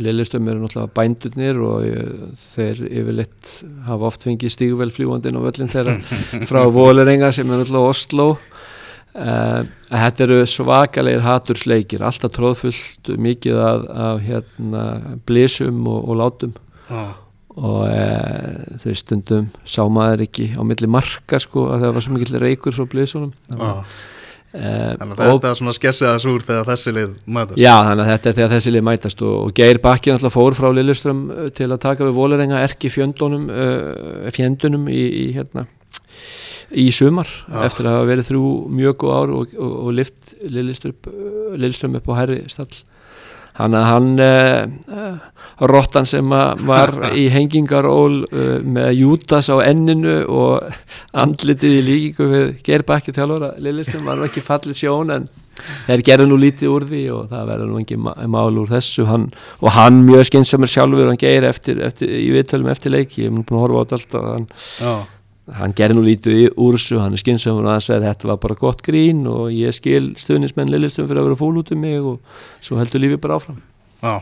Lilleström 0.01 0.49
eru 0.49 0.63
náttúrulega 0.63 0.95
bændurnir 0.97 1.59
og 1.61 2.37
þeir 2.55 2.81
yfirleitt 2.89 3.51
hafa 3.89 4.09
oft 4.09 4.25
fengið 4.25 4.55
stígvel 4.55 4.93
fljúandinn 4.95 5.37
á 5.37 5.45
völlin 5.45 5.73
þeirra 5.73 5.99
frá 6.49 6.63
Vólerenga 6.73 7.29
sem 7.37 7.51
er 7.51 7.61
náttúrulega 7.61 7.93
Oslo 7.93 8.29
uh, 8.33 9.61
þetta 9.91 10.25
eru 10.27 10.39
svakalegir 10.49 11.27
hatursleikir 11.27 12.05
alltaf 12.07 12.33
tróðfullt 12.37 13.11
mikið 13.21 13.61
af, 13.61 13.85
af 14.07 14.23
hérna, 14.25 14.85
blísum 15.29 15.83
og, 15.91 16.07
og 16.07 16.21
látum 16.23 16.55
ah. 16.89 17.19
og 17.53 17.83
uh, 17.85 18.81
þau 18.81 18.97
stundum 19.03 19.51
sá 19.69 19.83
maður 19.93 20.25
ekki 20.25 20.55
á 20.57 20.65
milli 20.65 20.89
marka 20.89 21.43
sko 21.43 21.67
að 21.75 21.85
það 21.85 21.95
var 21.99 22.07
svo 22.07 22.17
mikill 22.17 22.41
reykur 22.47 22.79
frá 22.79 22.89
blísunum 22.97 23.37
ah. 23.61 23.85
Uh, 24.51 24.97
þannig 24.99 25.13
að 25.15 25.29
þetta 25.31 25.51
er 25.53 25.59
svona 25.61 25.73
skessiða 25.77 26.13
súr 26.19 26.43
þegar 26.43 26.65
þessi 26.73 26.93
lið 26.97 27.11
mætast 27.31 27.61
já 27.63 27.71
þannig 27.87 28.01
að 28.03 28.09
þetta 28.11 28.31
er 28.31 28.35
þegar 28.35 28.49
þessi 28.57 28.73
lið 28.75 28.83
mætast 28.89 29.21
og, 29.23 29.35
og 29.45 29.53
Geir 29.55 29.79
Bakki 29.85 30.11
náttúrulega 30.11 30.35
fór 30.35 30.57
frá 30.59 30.67
Lilleström 30.75 31.21
uh, 31.31 31.45
til 31.55 31.69
að 31.69 31.79
taka 31.85 32.09
við 32.09 32.17
Vólarenga 32.17 32.63
erki 32.67 32.91
fjöndunum 32.91 33.45
uh, 33.47 34.27
fjendunum 34.35 34.89
í, 34.91 35.05
í 35.21 35.25
hérna 35.37 35.69
í 36.75 36.89
sumar 36.95 37.31
já. 37.31 37.61
eftir 37.69 37.87
að 37.87 38.01
hafa 38.01 38.11
verið 38.11 38.29
þrjú 38.33 38.51
mjög 38.81 38.99
góð 39.05 39.15
ár 39.21 39.35
og, 39.37 39.55
og, 39.55 39.77
og 39.85 39.95
lift 40.01 40.35
Lilleström 40.51 42.01
upp 42.01 42.11
á 42.11 42.15
herri 42.19 42.43
stall 42.51 42.73
hann 43.61 43.77
að 43.79 43.87
hann 43.91 44.09
uh, 44.25 45.13
Rottan 45.71 46.09
sem 46.09 46.25
var 46.25 46.95
í 47.23 47.27
hengingaról 47.33 48.23
uh, 48.25 48.57
með 48.65 48.95
Jútas 49.03 49.51
á 49.53 49.57
enninu 49.65 50.23
og 50.27 50.73
andlitið 51.13 51.77
í 51.79 51.85
líkingu 51.91 52.31
við 52.33 52.49
Gerbakki 52.67 53.15
þjálfur 53.17 53.51
að 53.51 53.63
Lilleström 53.67 54.09
var 54.09 54.25
ekki 54.27 54.45
fallið 54.45 54.83
sjón 54.83 55.15
en 55.17 55.31
þeir 55.87 56.05
gerði 56.07 56.29
nú 56.31 56.39
lítið 56.41 56.73
úr 56.73 56.87
því 56.89 57.05
og 57.15 57.31
það 57.31 57.49
verður 57.53 57.71
nú 57.71 57.81
ekki 57.83 58.01
mál 58.01 58.61
úr 58.63 58.71
þessu. 58.71 59.07
Hann, 59.09 59.29
og 59.61 59.75
hann 59.77 60.03
mjög 60.07 60.29
skynnsamur 60.31 60.71
sjálfur 60.71 61.11
hann 61.11 61.21
geir 61.21 61.47
eftir, 61.49 61.83
eftir, 61.85 62.13
í 62.17 62.31
viðtölum 62.35 62.71
eftir 62.73 62.97
leiki 62.97 63.25
ég 63.25 63.31
hef 63.31 63.37
nú 63.37 63.45
búin 63.45 63.61
að 63.61 63.67
horfa 63.67 63.83
á 63.85 63.91
þetta 63.95 64.23
hann, 64.27 64.47
hann 65.59 65.75
gerði 65.77 65.97
nú 65.99 66.05
lítið 66.07 66.53
úr 66.61 66.79
þessu 66.79 67.01
hann 67.03 67.17
er 67.17 67.23
skynnsamur 67.23 67.67
og 67.67 67.75
hann 67.75 67.83
sagði 67.85 68.07
að 68.07 68.15
þetta 68.15 68.31
var 68.31 68.39
bara 68.45 68.59
gott 68.61 68.85
grín 68.87 69.25
og 69.31 69.49
ég 69.55 69.75
skil 69.77 70.13
stuðnismenn 70.21 70.71
Lilleström 70.71 71.09
fyrir 71.09 71.23
að 71.23 71.31
vera 71.31 71.41
fól 71.41 71.57
út 71.61 71.73
um 71.75 71.83
mig 71.83 71.99
og 71.99 72.21
svo 72.63 72.79
heldur 72.81 73.03
lífið 73.03 73.23
bara 73.25 73.41
áfram. 73.41 73.61
Já. 74.01 74.15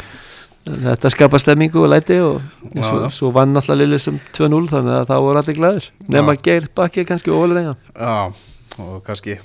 Þetta 0.69 1.13
skapa 1.15 1.39
stemmingu 1.41 1.81
og 1.81 1.93
læti 1.93 2.19
og 2.21 2.43
svo, 2.75 3.09
svo 3.15 3.31
vann 3.33 3.57
alltaf 3.57 3.79
Lillis 3.79 4.09
um 4.11 4.19
2-0 4.37 4.67
þannig 4.73 4.97
að 4.99 5.07
það 5.09 5.23
voru 5.25 5.41
allir 5.41 5.57
glæður 5.57 5.87
nema 6.13 6.35
Geir 6.45 6.67
Bakki 6.77 7.07
kannski 7.09 7.33
óvalur 7.33 7.63
enga 7.63 7.77
Já, 7.95 8.35
og 8.83 8.99
kannski 9.07 9.39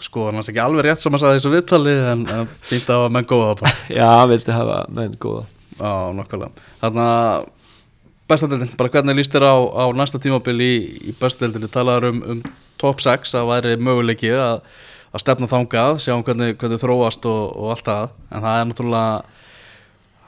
skoðan 0.00 0.40
hans 0.40 0.48
ekki 0.48 0.62
alveg 0.62 0.86
rétt 0.86 1.02
sem 1.02 1.12
að 1.12 1.24
sagði 1.24 1.40
þessu 1.40 1.52
viðtali 1.52 1.96
en 2.14 2.24
fýnt 2.64 2.88
að 2.88 3.02
hafa 3.02 3.14
menn 3.16 3.28
góða. 3.28 3.72
Já, 4.00 4.10
vildi 4.30 4.56
hafa 4.56 4.78
menn 4.96 5.18
góða. 5.20 5.44
Já, 5.80 5.92
nokkvæmlega 6.16 6.68
Þannig 6.80 7.10
að 7.10 7.48
bestadeldin, 8.30 8.70
bara 8.78 8.92
hvernig 8.94 9.18
líst 9.18 9.34
þér 9.34 9.48
á, 9.50 9.56
á 9.58 9.84
næsta 9.96 10.20
tímabil 10.22 10.56
í, 10.62 10.72
í 11.10 11.16
bestadeldinni 11.18 11.70
talaður 11.72 12.12
um, 12.12 12.22
um 12.34 12.40
top 12.80 13.02
6 13.04 13.36
að 13.36 13.50
væri 13.50 13.74
möguleiki 13.80 14.32
að, 14.32 14.62
að 15.10 15.24
stefna 15.24 15.50
þángað, 15.50 16.00
sjá 16.06 16.14
hvernig, 16.16 16.56
hvernig 16.60 16.82
þróast 16.82 17.28
og, 17.28 17.42
og 17.58 17.74
allt 17.74 17.90
það, 17.90 18.16
en 18.30 18.46
það 18.46 18.62
er 18.62 18.70
náttúrulega 18.70 19.38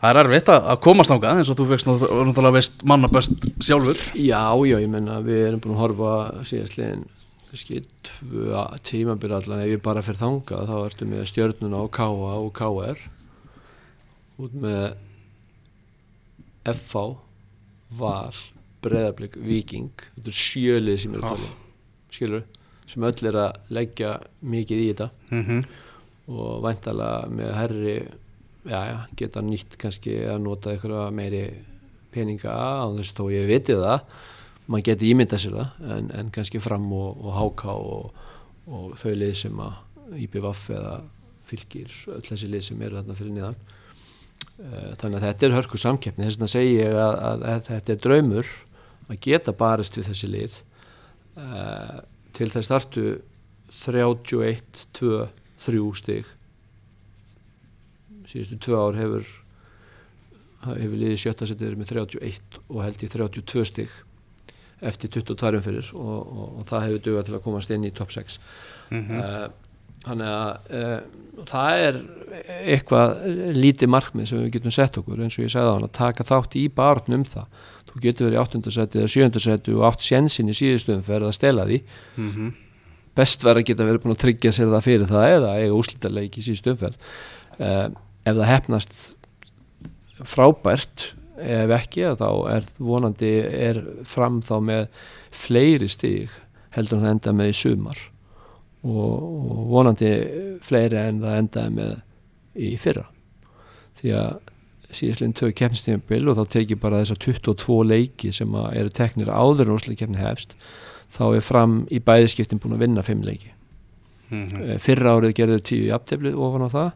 Það 0.02 0.10
er 0.10 0.18
erfitt 0.18 0.48
að 0.50 0.78
komast 0.82 1.12
ángað 1.14 1.38
eins 1.38 1.50
og 1.52 1.56
þú 1.60 1.64
fegst 1.68 1.86
náttúrulega 1.86 2.56
veist 2.56 2.80
manna 2.90 3.06
best 3.06 3.44
sjálfur. 3.62 4.00
Já, 4.18 4.50
já, 4.66 4.74
ég 4.82 4.88
menna 4.90 5.20
við 5.22 5.44
erum 5.46 5.60
búin 5.62 5.76
að 5.76 5.82
horfa 5.84 6.14
síðastlegin 6.50 7.04
kannski 7.52 7.84
tvö 8.08 8.64
tímabili 8.82 9.36
allan 9.36 9.62
ef 9.62 9.70
ég 9.76 9.84
bara 9.84 10.02
fyrir 10.02 10.18
þangað 10.18 10.72
þá 10.72 10.76
ertu 10.80 11.06
með 11.06 11.26
stjörnuna 11.30 11.84
og 11.84 11.92
K.A. 11.94 12.32
og 12.40 12.50
K.R. 12.56 13.02
út 14.42 14.58
með 14.58 14.96
F.A. 16.72 17.04
Val, 17.98 18.34
Breðablík, 18.82 19.38
Viking 19.42 19.92
þetta 20.16 20.32
er 20.32 20.38
sjölið 20.38 20.98
sem 21.02 21.14
er 21.14 21.22
að 21.22 21.34
tala 21.34 21.48
um. 21.48 21.56
skilur, 22.12 22.44
sem 22.90 23.06
öll 23.08 23.28
er 23.30 23.38
að 23.44 23.72
leggja 23.78 24.12
mikið 24.40 24.82
í 24.82 24.88
þetta. 24.92 25.08
Mm 25.30 25.44
-hmm. 25.46 25.64
og 26.32 26.62
væntala 26.62 27.10
með 27.28 27.54
herri 27.58 27.96
já, 28.64 28.80
já, 28.86 28.98
geta 29.16 29.42
nýtt 29.42 29.76
kannski 29.78 30.16
að 30.26 30.42
nota 30.42 30.72
eitthvað 30.72 31.10
meiri 31.14 31.42
peninga 32.12 32.52
á 32.52 32.86
þess 32.96 33.18
að 33.18 33.32
ég 33.32 33.48
viti 33.48 33.74
það. 33.74 34.00
Maður 34.66 34.84
geti 34.84 35.10
ímyndað 35.10 35.42
sér 35.42 35.56
það 35.58 35.96
en, 35.96 36.10
en 36.14 36.30
kannski 36.30 36.60
fram 36.62 36.92
og, 36.92 37.24
og 37.24 37.32
háká 37.34 37.72
og, 37.74 38.12
og 38.66 38.94
þau 39.00 39.14
lið 39.14 39.34
sem 39.34 39.60
að 39.60 39.72
IPVF 40.22 40.70
eða 40.70 41.00
fylgir 41.48 41.94
öll 42.14 42.22
þessi 42.22 42.48
lið 42.50 42.64
sem 42.68 42.82
eru 42.82 42.98
þarna 43.00 43.16
fyrir 43.18 43.34
niðan 43.36 43.58
þannig 44.58 45.18
að 45.18 45.26
þetta 45.26 45.46
er 45.46 45.56
hörku 45.56 45.80
samkeppni. 45.80 46.26
Þess 46.26 46.38
vegna 46.38 46.50
segi 46.52 46.76
ég 46.76 46.94
að, 46.94 47.16
að, 47.30 47.44
að 47.52 47.66
þetta 47.70 47.92
er 47.94 48.02
draumur 48.06 48.54
að 49.08 49.20
geta 49.26 49.56
barist 49.56 49.98
við 49.98 50.08
þessi 50.10 50.30
lið. 50.30 50.58
Uh, 51.32 52.00
til 52.36 52.50
þess 52.52 52.72
þartu 52.72 53.06
31, 53.82 54.86
2, 54.98 55.12
3 55.66 55.84
stig. 56.00 56.32
Síðustu 58.28 58.60
tvö 58.62 58.82
ár 58.82 58.98
hefur 59.00 59.30
hefur 60.62 60.98
liðið 60.98 61.20
sjötta 61.20 61.48
setið 61.48 61.76
með 61.78 61.94
31 61.96 62.58
og 62.68 62.80
held 62.84 63.02
í 63.02 63.10
32 63.10 63.64
stygg 63.66 63.94
eftir 64.82 65.10
22 65.14 65.58
umfyrir 65.58 65.90
og, 65.94 66.20
og, 66.20 66.46
og 66.60 66.66
það 66.70 66.86
hefur 66.86 67.04
dugað 67.06 67.28
til 67.28 67.36
að 67.38 67.44
komast 67.46 67.74
inn 67.74 67.86
í 67.86 67.92
top 67.94 68.12
6 68.14 68.38
mm 68.90 69.02
-hmm. 69.02 69.18
uh, 69.18 69.71
þannig 70.06 70.32
að 70.32 70.72
uh, 70.78 70.96
það 71.48 71.84
er 71.86 72.00
eitthvað 72.72 73.22
lítið 73.54 73.90
markmið 73.92 74.28
sem 74.30 74.42
við 74.42 74.54
getum 74.56 74.74
sett 74.74 74.98
okkur 74.98 75.20
eins 75.22 75.36
og 75.38 75.44
ég 75.44 75.52
segði 75.52 75.72
á 75.72 75.74
hann 75.76 75.86
að 75.86 75.94
taka 75.98 76.26
þátt 76.26 76.56
í 76.58 76.66
barn 76.72 77.16
um 77.18 77.24
það 77.28 77.70
þú 77.92 78.02
getur 78.06 78.28
verið 78.28 78.38
í 78.38 78.42
8. 78.42 78.74
seti 78.76 79.00
eða 79.00 79.12
7. 79.14 79.42
seti 79.44 79.74
og 79.76 79.86
8 79.90 80.06
sjensin 80.06 80.52
í 80.52 80.56
síðustöðum 80.56 81.06
fyrir 81.06 81.28
að 81.28 81.36
stela 81.36 81.66
því 81.68 81.80
mm 81.82 82.30
-hmm. 82.30 82.52
best 83.18 83.44
verður 83.44 83.62
að 83.62 83.68
geta 83.70 83.88
verið 83.88 84.04
búin 84.04 84.16
að 84.16 84.22
tryggja 84.24 84.52
sér 84.52 84.72
það 84.72 84.86
fyrir 84.88 85.08
það 85.08 85.32
eða 85.36 85.56
eiga 85.60 85.80
úslítarleik 85.80 86.38
í 86.38 86.46
síðustöðum 86.46 86.80
fyrir 86.82 86.96
uh, 87.58 87.88
ef 88.24 88.36
það 88.36 88.52
hefnast 88.52 88.94
frábært 90.22 91.12
ef 91.42 91.74
ekki 91.78 92.06
þá 92.16 92.30
er 92.54 92.64
vonandi 92.78 93.34
er 93.40 93.82
fram 94.04 94.40
þá 94.42 94.56
með 94.62 94.88
fleiri 95.30 95.88
stíg 95.88 96.30
heldur 96.70 96.98
en 96.98 97.04
það 97.04 97.14
enda 97.16 97.32
með 97.32 97.52
í 97.52 97.58
sumar 97.58 98.11
og, 98.82 99.18
og 99.22 99.66
vonandi 99.72 100.12
fleiri 100.64 101.00
en 101.00 101.20
það 101.22 101.38
endaði 101.42 101.74
með 101.76 101.92
í 102.62 102.72
fyrra. 102.80 103.04
Því 104.00 104.14
að 104.18 104.32
síðastleginn 104.92 105.36
tög 105.38 105.54
keppnistímabil 105.56 106.28
og 106.28 106.38
þá 106.38 106.56
tekið 106.56 106.80
bara 106.82 107.00
þessar 107.00 107.20
22 107.24 107.78
leiki 107.88 108.32
sem 108.34 108.56
eru 108.72 108.92
teknir 108.92 109.32
áður 109.32 109.70
en 109.70 109.76
úrslega 109.76 110.02
keppni 110.02 110.20
hefst 110.20 110.56
þá 111.12 111.24
er 111.30 111.44
fram 111.44 111.78
í 111.92 112.00
bæðiskiptin 112.04 112.60
búin 112.60 112.76
að 112.76 112.84
vinna 112.86 113.04
5 113.04 113.24
leiki. 113.24 113.52
Mm 114.32 114.44
-hmm. 114.44 114.78
fyrra 114.80 115.16
árið 115.16 115.34
gerður 115.36 115.60
10 115.60 115.86
í 115.86 115.92
apteflið 115.92 116.36
ofan 116.40 116.64
á 116.64 116.68
það 116.72 116.90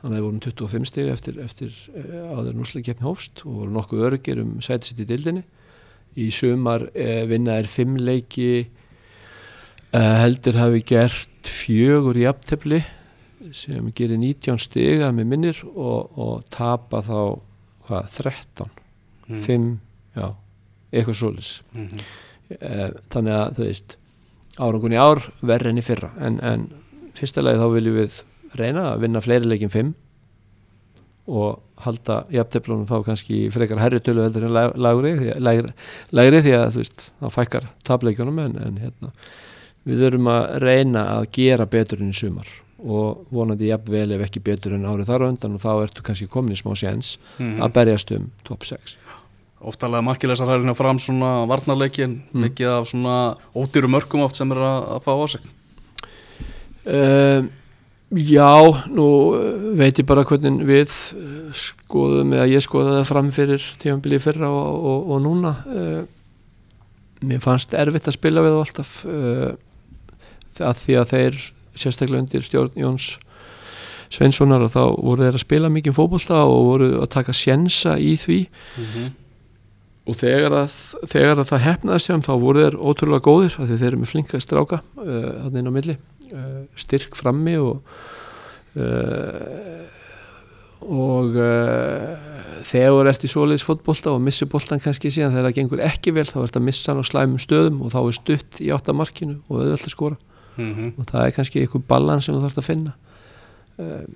þannig 0.00 0.16
að 0.16 0.16
við 0.16 0.24
vorum 0.26 0.40
25 0.40 0.88
stig 0.90 1.08
eftir, 1.10 1.38
eftir 1.40 1.76
eh, 1.94 2.32
áður 2.34 2.56
núsleikkeppni 2.58 3.06
hófst 3.06 3.42
og 3.46 3.60
vorum 3.60 3.76
nokkuð 3.76 4.06
örgir 4.10 4.40
um 4.42 4.56
sætisitt 4.60 5.00
í 5.00 5.06
dildinni 5.08 5.44
í 6.16 6.30
sumar 6.34 6.88
eh, 6.94 7.24
vinna 7.28 7.56
er 7.60 7.68
fimm 7.70 7.96
leiki 7.96 8.68
heldur 10.02 10.58
hafi 10.60 10.82
gert 10.86 11.50
fjögur 11.50 12.18
í 12.18 12.26
aftefli 12.28 12.82
sem 13.54 13.90
gerir 13.94 14.18
19 14.18 14.58
stig 14.60 15.04
að 15.04 15.14
með 15.18 15.28
minnir 15.30 15.60
og, 15.68 16.16
og 16.18 16.46
tapa 16.52 17.02
þá 17.06 17.18
hvað, 17.86 18.08
13 18.16 18.72
mm. 19.28 19.42
5, 19.46 19.68
já, 20.16 20.26
eitthvað 20.90 21.20
solis 21.20 21.52
mm 21.72 21.86
-hmm. 21.86 22.08
eh, 22.58 22.88
þannig 23.12 23.36
að 23.36 23.54
þú 23.58 23.68
veist 23.68 23.96
árangunni 24.56 24.98
ár 24.98 25.22
verður 25.42 25.70
enn 25.70 25.82
í 25.82 25.86
fyrra 25.86 26.10
en, 26.20 26.40
en 26.40 26.66
fyrsta 27.14 27.44
lagi 27.44 27.60
þá 27.60 27.68
viljum 27.74 28.00
við 28.00 28.20
reyna 28.56 28.90
að 28.92 29.00
vinna 29.04 29.20
fleiri 29.20 29.48
leikin 29.48 29.72
5 29.72 29.94
og 31.26 31.62
halda 31.82 32.24
jafnteflunum 32.30 32.86
þá 32.86 33.02
kannski 33.04 33.50
frekar 33.50 33.80
herritölu 33.82 34.22
heldur 34.22 34.46
en 34.46 34.54
lagri, 34.54 35.12
lagri, 35.38 35.72
lagri 36.14 36.42
því 36.44 36.54
að 36.54 36.70
þú 36.76 36.82
veist, 36.82 37.10
þá 37.20 37.26
fækkar 37.34 37.66
tableikjunum 37.84 38.38
en, 38.44 38.56
en 38.62 38.78
hérna 38.80 39.12
við 39.86 40.04
þurfum 40.04 40.30
að 40.32 40.46
reyna 40.64 41.02
að 41.16 41.28
gera 41.38 41.66
betur 41.70 42.02
enn 42.04 42.14
sumar 42.16 42.48
og 42.76 43.26
vonandi 43.32 43.70
jafnvel 43.70 44.10
ef 44.16 44.26
ekki 44.26 44.42
betur 44.44 44.76
enn 44.76 44.86
árið 44.86 45.10
þar 45.10 45.26
á 45.26 45.30
undan 45.30 45.56
og 45.56 45.62
þá 45.64 45.70
ertu 45.74 46.04
kannski 46.06 46.28
komin 46.30 46.54
í 46.54 46.60
smá 46.60 46.74
séns 46.76 47.16
mm 47.38 47.44
-hmm. 47.46 47.62
að 47.64 47.76
berjast 47.80 48.10
um 48.12 48.30
top 48.44 48.64
6 48.64 48.98
Oftalega 49.66 50.02
makkilegsar 50.02 50.48
hærina 50.48 50.74
fram 50.74 50.98
svona 50.98 51.46
varnarleikin, 51.48 52.22
mm. 52.32 52.40
mikið 52.40 52.68
af 52.68 52.88
svona 52.88 53.36
ódýru 53.54 53.88
mörgum 53.88 54.20
oft 54.20 54.36
sem 54.36 54.52
er 54.52 54.58
að, 54.58 54.82
að 54.94 55.00
fá 55.02 55.12
á 55.16 55.26
sig 55.26 55.40
um 56.86 57.50
Já, 58.14 58.62
nú 58.86 59.34
eh, 59.34 59.54
veit 59.74 59.98
ég 59.98 60.06
bara 60.06 60.22
hvernig 60.22 60.62
við 60.62 60.92
eh, 61.18 61.48
skoðum 61.58 62.36
eða 62.36 62.44
ég 62.52 62.62
skoðaði 62.62 63.00
það 63.00 63.08
fram 63.08 63.30
fyrir 63.34 63.64
tímanbili 63.82 64.20
fyrra 64.22 64.50
og, 64.54 64.84
og, 64.90 65.08
og 65.10 65.22
núna 65.24 65.50
uh, 65.66 66.04
mér 67.26 67.42
fannst 67.42 67.74
erfitt 67.74 68.06
að 68.06 68.14
spila 68.14 68.44
við 68.46 68.60
alltaf 68.60 68.92
uh, 69.10 69.56
að 70.64 70.82
því 70.82 70.98
að 71.00 71.12
þeir 71.12 71.38
sérstaklega 71.76 72.24
undir 72.24 72.44
stjórn 72.46 72.76
Jóns 72.80 73.14
Sveinssonar 74.12 74.64
og 74.66 74.72
þá 74.72 74.82
voru 74.94 75.24
þeir 75.24 75.38
að 75.38 75.42
spila 75.42 75.70
mikið 75.72 75.96
fókbólta 75.96 76.42
og 76.46 76.66
voru 76.70 76.90
að 77.02 77.08
taka 77.16 77.34
sjensa 77.34 77.96
í 77.98 78.14
því 78.20 78.38
mm 78.46 78.84
-hmm. 78.92 79.08
og 80.06 80.18
þegar 80.20 80.58
að, 80.62 80.76
þegar 81.10 81.40
að 81.40 81.48
það 81.50 81.66
hefnaðist 81.66 82.06
hjá 82.06 82.14
þeim 82.14 82.26
þá 82.28 82.34
voru 82.44 82.62
þeir 82.64 82.76
ótrúlega 82.78 83.26
góðir 83.26 83.56
af 83.58 83.66
því 83.66 83.78
þeir 83.80 83.88
eru 83.88 84.02
með 84.02 84.12
flinka 84.12 84.40
stráka 84.40 84.82
uh, 85.02 85.32
þannig 85.42 85.58
inn 85.60 85.70
á 85.70 85.76
milli 85.78 85.96
uh, 85.96 86.62
styrk 86.76 87.18
frammi 87.18 87.56
og 87.58 87.82
uh, 88.76 89.84
og 90.86 91.32
þegar 92.62 92.92
þú 92.92 93.08
ert 93.10 93.24
í 93.24 93.28
svoleiðis 93.32 93.64
fótbolta 93.66 94.12
og 94.12 94.20
missir 94.22 94.46
boltan 94.46 94.78
kannski 94.78 95.10
síðan 95.10 95.32
þegar 95.32 95.48
það 95.48 95.56
gengur 95.56 95.82
ekki 95.82 96.12
vel 96.14 96.26
þá 96.28 96.44
ert 96.44 96.58
að 96.60 96.66
missa 96.68 96.92
hann 96.92 97.02
á 97.02 97.10
slæmum 97.10 97.42
stöðum 97.42 97.80
og 97.82 97.90
þá 97.90 98.00
er 98.04 98.14
stutt 98.14 98.60
í 98.62 98.70
áttamarkinu 98.70 99.40
og 99.48 99.64
auðvitað 99.64 99.90
skora 99.90 100.16
mm 100.56 100.74
-hmm. 100.74 100.92
og 100.98 101.06
það 101.10 101.26
er 101.26 101.34
kannski 101.38 101.60
einhver 101.60 101.82
balans 101.88 102.24
sem 102.24 102.34
þú 102.34 102.44
þarfst 102.44 102.62
að 102.62 102.68
finna 102.70 102.92
um, 103.78 104.14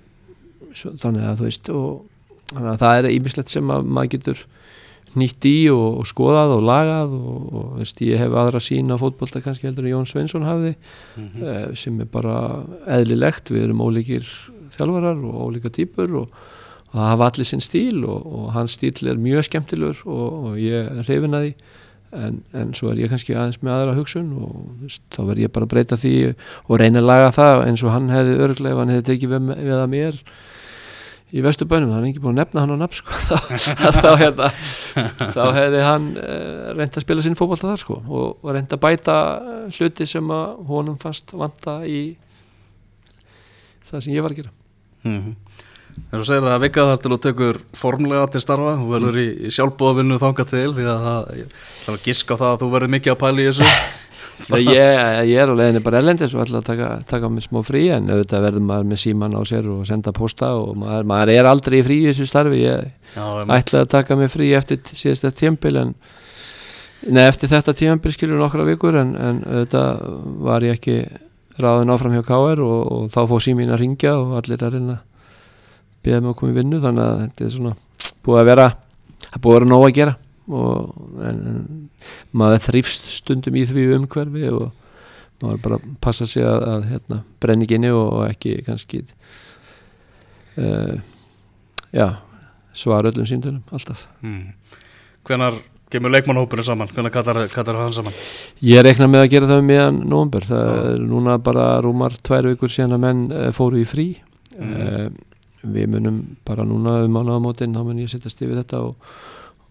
svo, 0.73 0.91
þannig 0.97 1.23
að 1.23 1.37
þú 1.39 1.43
veist 1.49 1.69
og 1.69 2.05
að 2.55 2.77
það 2.83 2.97
er 2.97 3.11
ímislegt 3.11 3.49
sem 3.49 3.71
að 3.71 3.85
maður 3.85 4.11
getur 4.15 4.45
nýtt 5.15 5.45
í 5.45 5.69
og, 5.71 5.99
og 5.99 6.07
skoðað 6.07 6.55
og 6.55 6.63
lagað 6.63 7.13
og, 7.17 7.53
og 7.53 7.77
veist, 7.79 8.01
ég 8.01 8.17
hef 8.17 8.31
aðra 8.31 8.59
sína 8.59 8.97
fótbolta 8.97 9.41
kannski 9.41 9.67
heldur 9.67 9.85
en 9.85 9.91
Jón 9.91 10.07
Sveinsson 10.07 10.47
hafði 10.47 10.75
mm 11.17 11.27
-hmm. 11.27 11.69
uh, 11.69 11.75
sem 11.75 12.01
er 12.01 12.05
bara 12.05 12.63
eðlilegt 12.87 13.51
við 13.51 13.63
erum 13.63 13.81
ólíkir 13.81 14.25
þjálfarar 14.77 15.17
og 15.23 15.35
ólíka 15.47 15.69
týpur 15.69 16.15
og 16.15 16.29
og 16.91 16.99
það 16.99 17.07
hafa 17.07 17.27
allir 17.29 17.47
sinn 17.47 17.63
stíl 17.63 18.03
og, 18.03 18.25
og 18.27 18.47
hans 18.55 18.75
stíl 18.75 19.07
er 19.07 19.19
mjög 19.19 19.47
skemmtilegur 19.47 20.01
og, 20.05 20.33
og 20.49 20.57
ég 20.59 20.89
hrifin 21.05 21.37
að 21.37 21.45
því 21.45 21.53
en, 22.11 22.39
en 22.57 22.71
svo 22.77 22.91
er 22.91 23.01
ég 23.03 23.11
kannski 23.11 23.35
aðeins 23.35 23.61
með 23.63 23.75
aðra 23.75 23.97
hugsun 23.97 24.31
og 24.35 24.55
veist, 24.83 25.03
þá 25.13 25.21
verð 25.29 25.43
ég 25.45 25.53
bara 25.55 25.67
að 25.67 25.73
breyta 25.73 25.97
því 25.99 26.15
og 26.67 26.79
reyna 26.81 27.01
að 27.01 27.09
laga 27.09 27.35
það 27.35 27.65
eins 27.67 27.83
og 27.85 27.93
hann 27.95 28.09
hefði 28.11 28.39
örglega 28.47 28.75
ef 28.75 28.81
hann 28.81 28.93
hefði 28.95 29.07
tekið 29.11 29.35
við, 29.35 29.51
við 29.61 29.77
að 29.77 29.91
mér 29.95 30.23
í 31.31 31.43
vestubönum, 31.45 31.93
hann 31.95 32.03
er 32.03 32.09
ekki 32.09 32.23
búin 32.23 32.35
að 32.35 32.41
nefna 32.41 32.65
hann 32.65 32.73
á 32.75 32.77
nafn 32.81 32.97
sko. 32.99 33.19
þá, 33.29 33.37
þá, 33.95 34.09
hérna, 34.19 34.49
þá 35.31 35.43
hefði 35.55 35.83
hann 35.85 36.09
uh, 36.19 36.71
reynd 36.75 36.97
að 36.99 37.05
spila 37.05 37.23
sinn 37.23 37.37
fókbalta 37.39 37.69
þar 37.69 37.83
sko, 37.85 37.99
og, 38.03 38.41
og 38.43 38.51
reynd 38.51 38.75
að 38.75 38.81
bæta 38.83 39.15
hluti 39.71 40.07
sem 40.11 40.33
að 40.35 40.57
honum 40.67 40.99
fannst 40.99 41.31
vanta 41.31 41.77
í 41.87 42.01
það 43.87 44.03
sem 44.03 44.15
ég 44.15 44.25
var 44.25 44.35
að 44.35 44.41
gera 44.41 44.51
mm 45.07 45.17
-hmm. 45.21 45.67
En 46.11 46.19
svo 46.19 46.27
segir 46.27 46.43
það 46.43 46.53
að 46.57 46.63
vika 46.65 46.85
þar 46.89 47.01
til 47.01 47.11
þú 47.11 47.17
tekur 47.25 47.57
formlega 47.77 48.29
til 48.33 48.43
starfa, 48.43 48.75
þú 48.81 48.87
verður 48.91 49.19
í, 49.21 49.25
í 49.47 49.51
sjálfbóðavinnu 49.55 50.19
þanga 50.21 50.45
til 50.49 50.69
því 50.75 50.87
að 50.91 51.03
það 51.07 51.33
er 51.35 51.91
að 51.93 52.05
giska 52.07 52.37
það 52.41 52.55
að 52.55 52.63
þú 52.63 52.69
verður 52.75 52.93
mikið 52.95 53.13
að 53.13 53.19
pæli 53.21 53.43
í 53.45 53.51
þessu. 53.51 53.69
ég, 54.59 55.01
ég 55.29 55.41
er 55.43 55.51
á 55.51 55.55
leginni 55.55 55.83
bara 55.85 56.01
ellendis 56.01 56.33
og 56.35 56.43
ætla 56.43 56.61
að 56.61 56.67
taka, 56.71 56.89
taka 57.07 57.29
með 57.31 57.45
smá 57.47 57.61
frí 57.67 57.83
en 57.95 58.09
auðvitað 58.11 58.45
verður 58.47 58.65
maður 58.67 58.89
með 58.91 59.01
síman 59.05 59.37
á 59.37 59.41
sér 59.47 59.69
og 59.71 59.83
senda 59.87 60.13
posta 60.15 60.51
og 60.59 60.73
maður, 60.81 61.07
maður 61.11 61.33
er 61.35 61.49
aldrei 61.51 61.77
í 61.79 61.85
frí 61.85 61.99
í 62.01 62.09
þessu 62.09 62.27
starfi. 62.29 62.63
Ég 62.65 62.89
Já, 63.15 63.25
ætla 63.57 63.85
að 63.85 63.91
taka 63.95 64.17
með 64.19 64.33
frí 64.35 64.51
eftir 64.57 64.81
síðast 64.91 65.27
þetta 65.27 65.39
tímpil 65.45 65.75
en 65.81 65.93
neð 67.07 67.29
eftir 67.29 67.51
þetta 67.51 67.75
tímpil 67.77 68.13
skilur 68.15 68.41
nokkra 68.41 68.65
vikur 68.67 68.97
en, 68.99 69.13
en 69.15 69.43
auðvitað 69.47 70.03
var 70.47 70.65
ég 70.67 70.79
ekki 70.79 70.97
ráðin 71.61 71.93
áfram 71.93 72.17
hjá 72.17 72.25
K.R. 72.25 72.61
og, 72.65 72.81
og 72.91 73.07
þá 73.13 73.21
fóð 73.29 73.45
símin 73.47 73.71
að 73.73 73.81
ringja 73.85 74.17
og 74.19 74.35
allir 74.39 74.63
að 74.63 74.77
reyna 74.77 74.97
beða 76.05 76.21
mig 76.21 76.33
að 76.33 76.37
koma 76.39 76.51
í 76.51 76.57
vinnu 76.59 76.81
þannig 76.83 77.07
að 77.07 77.21
þetta 77.23 77.45
er 77.45 77.55
svona 77.55 77.73
búið 78.25 78.41
að 78.41 78.51
vera 78.51 78.67
það 79.27 79.41
búið 79.41 79.55
að 79.55 79.59
vera 79.59 79.71
nóg 79.71 79.87
að 79.87 79.95
gera 79.99 80.17
og, 80.51 80.93
en, 81.29 81.41
en 81.51 81.63
maður 82.37 82.63
þrýfst 82.67 83.09
stundum 83.15 83.57
í 83.57 83.65
því 83.69 83.87
umhverfi 83.97 84.51
og 84.51 84.69
maður 85.41 85.61
bara 85.65 85.79
passa 86.03 86.27
sig 86.29 86.45
að, 86.45 86.65
að 86.69 86.87
hérna, 86.91 87.21
brenni 87.41 87.67
ekki 87.67 87.77
inni 87.79 87.91
og, 87.93 88.05
og 88.19 88.23
ekki 88.27 88.55
kannski 88.65 89.03
uh, 90.61 90.95
já 91.91 92.07
svara 92.73 93.11
öllum 93.11 93.27
síndunum 93.27 93.63
alltaf 93.73 94.07
mm. 94.21 94.47
Hvenar 95.27 95.57
kemur 95.91 96.13
leikmannhópurinn 96.15 96.65
saman? 96.65 96.89
Hvenar 96.95 97.11
kattar, 97.13 97.75
hann 97.77 97.93
saman? 97.93 98.15
Ég 98.63 98.81
rekna 98.85 99.09
með 99.11 99.25
að 99.25 99.33
gera 99.33 99.49
það 99.49 99.65
meðan 99.67 99.99
nógumber 100.07 100.47
það 100.47 100.69
er 100.93 101.03
núna 101.03 101.35
bara 101.43 101.65
rúmar 101.83 102.15
tvær 102.23 102.47
vikur 102.49 102.71
síðan 102.71 102.95
að 102.97 103.03
menn 103.05 103.25
uh, 103.29 103.49
fóru 103.55 103.81
í 103.81 103.87
frí 103.89 104.07
mm. 104.55 104.71
uh, 104.71 105.09
við 105.61 105.91
munum 105.93 106.17
bara 106.47 106.65
núna 106.67 107.01
um 107.05 107.15
mánuðamótin 107.15 107.75
þá 107.75 107.83
mun 107.85 108.01
ég 108.01 108.11
sittast 108.11 108.41
yfir 108.41 108.59
þetta 108.61 108.81
og, 108.87 109.13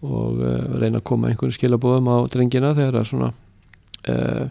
og 0.05 0.41
uh, 0.41 0.79
reyna 0.81 1.01
að 1.01 1.07
koma 1.11 1.29
einhvern 1.29 1.53
skilabóðum 1.55 2.09
á 2.11 2.17
drengina 2.31 2.73
þegar 2.77 3.01
að 3.01 3.07
svona 3.11 3.31
uh, 4.11 4.49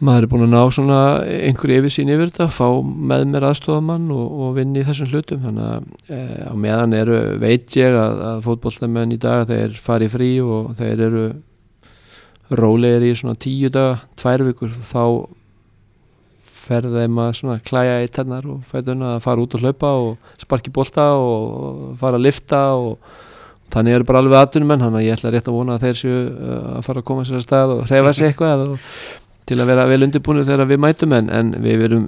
maður 0.00 0.24
er 0.24 0.30
búin 0.32 0.46
að 0.46 0.54
ná 0.54 0.60
svona 0.72 1.00
einhverju 1.48 1.80
yfir 1.82 1.94
sín 1.94 2.12
yfir 2.12 2.30
þetta, 2.30 2.48
fá 2.52 2.68
með 2.80 3.26
mér 3.32 3.48
aðstofamann 3.50 4.08
og, 4.14 4.38
og 4.44 4.54
vinni 4.56 4.80
í 4.80 4.86
þessum 4.88 5.10
hlutum. 5.12 5.42
Þannig 5.44 5.66
að 5.66 6.16
uh, 6.16 6.46
á 6.48 6.54
meðan 6.64 6.96
eru 6.96 7.20
veit 7.42 7.76
ég 7.76 7.96
að, 8.00 8.24
að 8.30 8.40
fótbollstæðmenn 8.48 9.16
í 9.16 9.20
dag 9.20 9.44
þeir 9.50 9.76
fari 9.80 10.08
frí 10.12 10.30
og 10.44 10.72
þeir 10.80 11.04
eru 11.08 11.26
rólegir 12.60 13.06
í 13.06 13.12
svona 13.18 13.38
tíu 13.38 13.70
daga, 13.72 14.00
tvær 14.18 14.48
vikur 14.48 14.72
þá 14.74 15.04
ferð 16.60 16.96
þeim 17.00 17.18
að 17.22 17.62
klæja 17.66 17.96
í 18.04 18.10
tennar 18.12 18.46
og 18.48 18.62
fætuna 18.68 19.16
að 19.16 19.24
fara 19.24 19.44
út 19.44 19.56
og 19.56 19.64
hlaupa 19.64 19.92
og 20.04 20.32
sparki 20.40 20.72
bólta 20.74 21.06
og 21.18 21.96
fara 22.00 22.20
að 22.20 22.26
lifta 22.26 22.60
og 22.78 23.16
þannig 23.70 23.96
eru 23.96 24.08
bara 24.08 24.22
alveg 24.22 24.40
aðtunum 24.40 24.74
en 24.74 24.84
þannig 24.84 25.00
að 25.00 25.06
ég 25.06 25.18
ætla 25.18 25.34
rétt 25.34 25.50
að 25.50 25.58
vona 25.58 25.76
að 25.76 25.86
þeir 25.86 26.00
séu 26.00 26.16
uh, 26.16 26.70
að 26.76 26.86
fara 26.88 27.02
að 27.02 27.08
koma 27.10 27.26
sér 27.26 27.38
að 27.38 27.46
stað 27.46 27.74
og 27.76 27.84
hrefa 27.90 28.14
sér 28.16 28.30
eitthvað 28.30 28.64
og 28.66 28.88
til 29.50 29.58
að 29.58 29.70
vera 29.72 29.86
vel 29.90 30.02
undirbúinu 30.06 30.46
þegar 30.46 30.70
við 30.70 30.82
mætum 30.84 31.14
en, 31.16 31.30
en 31.34 31.54
við 31.62 31.80
verum 31.84 32.04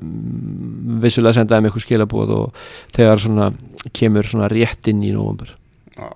vissulega 1.02 1.32
að 1.32 1.40
senda 1.40 1.58
þeim 1.58 1.70
eitthvað 1.70 1.86
skilabóð 1.86 2.34
og 2.38 2.66
þegar 2.94 3.24
svona 3.24 3.48
kemur 3.94 4.28
svona 4.28 4.50
rétt 4.52 4.92
inn 4.92 5.02
í 5.06 5.14
nógumber 5.14 5.56
Já 5.96 6.10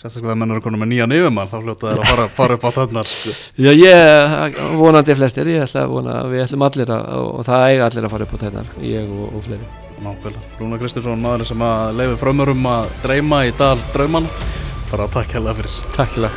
Sérstaklega 0.00 0.30
þegar 0.30 0.38
menn 0.40 0.52
eru 0.54 0.62
konið 0.64 0.80
með 0.80 0.88
nýja 0.94 1.06
nýjumann 1.10 1.48
þá 1.50 1.56
fljóta 1.60 1.90
þeir 1.90 1.98
að 2.00 2.06
fara, 2.08 2.22
fara 2.38 2.54
upp 2.56 2.62
á 2.64 2.70
þennar 2.78 3.10
Já 3.60 3.70
ég, 3.76 4.54
vonandi 4.80 5.16
flestir 5.18 5.50
ég 5.52 5.66
ætla 5.66 5.82
að 5.84 5.92
vona 5.92 6.14
að 6.22 6.30
við 6.32 6.44
ætlum 6.46 6.64
allir 6.64 6.92
að 6.94 7.10
og 7.26 7.44
það 7.50 7.64
eiga 7.66 7.88
allir 7.90 8.06
að 8.08 8.14
fara 8.14 8.28
upp 8.28 8.32
á 8.32 8.42
þennar 8.46 8.70
ég 8.86 9.12
og, 9.12 9.26
og 9.28 9.44
fleiri. 9.44 9.68
Nákvæmlega, 10.00 10.54
Rúna 10.56 10.80
Kristinsson 10.80 11.20
maður 11.20 11.50
sem 11.50 11.66
að 11.66 12.00
leiði 12.00 12.16
frömmurum 12.22 12.70
að 12.72 12.88
dreyma 13.04 13.42
í 13.44 13.52
dal 13.60 13.76
drauman, 13.92 14.32
bara 14.88 15.10
takk 15.12 15.36
hella 15.36 15.52
fyrir. 15.60 15.76
Takk 15.98 16.16
hella 16.16 16.32